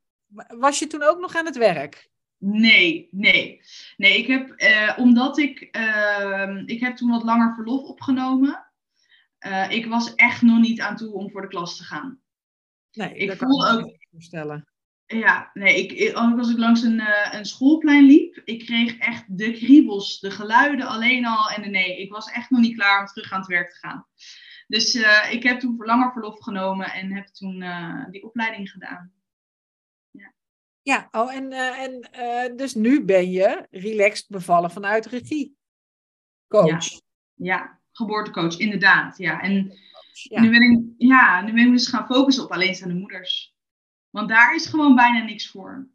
Was 0.48 0.80
je 0.80 0.88
toen 0.88 1.04
ook 1.04 1.20
nog 1.20 1.36
aan 1.36 1.46
het 1.46 1.58
werk? 1.58 2.10
Nee, 2.38 3.08
nee. 3.12 3.62
Nee, 3.98 4.18
ik 4.18 4.28
heb, 4.28 4.62
uh, 4.62 4.94
omdat 4.98 5.38
ik, 5.38 5.78
uh, 5.78 6.62
ik 6.66 6.80
heb 6.80 6.96
toen 6.96 7.10
wat 7.10 7.24
langer 7.24 7.54
verlof 7.56 7.84
opgenomen. 7.84 8.68
Uh, 9.48 9.72
ik 9.72 9.86
was 9.86 10.16
echt 10.16 10.42
nog 10.42 10.60
niet 10.60 10.82
aan 10.82 10.96
toe 10.96 11.14
om 11.14 11.32
voor 11.32 11.42
de 11.42 11.48
klas 11.48 11.78
te 11.78 11.84
gaan. 11.84 12.20
Nee, 12.92 13.14
ik 13.14 13.38
voelde 13.38 13.68
ook. 13.68 13.98
Voorstellen. 14.12 14.68
Ja, 15.06 15.50
nee, 15.54 15.86
ik, 15.86 16.14
als 16.14 16.52
ik 16.52 16.58
langs 16.58 16.82
een, 16.82 17.00
uh, 17.00 17.28
een 17.32 17.46
schoolplein 17.46 18.06
liep, 18.06 18.42
ik 18.46 18.66
kreeg 18.66 18.98
echt 18.98 19.38
de 19.38 19.52
kriebels, 19.52 20.20
de 20.20 20.32
geluiden 20.32 20.88
alleen 20.88 21.26
al. 21.26 21.50
En 21.50 21.62
de, 21.62 21.70
nee, 21.70 22.02
ik 22.02 22.12
was 22.12 22.32
echt 22.32 22.50
nog 22.50 22.62
niet 22.62 22.76
klaar 22.76 23.00
om 23.00 23.06
terug 23.06 23.32
aan 23.32 23.40
het 23.40 23.50
werk 23.50 23.70
te 23.70 23.78
gaan. 23.78 24.08
Dus 24.70 24.96
uh, 24.96 25.34
ik 25.34 25.44
heb 25.44 25.60
toen 25.60 25.76
voor 25.76 25.86
langer 25.86 26.12
verlof 26.12 26.40
genomen 26.40 26.92
en 26.92 27.12
heb 27.12 27.26
toen 27.26 27.62
uh, 27.62 28.06
die 28.10 28.24
opleiding 28.24 28.72
gedaan. 28.72 29.14
Ja, 30.12 30.34
ja 30.82 31.08
oh, 31.12 31.34
en, 31.34 31.52
uh, 31.52 31.80
en 31.80 32.56
dus 32.56 32.74
nu 32.74 33.06
ben 33.06 33.32
je 33.32 33.68
relaxed 33.72 34.30
bevallen 34.30 34.72
vanuit 34.72 35.06
regie. 35.06 35.58
Coach. 36.48 36.90
Ja, 36.90 37.00
ja 37.36 37.80
geboortecoach, 37.92 38.58
inderdaad. 38.58 39.18
Ja. 39.18 39.42
En 39.42 39.74
ja. 40.12 40.42
Nu, 40.42 40.50
ben 40.50 40.62
ik, 40.62 40.80
ja, 40.98 41.42
nu 41.42 41.54
ben 41.54 41.66
ik 41.66 41.72
dus 41.72 41.88
gaan 41.88 42.06
focussen 42.06 42.44
op 42.44 42.52
alleenstaande 42.52 42.96
moeders. 42.96 43.56
Want 44.10 44.30
daar 44.30 44.56
is 44.56 44.66
gewoon 44.66 44.96
bijna 44.96 45.24
niks 45.24 45.50
voor. 45.50 45.90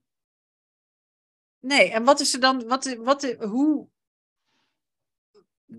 Nee, 1.61 1.91
en 1.91 2.05
wat 2.05 2.21
is 2.21 2.35
er 2.35 2.41
dan, 2.41 2.67
wat, 2.67 2.97
wat, 2.97 3.37
hoe, 3.39 3.89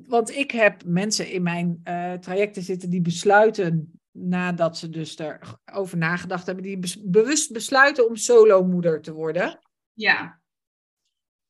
want 0.08 0.36
ik 0.36 0.52
heb 0.52 0.84
mensen 0.86 1.30
in 1.30 1.44
mijn 1.44 1.82
uh, 1.84 2.14
trajecten 2.14 2.62
zitten 2.62 2.90
die 2.90 3.02
besluiten, 3.02 4.00
nadat 4.12 4.78
ze 4.78 4.90
dus 4.90 5.18
erover 5.66 5.98
nagedacht 5.98 6.46
hebben, 6.46 6.64
die 6.64 7.02
bewust 7.04 7.52
besluiten 7.52 8.08
om 8.08 8.16
solomoeder 8.16 9.02
te 9.02 9.14
worden. 9.14 9.60
Ja. 9.94 10.42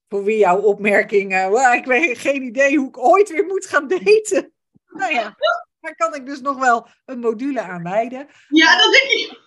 Voor 0.07 0.23
wie 0.23 0.37
jouw 0.37 0.59
opmerking, 0.61 1.33
uh, 1.33 1.73
ik 1.73 1.85
weet 1.85 2.17
geen 2.17 2.43
idee 2.43 2.77
hoe 2.77 2.87
ik 2.87 2.97
ooit 2.97 3.29
weer 3.29 3.45
moet 3.45 3.65
gaan 3.65 3.87
daten. 3.87 4.53
nou 4.99 5.13
ja, 5.13 5.35
daar 5.79 5.95
kan 5.95 6.15
ik 6.15 6.25
dus 6.25 6.41
nog 6.41 6.59
wel 6.59 6.87
een 7.05 7.19
module 7.19 7.61
aan 7.61 7.83
wijden. 7.83 8.27
Ja, 8.49 8.77
dat 8.77 8.91
denk 8.91 9.11
ik 9.11 9.43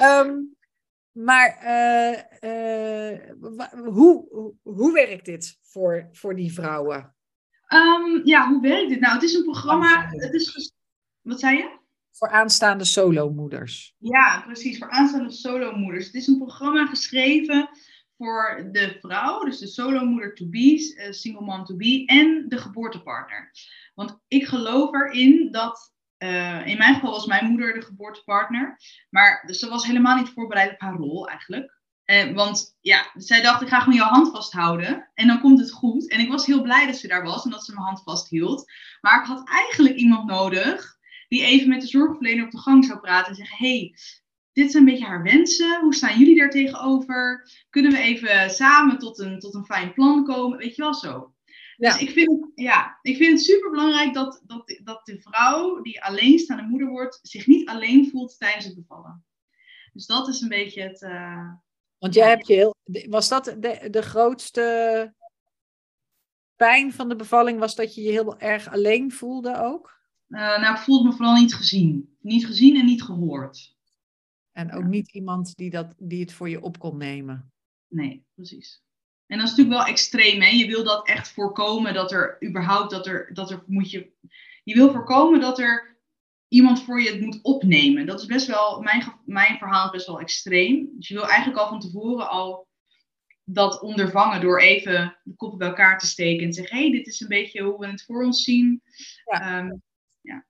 um, 0.00 0.56
maar 1.26 1.58
uh, 1.64 2.18
uh, 2.40 3.18
hoe, 3.84 4.54
hoe 4.62 4.92
werkt 4.92 5.24
dit 5.24 5.60
voor, 5.72 6.08
voor 6.12 6.36
die 6.36 6.52
vrouwen? 6.52 7.14
Um, 7.68 8.20
ja, 8.24 8.48
hoe 8.48 8.60
werkt 8.60 8.88
dit? 8.88 9.00
Nou, 9.00 9.14
het 9.14 9.22
is 9.22 9.34
een 9.34 9.44
programma. 9.44 10.06
Het 10.08 10.34
is, 10.34 10.72
wat 11.20 11.40
zei 11.40 11.56
je? 11.56 11.80
Voor 12.10 12.28
aanstaande 12.28 12.84
solomoeders. 12.84 13.94
Ja, 13.98 14.40
precies, 14.40 14.78
voor 14.78 14.90
aanstaande 14.90 15.30
solomoeders. 15.30 16.06
Het 16.06 16.14
is 16.14 16.26
een 16.26 16.38
programma 16.38 16.86
geschreven 16.86 17.68
voor 18.16 18.68
de 18.72 18.96
vrouw, 19.00 19.44
dus 19.44 19.58
de 19.58 19.66
solomoeder 19.66 20.34
to 20.34 20.48
be, 20.48 20.94
uh, 20.96 21.12
single 21.12 21.44
mom 21.44 21.64
to 21.64 21.76
be 21.76 22.04
en 22.06 22.44
de 22.48 22.58
geboortepartner. 22.58 23.50
Want 23.94 24.18
ik 24.28 24.46
geloof 24.46 24.94
erin 24.94 25.50
dat 25.50 25.92
uh, 26.18 26.66
in 26.66 26.78
mijn 26.78 26.94
geval 26.94 27.10
was 27.10 27.26
mijn 27.26 27.46
moeder 27.46 27.74
de 27.74 27.82
geboortepartner. 27.82 28.76
Maar 29.10 29.42
dus 29.46 29.58
ze 29.58 29.68
was 29.68 29.86
helemaal 29.86 30.16
niet 30.16 30.28
voorbereid 30.28 30.72
op 30.72 30.80
haar 30.80 30.94
rol 30.94 31.28
eigenlijk. 31.28 31.81
Uh, 32.06 32.34
want 32.34 32.76
ja, 32.80 33.10
zij 33.14 33.42
dacht, 33.42 33.62
ik 33.62 33.68
ga 33.68 33.80
gewoon 33.80 33.98
jouw 33.98 34.08
hand 34.08 34.30
vasthouden. 34.30 35.10
En 35.14 35.26
dan 35.26 35.40
komt 35.40 35.58
het 35.58 35.70
goed. 35.70 36.10
En 36.10 36.20
ik 36.20 36.28
was 36.28 36.46
heel 36.46 36.62
blij 36.62 36.86
dat 36.86 36.96
ze 36.96 37.08
daar 37.08 37.22
was 37.22 37.44
en 37.44 37.50
dat 37.50 37.64
ze 37.64 37.72
mijn 37.72 37.86
hand 37.86 38.02
vasthield. 38.02 38.72
Maar 39.00 39.20
ik 39.20 39.26
had 39.26 39.48
eigenlijk 39.48 39.96
iemand 39.96 40.26
nodig 40.26 40.98
die 41.28 41.44
even 41.44 41.68
met 41.68 41.80
de 41.80 41.86
zorgverlener 41.86 42.44
op 42.44 42.50
de 42.50 42.58
gang 42.58 42.84
zou 42.84 42.98
praten 43.00 43.28
en 43.28 43.34
zeggen: 43.34 43.56
hey, 43.56 43.94
dit 44.52 44.70
zijn 44.70 44.82
een 44.82 44.92
beetje 44.92 45.06
haar 45.06 45.22
wensen. 45.22 45.80
Hoe 45.80 45.94
staan 45.94 46.18
jullie 46.18 46.38
daar 46.38 46.50
tegenover? 46.50 47.50
Kunnen 47.70 47.92
we 47.92 47.98
even 47.98 48.50
samen 48.50 48.98
tot 48.98 49.18
een, 49.18 49.38
tot 49.38 49.54
een 49.54 49.64
fijn 49.64 49.92
plan 49.92 50.24
komen? 50.24 50.58
Weet 50.58 50.76
je 50.76 50.82
wel 50.82 50.94
zo. 50.94 51.34
Dus 51.76 52.00
ik 52.00 52.10
vind, 52.10 52.50
ja, 52.54 52.98
ik 53.02 53.16
vind 53.16 53.30
het 53.32 53.42
super 53.42 53.70
belangrijk 53.70 54.14
dat, 54.14 54.42
dat, 54.46 54.80
dat 54.84 55.06
de 55.06 55.20
vrouw 55.20 55.80
die 55.80 56.04
alleenstaande 56.04 56.62
moeder 56.62 56.88
wordt, 56.88 57.18
zich 57.22 57.46
niet 57.46 57.68
alleen 57.68 58.10
voelt 58.10 58.38
tijdens 58.38 58.64
het 58.64 58.74
bevallen. 58.74 59.24
Dus 59.92 60.06
dat 60.06 60.28
is 60.28 60.40
een 60.40 60.48
beetje 60.48 60.82
het. 60.82 61.02
Uh, 61.02 61.52
Want 62.02 62.14
jij 62.14 62.28
hebt 62.28 62.46
je 62.46 62.54
heel. 62.54 62.76
Was 63.08 63.28
dat 63.28 63.44
de, 63.44 63.88
de 63.90 64.02
grootste 64.02 65.14
pijn 66.56 66.92
van 66.92 67.08
de 67.08 67.16
bevalling? 67.16 67.58
Was 67.58 67.74
dat 67.74 67.94
je 67.94 68.02
je 68.02 68.10
heel 68.10 68.38
erg 68.38 68.68
alleen 68.68 69.12
voelde 69.12 69.56
ook? 69.56 70.00
Uh, 70.28 70.38
nou, 70.38 70.74
ik 70.74 70.80
voelde 70.80 71.08
me 71.08 71.14
vooral 71.14 71.34
niet 71.34 71.54
gezien. 71.54 72.16
Niet 72.20 72.46
gezien 72.46 72.76
en 72.76 72.84
niet 72.84 73.02
gehoord. 73.02 73.76
En 74.52 74.72
ook 74.72 74.84
niet 74.84 75.12
iemand 75.12 75.56
die, 75.56 75.70
dat, 75.70 75.94
die 75.98 76.20
het 76.20 76.32
voor 76.32 76.48
je 76.48 76.62
op 76.62 76.78
kon 76.78 76.96
nemen. 76.96 77.52
Nee, 77.88 78.24
precies. 78.34 78.82
En 79.26 79.38
dat 79.38 79.46
is 79.46 79.50
natuurlijk 79.50 79.84
wel 79.84 79.92
extreem. 79.92 80.40
Hè? 80.40 80.48
Je 80.48 80.66
wil 80.66 80.84
dat 80.84 81.06
echt 81.06 81.32
voorkomen 81.32 81.94
dat 81.94 82.12
er 82.12 82.44
überhaupt 82.44 82.90
dat 82.90 83.06
er, 83.06 83.34
dat 83.34 83.50
er 83.50 83.62
moet 83.66 83.90
je. 83.90 84.12
Je 84.64 84.74
wil 84.74 84.92
voorkomen 84.92 85.40
dat 85.40 85.58
er 85.58 85.91
iemand 86.52 86.82
voor 86.82 87.00
je 87.00 87.10
het 87.10 87.20
moet 87.20 87.38
opnemen. 87.42 88.06
Dat 88.06 88.20
is 88.20 88.26
best 88.26 88.46
wel, 88.46 88.80
mijn, 88.80 89.12
mijn 89.24 89.58
verhaal 89.58 89.84
is 89.84 89.90
best 89.90 90.06
wel 90.06 90.20
extreem. 90.20 90.90
Dus 90.94 91.08
je 91.08 91.14
wil 91.14 91.26
eigenlijk 91.26 91.58
al 91.58 91.68
van 91.68 91.80
tevoren 91.80 92.28
al 92.28 92.66
dat 93.44 93.80
ondervangen 93.80 94.40
door 94.40 94.60
even 94.60 95.18
de 95.22 95.34
koppen 95.36 95.58
bij 95.58 95.68
elkaar 95.68 95.98
te 95.98 96.06
steken 96.06 96.44
en 96.44 96.50
te 96.50 96.56
zeggen: 96.56 96.76
hé, 96.76 96.82
hey, 96.82 96.92
dit 96.92 97.06
is 97.06 97.20
een 97.20 97.28
beetje 97.28 97.62
hoe 97.62 97.78
we 97.78 97.86
het 97.86 98.04
voor 98.04 98.24
ons 98.24 98.44
zien. 98.44 98.82
Ja. 99.24 99.58
Um, 99.58 99.82
ja. 100.20 100.46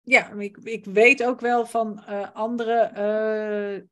Ja, 0.00 0.30
ik, 0.30 0.56
ik 0.56 0.84
weet 0.84 1.24
ook 1.24 1.40
wel 1.40 1.66
van 1.66 2.04
uh, 2.08 2.28
andere 2.32 2.92
uh, 3.76 3.84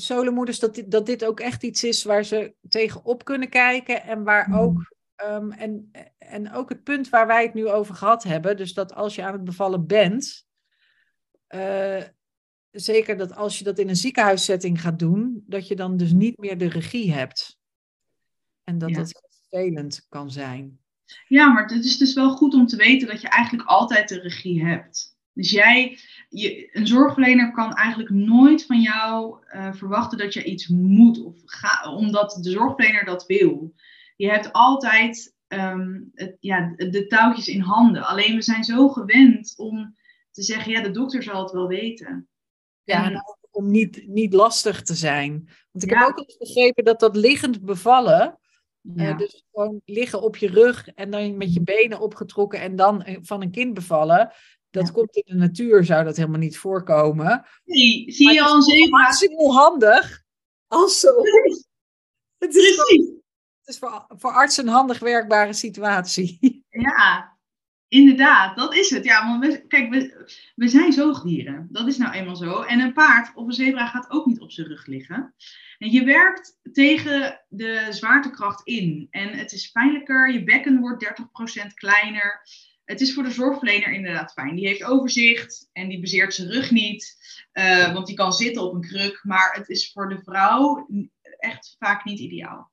solomoeders 0.00 0.58
dat 0.58 0.74
dit, 0.74 0.90
dat 0.90 1.06
dit 1.06 1.24
ook 1.24 1.40
echt 1.40 1.62
iets 1.62 1.84
is 1.84 2.04
waar 2.04 2.24
ze 2.24 2.54
tegenop 2.68 3.24
kunnen 3.24 3.48
kijken 3.48 4.02
en 4.02 4.24
waar 4.24 4.48
mm. 4.48 4.54
ook. 4.54 4.92
Um, 5.24 5.52
en, 5.52 5.90
en 6.18 6.52
ook 6.52 6.68
het 6.68 6.82
punt 6.82 7.08
waar 7.08 7.26
wij 7.26 7.42
het 7.42 7.54
nu 7.54 7.68
over 7.68 7.94
gehad 7.94 8.22
hebben, 8.22 8.56
dus 8.56 8.74
dat 8.74 8.94
als 8.94 9.14
je 9.14 9.24
aan 9.24 9.32
het 9.32 9.44
bevallen 9.44 9.86
bent, 9.86 10.46
uh, 11.54 12.02
zeker 12.70 13.16
dat 13.16 13.34
als 13.36 13.58
je 13.58 13.64
dat 13.64 13.78
in 13.78 13.88
een 13.88 13.96
ziekenhuissetting 13.96 14.80
gaat 14.80 14.98
doen, 14.98 15.44
dat 15.46 15.68
je 15.68 15.76
dan 15.76 15.96
dus 15.96 16.12
niet 16.12 16.38
meer 16.38 16.58
de 16.58 16.68
regie 16.68 17.12
hebt. 17.12 17.58
En 18.64 18.78
dat 18.78 18.90
ja. 18.90 18.96
dat 18.96 19.22
vervelend 19.48 20.06
kan 20.08 20.30
zijn. 20.30 20.78
Ja, 21.28 21.52
maar 21.52 21.62
het 21.62 21.84
is 21.84 21.98
dus 21.98 22.14
wel 22.14 22.36
goed 22.36 22.54
om 22.54 22.66
te 22.66 22.76
weten 22.76 23.08
dat 23.08 23.20
je 23.20 23.28
eigenlijk 23.28 23.68
altijd 23.68 24.08
de 24.08 24.20
regie 24.20 24.64
hebt. 24.64 25.16
Dus 25.32 25.50
jij, 25.50 25.98
je, 26.28 26.68
een 26.72 26.86
zorgverlener 26.86 27.52
kan 27.52 27.72
eigenlijk 27.72 28.10
nooit 28.10 28.66
van 28.66 28.80
jou 28.80 29.44
uh, 29.54 29.72
verwachten 29.72 30.18
dat 30.18 30.32
je 30.32 30.44
iets 30.44 30.68
moet, 30.68 31.22
of 31.22 31.36
ga, 31.44 31.92
omdat 31.92 32.38
de 32.40 32.50
zorgverlener 32.50 33.04
dat 33.04 33.26
wil. 33.26 33.74
Je 34.16 34.30
hebt 34.30 34.52
altijd 34.52 35.34
um, 35.48 36.10
het, 36.14 36.36
ja, 36.40 36.74
de 36.76 37.06
touwtjes 37.06 37.48
in 37.48 37.60
handen. 37.60 38.06
Alleen 38.06 38.34
we 38.34 38.42
zijn 38.42 38.64
zo 38.64 38.88
gewend 38.88 39.54
om 39.56 39.96
te 40.34 40.42
zeggen, 40.42 40.72
ja, 40.72 40.82
de 40.82 40.90
dokter 40.90 41.22
zal 41.22 41.42
het 41.42 41.52
wel 41.52 41.66
weten. 41.66 42.28
Ja, 42.82 43.04
en 43.04 43.22
om 43.50 43.70
niet, 43.70 44.06
niet 44.06 44.32
lastig 44.32 44.82
te 44.82 44.94
zijn. 44.94 45.48
Want 45.72 45.84
ik 45.84 45.90
heb 45.90 46.08
ook 46.08 46.18
eens 46.18 46.36
begrepen 46.36 46.84
dat 46.84 47.00
dat 47.00 47.16
liggend 47.16 47.64
bevallen, 47.64 48.38
ja. 48.80 49.10
Uh, 49.10 49.18
dus 49.18 49.44
gewoon 49.52 49.80
liggen 49.84 50.22
op 50.22 50.36
je 50.36 50.48
rug 50.48 50.88
en 50.88 51.10
dan 51.10 51.36
met 51.36 51.54
je 51.54 51.62
benen 51.62 52.00
opgetrokken 52.00 52.60
en 52.60 52.76
dan 52.76 53.18
van 53.22 53.42
een 53.42 53.50
kind 53.50 53.74
bevallen. 53.74 54.32
Dat 54.70 54.92
komt 54.92 55.16
in 55.16 55.22
de 55.26 55.34
natuur, 55.34 55.84
zou 55.84 56.04
dat 56.04 56.16
helemaal 56.16 56.38
niet 56.38 56.58
voorkomen. 56.58 57.46
Nee, 57.64 58.04
zie 58.12 58.32
je 58.32 58.42
al 58.42 58.54
een 58.54 58.62
zebra? 58.62 59.04
Het 59.04 59.22
is 59.22 59.28
heel 59.28 59.54
handig. 59.54 60.22
Als 60.66 61.00
zo. 61.00 61.08
Het 62.38 62.54
is, 62.54 62.74
Precies. 62.74 63.06
het 63.58 63.68
is 63.68 63.78
voor, 63.78 64.04
voor 64.08 64.30
artsen 64.30 64.66
een 64.66 64.72
handig 64.72 64.98
werkbare 64.98 65.52
situatie. 65.52 66.62
Ja, 66.68 67.33
inderdaad, 67.94 68.56
dat 68.56 68.74
is 68.74 68.90
het. 68.90 69.04
Ja, 69.04 69.38
want 69.38 69.66
kijk, 69.66 69.90
we, 69.90 70.26
we 70.54 70.68
zijn 70.68 70.92
zoogdieren. 70.92 71.68
Dat 71.70 71.86
is 71.86 71.96
nou 71.96 72.12
eenmaal 72.12 72.36
zo. 72.36 72.62
En 72.62 72.80
een 72.80 72.92
paard 72.92 73.34
of 73.34 73.46
een 73.46 73.52
zebra 73.52 73.86
gaat 73.86 74.10
ook 74.10 74.26
niet 74.26 74.40
op 74.40 74.52
zijn 74.52 74.66
rug 74.66 74.86
liggen. 74.86 75.34
En 75.78 75.90
je 75.90 76.04
werkt 76.04 76.58
tegen 76.72 77.40
de 77.48 77.86
zwaartekracht 77.90 78.66
in. 78.66 79.06
En 79.10 79.28
het 79.28 79.52
is 79.52 79.70
pijnlijker, 79.70 80.32
je 80.32 80.44
bekken 80.44 80.80
wordt 80.80 81.04
30% 81.62 81.74
kleiner 81.74 82.42
het 82.84 83.00
is 83.00 83.14
voor 83.14 83.22
de 83.22 83.30
zorgverlener 83.30 83.92
inderdaad 83.92 84.32
fijn. 84.32 84.54
Die 84.54 84.66
heeft 84.66 84.84
overzicht 84.84 85.68
en 85.72 85.88
die 85.88 86.00
bezeert 86.00 86.34
zijn 86.34 86.50
rug 86.50 86.70
niet, 86.70 87.16
uh, 87.52 87.92
want 87.92 88.06
die 88.06 88.16
kan 88.16 88.32
zitten 88.32 88.62
op 88.62 88.74
een 88.74 88.80
kruk. 88.80 89.20
Maar 89.22 89.52
het 89.52 89.68
is 89.68 89.92
voor 89.92 90.08
de 90.08 90.22
vrouw 90.24 90.88
echt 91.38 91.76
vaak 91.78 92.04
niet 92.04 92.18
ideaal. 92.18 92.72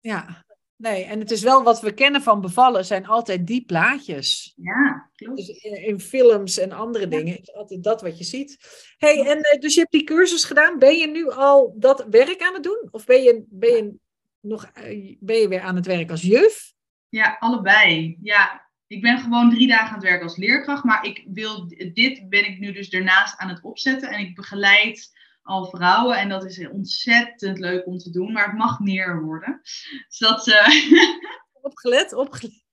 Ja, 0.00 0.44
nee. 0.76 1.04
En 1.04 1.18
het 1.18 1.30
is 1.30 1.42
wel 1.42 1.62
wat 1.62 1.80
we 1.80 1.92
kennen 1.92 2.22
van 2.22 2.40
bevallen, 2.40 2.84
zijn 2.84 3.06
altijd 3.06 3.46
die 3.46 3.64
plaatjes. 3.64 4.52
Ja, 4.56 5.10
klopt. 5.14 5.36
Dus 5.36 5.48
in, 5.62 6.00
films 6.00 6.58
en 6.58 6.72
andere 6.72 7.08
dingen 7.08 7.40
is 7.40 7.54
altijd 7.54 7.82
dat 7.82 8.02
wat 8.02 8.18
je 8.18 8.24
ziet. 8.24 8.58
hey, 8.98 9.26
en 9.26 9.38
uh, 9.38 9.60
dus 9.60 9.74
je 9.74 9.80
hebt 9.80 9.92
die 9.92 10.04
cursus 10.04 10.44
gedaan. 10.44 10.78
Ben 10.78 10.96
je 10.96 11.06
nu 11.06 11.30
al 11.30 11.74
dat 11.78 12.06
werk 12.10 12.42
aan 12.42 12.54
het 12.54 12.62
doen? 12.62 12.88
Of 12.90 13.04
ben 13.04 13.22
je, 13.22 13.44
ben 13.48 13.70
je, 13.70 13.94
nog, 14.40 14.70
uh, 14.78 15.16
ben 15.20 15.36
je 15.36 15.48
weer 15.48 15.60
aan 15.60 15.76
het 15.76 15.86
werk 15.86 16.10
als 16.10 16.22
juf? 16.22 16.72
Ja, 17.08 17.36
allebei. 17.38 18.18
Ja, 18.22 18.66
ik 18.86 19.02
ben 19.02 19.18
gewoon 19.18 19.50
drie 19.50 19.68
dagen 19.68 19.88
aan 19.88 19.94
het 19.94 20.02
werken 20.02 20.22
als 20.22 20.36
leerkracht, 20.36 20.84
maar 20.84 21.04
ik 21.04 21.24
wil, 21.28 21.68
dit 21.92 22.28
ben 22.28 22.46
ik 22.46 22.58
nu 22.58 22.72
dus 22.72 22.90
daarnaast 22.90 23.38
aan 23.38 23.48
het 23.48 23.62
opzetten. 23.62 24.10
En 24.10 24.20
ik 24.20 24.34
begeleid 24.34 25.15
al 25.46 25.66
vrouwen 25.66 26.18
en 26.18 26.28
dat 26.28 26.44
is 26.44 26.68
ontzettend 26.68 27.58
leuk 27.58 27.86
om 27.86 27.98
te 27.98 28.10
doen, 28.10 28.32
maar 28.32 28.46
het 28.46 28.58
mag 28.58 28.80
meer 28.80 29.22
worden. 29.22 29.60
Dus 30.08 30.18
dat... 30.18 30.46
Uh... 30.46 30.68
Opgelet, 31.62 32.12
opgelet. 32.12 32.64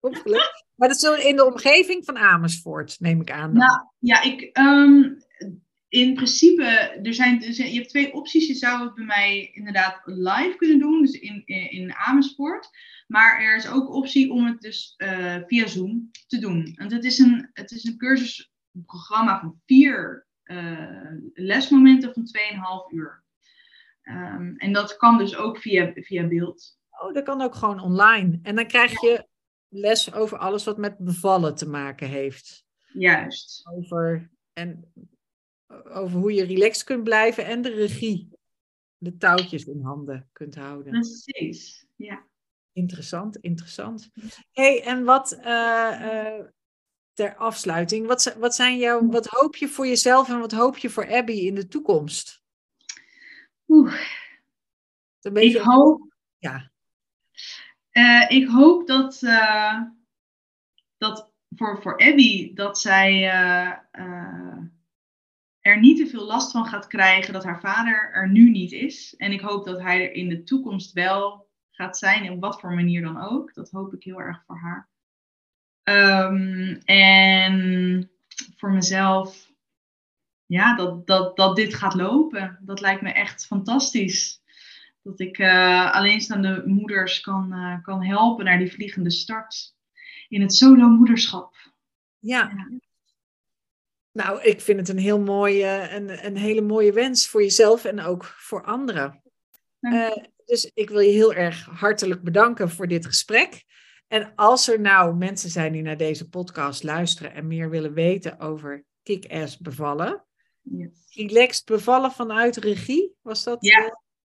opgelet. 0.00 0.64
Maar 0.74 0.88
dat 0.88 1.02
is 1.02 1.24
in 1.24 1.36
de 1.36 1.46
omgeving 1.46 2.04
van 2.04 2.18
Amersfoort, 2.18 2.96
neem 3.00 3.20
ik 3.20 3.30
aan. 3.30 3.52
Nou, 3.52 3.86
ja, 3.98 4.22
ik... 4.22 4.58
Um, 4.58 5.22
in 5.94 6.14
principe, 6.14 6.64
er 7.02 7.14
zijn, 7.14 7.44
er 7.44 7.52
zijn, 7.52 7.68
je 7.68 7.76
hebt 7.76 7.88
twee 7.88 8.12
opties. 8.12 8.46
Je 8.46 8.54
zou 8.54 8.84
het 8.84 8.94
bij 8.94 9.04
mij 9.04 9.50
inderdaad 9.52 10.00
live 10.04 10.54
kunnen 10.56 10.78
doen, 10.78 11.00
dus 11.00 11.12
in, 11.12 11.42
in, 11.44 11.70
in 11.70 11.94
Amersfoort. 11.94 12.70
Maar 13.06 13.40
er 13.40 13.56
is 13.56 13.68
ook 13.68 13.94
optie 13.94 14.30
om 14.30 14.46
het 14.46 14.60
dus 14.60 14.94
uh, 14.96 15.36
via 15.46 15.66
Zoom 15.66 16.10
te 16.26 16.38
doen. 16.38 16.72
Want 16.76 16.92
het 16.92 17.04
is 17.04 17.18
een, 17.18 17.50
het 17.52 17.70
is 17.70 17.84
een 17.84 17.96
cursusprogramma 17.96 19.40
van 19.40 19.60
vier 19.66 20.26
lesmomenten 21.32 22.12
van 22.12 22.28
2,5 22.88 22.94
uur. 22.94 23.22
Um, 24.02 24.56
en 24.56 24.72
dat 24.72 24.96
kan 24.96 25.18
dus 25.18 25.36
ook 25.36 25.58
via, 25.58 25.92
via 25.94 26.26
beeld. 26.26 26.78
Oh, 26.90 27.14
dat 27.14 27.24
kan 27.24 27.40
ook 27.40 27.54
gewoon 27.54 27.80
online. 27.80 28.38
En 28.42 28.56
dan 28.56 28.66
krijg 28.66 29.00
je 29.00 29.26
les 29.68 30.12
over 30.12 30.38
alles 30.38 30.64
wat 30.64 30.78
met 30.78 30.98
bevallen 30.98 31.54
te 31.54 31.68
maken 31.68 32.08
heeft. 32.08 32.64
Juist. 32.92 33.66
Over, 33.66 34.30
en, 34.52 34.92
over 35.84 36.18
hoe 36.18 36.32
je 36.32 36.44
relaxed 36.44 36.84
kunt 36.84 37.04
blijven 37.04 37.46
en 37.46 37.62
de 37.62 37.74
regie, 37.74 38.28
de 38.96 39.16
touwtjes 39.16 39.64
in 39.64 39.82
handen 39.82 40.28
kunt 40.32 40.54
houden. 40.54 40.92
Precies, 40.92 41.86
ja. 41.96 42.26
Interessant, 42.72 43.36
interessant. 43.36 44.10
hey, 44.52 44.82
en 44.82 45.04
wat 45.04 45.38
uh, 45.44 46.40
ter 47.14 47.36
afsluiting, 47.36 48.06
wat, 48.06 48.36
wat, 48.38 48.54
zijn 48.54 48.78
jouw, 48.78 49.06
wat 49.06 49.26
hoop 49.26 49.56
je 49.56 49.68
voor 49.68 49.86
jezelf 49.86 50.28
en 50.28 50.38
wat 50.38 50.52
hoop 50.52 50.76
je 50.76 50.90
voor 50.90 51.12
Abby 51.12 51.32
in 51.32 51.54
de 51.54 51.68
toekomst? 51.68 52.42
Oeh. 53.68 53.94
Ik 55.20 55.56
hoop. 55.56 56.14
Ja. 56.38 56.70
Uh, 57.92 58.30
ik 58.30 58.48
hoop 58.48 58.86
dat, 58.86 59.22
uh, 59.22 59.82
dat 60.98 61.32
voor, 61.56 61.82
voor 61.82 61.98
Abby 61.98 62.54
dat 62.54 62.78
zij 62.78 63.22
er 65.64 65.80
niet 65.80 65.96
te 65.96 66.06
veel 66.06 66.24
last 66.24 66.50
van 66.50 66.66
gaat 66.66 66.86
krijgen 66.86 67.32
dat 67.32 67.44
haar 67.44 67.60
vader 67.60 68.10
er 68.12 68.30
nu 68.30 68.50
niet 68.50 68.72
is. 68.72 69.14
En 69.16 69.32
ik 69.32 69.40
hoop 69.40 69.64
dat 69.64 69.80
hij 69.80 70.02
er 70.02 70.12
in 70.12 70.28
de 70.28 70.42
toekomst 70.42 70.92
wel 70.92 71.48
gaat 71.70 71.98
zijn, 71.98 72.30
op 72.30 72.40
wat 72.40 72.60
voor 72.60 72.74
manier 72.74 73.02
dan 73.02 73.22
ook. 73.22 73.54
Dat 73.54 73.70
hoop 73.70 73.94
ik 73.94 74.02
heel 74.02 74.20
erg 74.20 74.42
voor 74.46 74.58
haar. 74.58 74.88
Um, 75.84 76.78
en 76.84 78.10
voor 78.56 78.72
mezelf, 78.72 79.52
ja, 80.46 80.76
dat, 80.76 81.06
dat, 81.06 81.36
dat 81.36 81.56
dit 81.56 81.74
gaat 81.74 81.94
lopen. 81.94 82.58
Dat 82.60 82.80
lijkt 82.80 83.02
me 83.02 83.12
echt 83.12 83.46
fantastisch. 83.46 84.42
Dat 85.02 85.20
ik 85.20 85.38
uh, 85.38 85.94
alleenstaande 85.94 86.62
moeders 86.66 87.20
kan, 87.20 87.52
uh, 87.52 87.82
kan 87.82 88.04
helpen 88.04 88.44
naar 88.44 88.58
die 88.58 88.72
vliegende 88.72 89.10
start. 89.10 89.74
In 90.28 90.40
het 90.40 90.54
solo-moederschap. 90.54 91.54
Ja. 92.18 92.52
ja. 92.56 92.70
Nou, 94.12 94.42
ik 94.42 94.60
vind 94.60 94.78
het 94.78 94.88
een 94.88 94.98
heel 94.98 95.20
mooie, 95.20 95.88
een, 95.90 96.26
een 96.26 96.36
hele 96.36 96.60
mooie 96.60 96.92
wens 96.92 97.28
voor 97.28 97.42
jezelf 97.42 97.84
en 97.84 98.00
ook 98.00 98.24
voor 98.24 98.64
anderen. 98.64 99.22
Uh, 99.80 100.16
dus 100.44 100.70
ik 100.74 100.88
wil 100.88 101.00
je 101.00 101.10
heel 101.10 101.34
erg 101.34 101.64
hartelijk 101.64 102.22
bedanken 102.22 102.70
voor 102.70 102.88
dit 102.88 103.06
gesprek. 103.06 103.64
En 104.14 104.32
als 104.34 104.68
er 104.68 104.80
nou 104.80 105.14
mensen 105.14 105.50
zijn 105.50 105.72
die 105.72 105.82
naar 105.82 105.96
deze 105.96 106.28
podcast 106.28 106.82
luisteren 106.82 107.34
en 107.34 107.46
meer 107.46 107.70
willen 107.70 107.92
weten 107.92 108.38
over 108.38 108.84
kick-ass 109.02 109.58
bevallen. 109.58 110.24
Yes. 110.62 110.90
Relaxed 111.10 111.64
bevallen 111.64 112.12
vanuit 112.12 112.56
regie, 112.56 113.14
was 113.22 113.44
dat? 113.44 113.56
Ja. 113.60 113.80
Uh, 113.80 113.90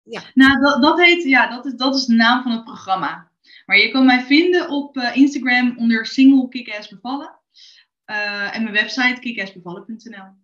ja. 0.02 0.22
Nou, 0.34 0.60
dat, 0.60 0.82
dat 0.82 1.00
heet, 1.00 1.22
ja, 1.22 1.48
dat 1.48 1.66
is, 1.66 1.74
dat 1.74 1.94
is 1.94 2.04
de 2.04 2.14
naam 2.14 2.42
van 2.42 2.52
het 2.52 2.64
programma. 2.64 3.30
Maar 3.66 3.78
je 3.78 3.90
kan 3.90 4.06
mij 4.06 4.22
vinden 4.22 4.68
op 4.68 4.96
uh, 4.96 5.16
Instagram 5.16 5.78
onder 5.78 6.06
single 6.06 6.48
kick-ass 6.48 6.88
bevallen. 6.88 7.40
Uh, 8.06 8.56
en 8.56 8.62
mijn 8.62 8.74
website 8.74 9.20
kickassbevallen.nl. 9.20 10.42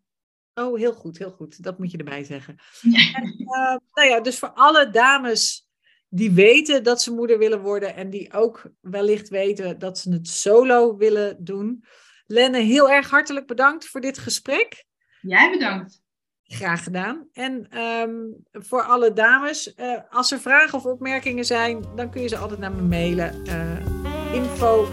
Oh, 0.55 0.79
heel 0.79 0.93
goed, 0.93 1.19
heel 1.19 1.31
goed. 1.31 1.63
Dat 1.63 1.79
moet 1.79 1.91
je 1.91 1.99
erbij 1.99 2.25
zeggen. 2.25 2.57
En, 2.83 3.35
uh, 3.39 3.77
nou 3.93 4.09
ja, 4.09 4.21
dus 4.21 4.39
voor 4.39 4.53
alle 4.53 4.91
dames 4.91 5.70
die 6.11 6.31
weten 6.31 6.83
dat 6.83 7.03
ze 7.03 7.13
moeder 7.13 7.39
willen 7.39 7.61
worden 7.61 7.95
en 7.95 8.11
die 8.11 8.33
ook 8.33 8.63
wellicht 8.81 9.29
weten 9.29 9.79
dat 9.79 9.99
ze 9.99 10.13
het 10.13 10.29
solo 10.29 10.97
willen 10.97 11.45
doen. 11.45 11.85
Lenne, 12.27 12.59
heel 12.59 12.91
erg 12.91 13.11
hartelijk 13.11 13.47
bedankt 13.47 13.87
voor 13.87 14.01
dit 14.01 14.19
gesprek. 14.19 14.85
Jij 15.21 15.51
bedankt. 15.51 16.03
Graag 16.43 16.83
gedaan. 16.83 17.29
En 17.33 17.79
um, 17.79 18.45
voor 18.53 18.83
alle 18.83 19.13
dames, 19.13 19.75
uh, 19.77 19.99
als 20.11 20.33
er 20.33 20.41
vragen 20.41 20.79
of 20.79 20.85
opmerkingen 20.85 21.45
zijn, 21.45 21.85
dan 21.97 22.11
kun 22.11 22.23
je 22.23 22.29
ze 22.29 22.37
altijd 22.37 22.61
naar 22.61 22.73
me 22.73 22.83
mailen. 22.83 23.43
Uh, 23.47 24.35
info@ 24.35 24.89